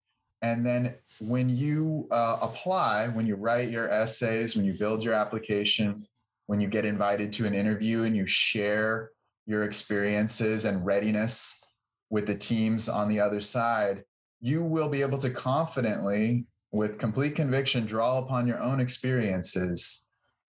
and 0.42 0.66
then 0.66 0.96
when 1.20 1.50
you 1.50 2.08
uh, 2.12 2.38
apply, 2.42 3.08
when 3.08 3.26
you 3.26 3.36
write 3.36 3.70
your 3.70 3.90
essays, 3.90 4.56
when 4.56 4.66
you 4.66 4.74
build 4.74 5.04
your 5.04 5.14
application, 5.14 6.06
when 6.46 6.62
you 6.62 6.68
get 6.68 6.86
invited 6.86 7.34
to 7.34 7.46
an 7.46 7.54
interview 7.54 8.04
and 8.04 8.16
you 8.16 8.28
share 8.28 9.12
your 9.46 9.64
experiences 9.64 10.66
and 10.66 10.86
readiness 10.86 11.64
with 12.10 12.28
the 12.28 12.36
teams 12.36 12.88
on 12.88 13.10
the 13.10 13.20
other 13.20 13.42
side, 13.42 14.04
you 14.40 14.64
will 14.64 14.90
be 14.90 15.02
able 15.02 15.18
to 15.18 15.30
confidently, 15.30 16.46
with 16.72 17.00
complete 17.00 17.36
conviction, 17.36 17.86
draw 17.86 18.20
upon 18.20 18.46
your 18.46 18.60
own 18.60 18.80
experiences 18.80 20.07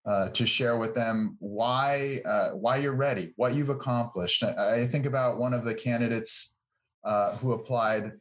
uh, 0.09 0.31
to 0.31 0.47
share 0.47 0.79
with 0.79 0.95
them 0.95 1.37
why 1.39 2.21
uh, 2.25 2.51
why 2.51 2.79
you're 2.79 2.95
ready, 2.95 3.35
what 3.37 3.55
you've 3.55 3.69
accomplished. 3.69 4.43
I, 4.43 4.81
I 4.81 4.87
think 4.87 5.05
about 5.05 5.39
one 5.39 5.53
of 5.53 5.65
the 5.65 5.75
candidates 5.75 6.57
uh, 7.05 7.37
who 7.37 7.53
applied 7.53 8.13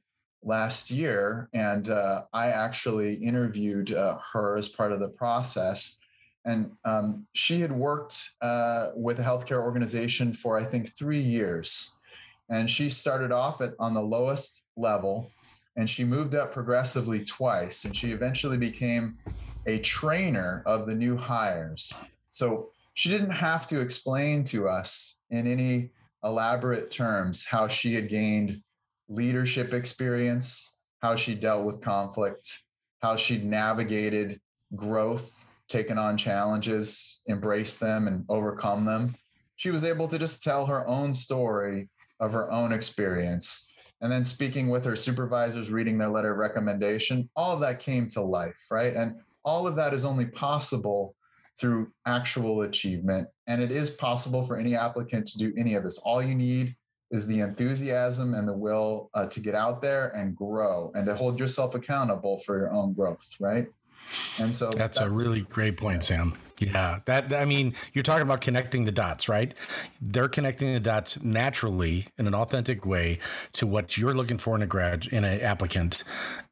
last 0.44 0.92
year, 0.92 1.50
and 1.54 1.90
uh, 1.90 2.24
I 2.34 2.48
actually 2.48 3.16
interviewed 3.16 3.94
uh, 3.94 4.18
her 4.34 4.58
as 4.58 4.68
part 4.68 4.92
of 4.92 5.00
the 5.00 5.10
process. 5.10 6.00
And 6.44 6.72
um, 6.86 7.28
she 7.34 7.62
had 7.62 7.72
worked 7.72 8.32
with 8.96 9.20
a 9.20 9.24
healthcare 9.24 9.62
organization 9.62 10.34
for 10.34 10.58
I 10.58 10.64
think 10.64 10.96
three 10.98 11.20
years 11.20 11.98
and 12.50 12.70
she 12.70 12.90
started 12.90 13.32
off 13.32 13.62
at 13.62 13.74
on 13.80 13.94
the 13.94 14.02
lowest 14.02 14.66
level 14.76 15.32
and 15.76 15.90
she 15.90 16.04
moved 16.04 16.34
up 16.34 16.52
progressively 16.52 17.24
twice 17.24 17.86
and 17.86 17.96
she 17.96 18.12
eventually 18.12 18.58
became 18.58 19.18
a 19.68 19.80
trainer 19.80 20.64
of 20.66 20.86
the 20.86 20.96
new 20.96 21.18
hires 21.18 21.94
so 22.30 22.70
she 22.94 23.10
didn't 23.10 23.32
have 23.32 23.68
to 23.68 23.80
explain 23.80 24.44
to 24.44 24.68
us 24.68 25.20
in 25.30 25.46
any 25.46 25.92
elaborate 26.24 26.90
terms 26.90 27.46
how 27.46 27.68
she 27.68 27.94
had 27.94 28.10
gained 28.10 28.62
leadership 29.08 29.74
experience 29.74 30.76
how 31.02 31.16
she 31.16 31.36
dealt 31.36 31.66
with 31.66 31.82
conflict 31.82 32.64
how 33.02 33.16
she'd 33.16 33.46
navigated 33.46 34.40
growth 34.76 35.46
taken 35.70 35.98
on 35.98 36.18
challenges 36.18 37.22
embraced 37.30 37.80
them 37.80 38.08
and 38.08 38.26
overcome 38.30 38.86
them 38.86 39.14
she 39.58 39.72
was 39.72 39.84
able 39.84 40.08
to 40.08 40.18
just 40.18 40.44
tell 40.44 40.68
her 40.68 40.88
own 40.88 41.14
story 41.14 41.90
of 42.20 42.34
her 42.34 42.50
own 42.52 42.72
experience. 42.72 43.70
And 44.02 44.12
then 44.12 44.24
speaking 44.24 44.70
with 44.70 44.86
her 44.86 44.96
supervisors, 44.96 45.72
reading 45.72 45.98
their 45.98 46.10
letter 46.10 46.32
of 46.32 46.38
recommendation, 46.38 47.30
all 47.36 47.54
of 47.54 47.60
that 47.62 47.80
came 47.80 48.08
to 48.10 48.22
life, 48.22 48.58
right? 48.70 48.96
And 48.96 49.16
all 49.48 49.66
of 49.66 49.78
that 49.78 49.94
is 49.94 50.04
only 50.04 50.26
possible 50.26 51.16
through 51.58 51.92
actual 52.06 52.62
achievement. 52.62 53.30
And 53.48 53.62
it 53.62 53.72
is 53.72 53.90
possible 53.90 54.44
for 54.44 54.58
any 54.58 54.76
applicant 54.76 55.26
to 55.30 55.38
do 55.38 55.54
any 55.58 55.74
of 55.74 55.84
this. 55.84 55.98
All 56.00 56.22
you 56.22 56.36
need 56.36 56.76
is 57.10 57.26
the 57.26 57.40
enthusiasm 57.40 58.34
and 58.34 58.46
the 58.46 58.54
will 58.54 59.10
uh, 59.14 59.26
to 59.28 59.40
get 59.40 59.56
out 59.56 59.82
there 59.82 60.10
and 60.10 60.36
grow 60.36 60.92
and 60.94 61.06
to 61.08 61.16
hold 61.16 61.40
yourself 61.40 61.74
accountable 61.74 62.40
for 62.40 62.60
your 62.60 62.72
own 62.74 62.94
growth, 62.94 63.36
right? 63.40 63.68
And 64.38 64.54
so 64.54 64.66
that's, 64.66 64.98
that's 64.98 65.00
a 65.00 65.10
really 65.10 65.42
great 65.42 65.78
point, 65.78 66.04
Sam. 66.04 66.34
Yeah, 66.60 67.00
that 67.06 67.34
I 67.34 67.46
mean, 67.46 67.76
you're 67.94 68.04
talking 68.04 68.24
about 68.24 68.42
connecting 68.42 68.84
the 68.86 68.92
dots, 68.92 69.30
right? 69.30 69.54
They're 70.02 70.28
connecting 70.28 70.74
the 70.74 70.80
dots 70.80 71.22
naturally 71.22 72.08
in 72.18 72.26
an 72.26 72.34
authentic 72.34 72.86
way 72.86 73.20
to 73.54 73.68
what 73.68 73.98
you're 73.98 74.14
looking 74.14 74.40
for 74.40 74.56
in 74.56 74.62
a 74.64 74.68
grad 74.68 75.08
in 75.08 75.24
an 75.24 75.40
applicant, 75.42 76.04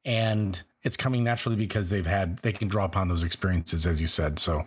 and 0.04 0.62
it's 0.86 0.96
coming 0.96 1.24
naturally 1.24 1.58
because 1.58 1.90
they've 1.90 2.06
had 2.06 2.38
they 2.38 2.54
can 2.54 2.70
draw 2.70 2.86
upon 2.86 3.10
those 3.10 3.24
experiences, 3.24 3.86
as 3.86 4.00
you 4.00 4.08
said. 4.08 4.40
So 4.40 4.66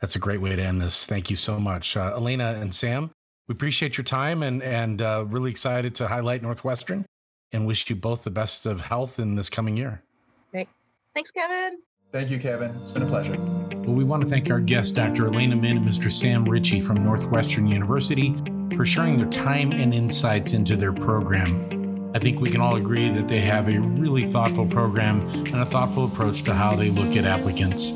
that's 0.00 0.16
a 0.16 0.18
great 0.18 0.40
way 0.42 0.54
to 0.54 0.62
end 0.62 0.82
this. 0.82 1.06
Thank 1.06 1.30
you 1.30 1.36
so 1.36 1.58
much, 1.58 1.96
uh, 1.96 2.18
Elana 2.18 2.60
and 2.60 2.74
Sam. 2.74 3.10
We 3.48 3.54
appreciate 3.54 3.96
your 3.96 4.04
time 4.04 4.42
and 4.42 4.62
and 4.62 5.00
uh, 5.00 5.24
really 5.28 5.50
excited 5.50 5.94
to 5.96 6.08
highlight 6.08 6.42
Northwestern 6.42 7.06
and 7.52 7.66
wish 7.66 7.88
you 7.88 7.96
both 7.96 8.24
the 8.24 8.30
best 8.30 8.66
of 8.66 8.80
health 8.80 9.18
in 9.18 9.36
this 9.36 9.48
coming 9.48 9.76
year. 9.76 10.02
Great. 10.50 10.68
Thanks, 11.14 11.30
Kevin. 11.30 11.78
Thank 12.10 12.30
you, 12.30 12.38
Kevin. 12.38 12.70
It's 12.70 12.90
been 12.90 13.04
a 13.04 13.06
pleasure. 13.06 13.36
Well, 13.38 13.94
we 13.94 14.04
want 14.04 14.22
to 14.22 14.28
thank 14.28 14.50
our 14.50 14.60
guests, 14.60 14.92
Dr. 14.92 15.24
Elana 15.24 15.58
Min 15.58 15.78
and 15.78 15.88
Mr. 15.88 16.10
Sam 16.10 16.44
Ritchey 16.44 16.80
from 16.80 17.02
Northwestern 17.02 17.66
University, 17.66 18.34
for 18.76 18.84
sharing 18.84 19.16
their 19.16 19.30
time 19.30 19.72
and 19.72 19.94
insights 19.94 20.52
into 20.52 20.76
their 20.76 20.92
program. 20.92 21.81
I 22.14 22.18
think 22.18 22.40
we 22.40 22.50
can 22.50 22.60
all 22.60 22.76
agree 22.76 23.08
that 23.08 23.26
they 23.26 23.40
have 23.40 23.68
a 23.68 23.78
really 23.80 24.26
thoughtful 24.26 24.66
program 24.66 25.26
and 25.30 25.54
a 25.62 25.64
thoughtful 25.64 26.04
approach 26.04 26.42
to 26.42 26.52
how 26.52 26.76
they 26.76 26.90
look 26.90 27.16
at 27.16 27.24
applicants. 27.24 27.92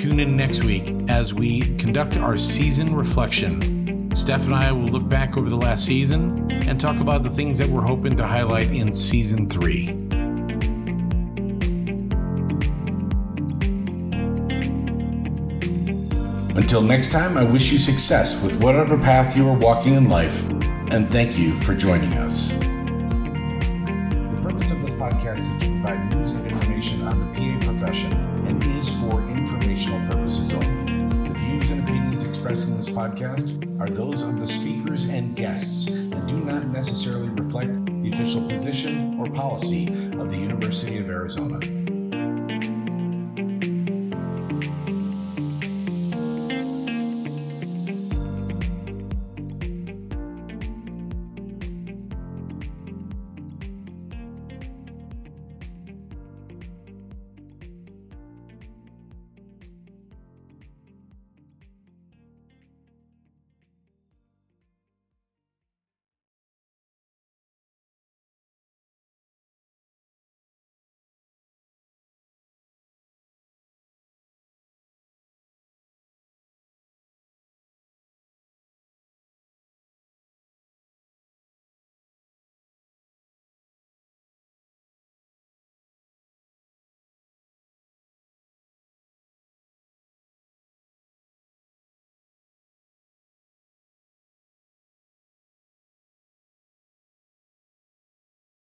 Tune 0.00 0.20
in 0.20 0.34
next 0.34 0.64
week 0.64 0.94
as 1.08 1.34
we 1.34 1.60
conduct 1.76 2.16
our 2.16 2.38
season 2.38 2.94
reflection. 2.94 4.16
Steph 4.16 4.46
and 4.46 4.54
I 4.54 4.72
will 4.72 4.86
look 4.86 5.06
back 5.08 5.36
over 5.36 5.50
the 5.50 5.56
last 5.56 5.84
season 5.84 6.50
and 6.68 6.80
talk 6.80 7.00
about 7.00 7.22
the 7.22 7.28
things 7.28 7.58
that 7.58 7.68
we're 7.68 7.82
hoping 7.82 8.16
to 8.16 8.26
highlight 8.26 8.70
in 8.70 8.94
season 8.94 9.46
three. 9.46 9.88
Until 16.56 16.80
next 16.80 17.12
time, 17.12 17.36
I 17.36 17.44
wish 17.44 17.70
you 17.70 17.78
success 17.78 18.40
with 18.42 18.62
whatever 18.62 18.96
path 18.96 19.36
you 19.36 19.46
are 19.48 19.56
walking 19.56 19.94
in 19.94 20.08
life, 20.08 20.48
and 20.90 21.08
thank 21.10 21.38
you 21.38 21.54
for 21.54 21.74
joining 21.74 22.14
us. 22.14 22.67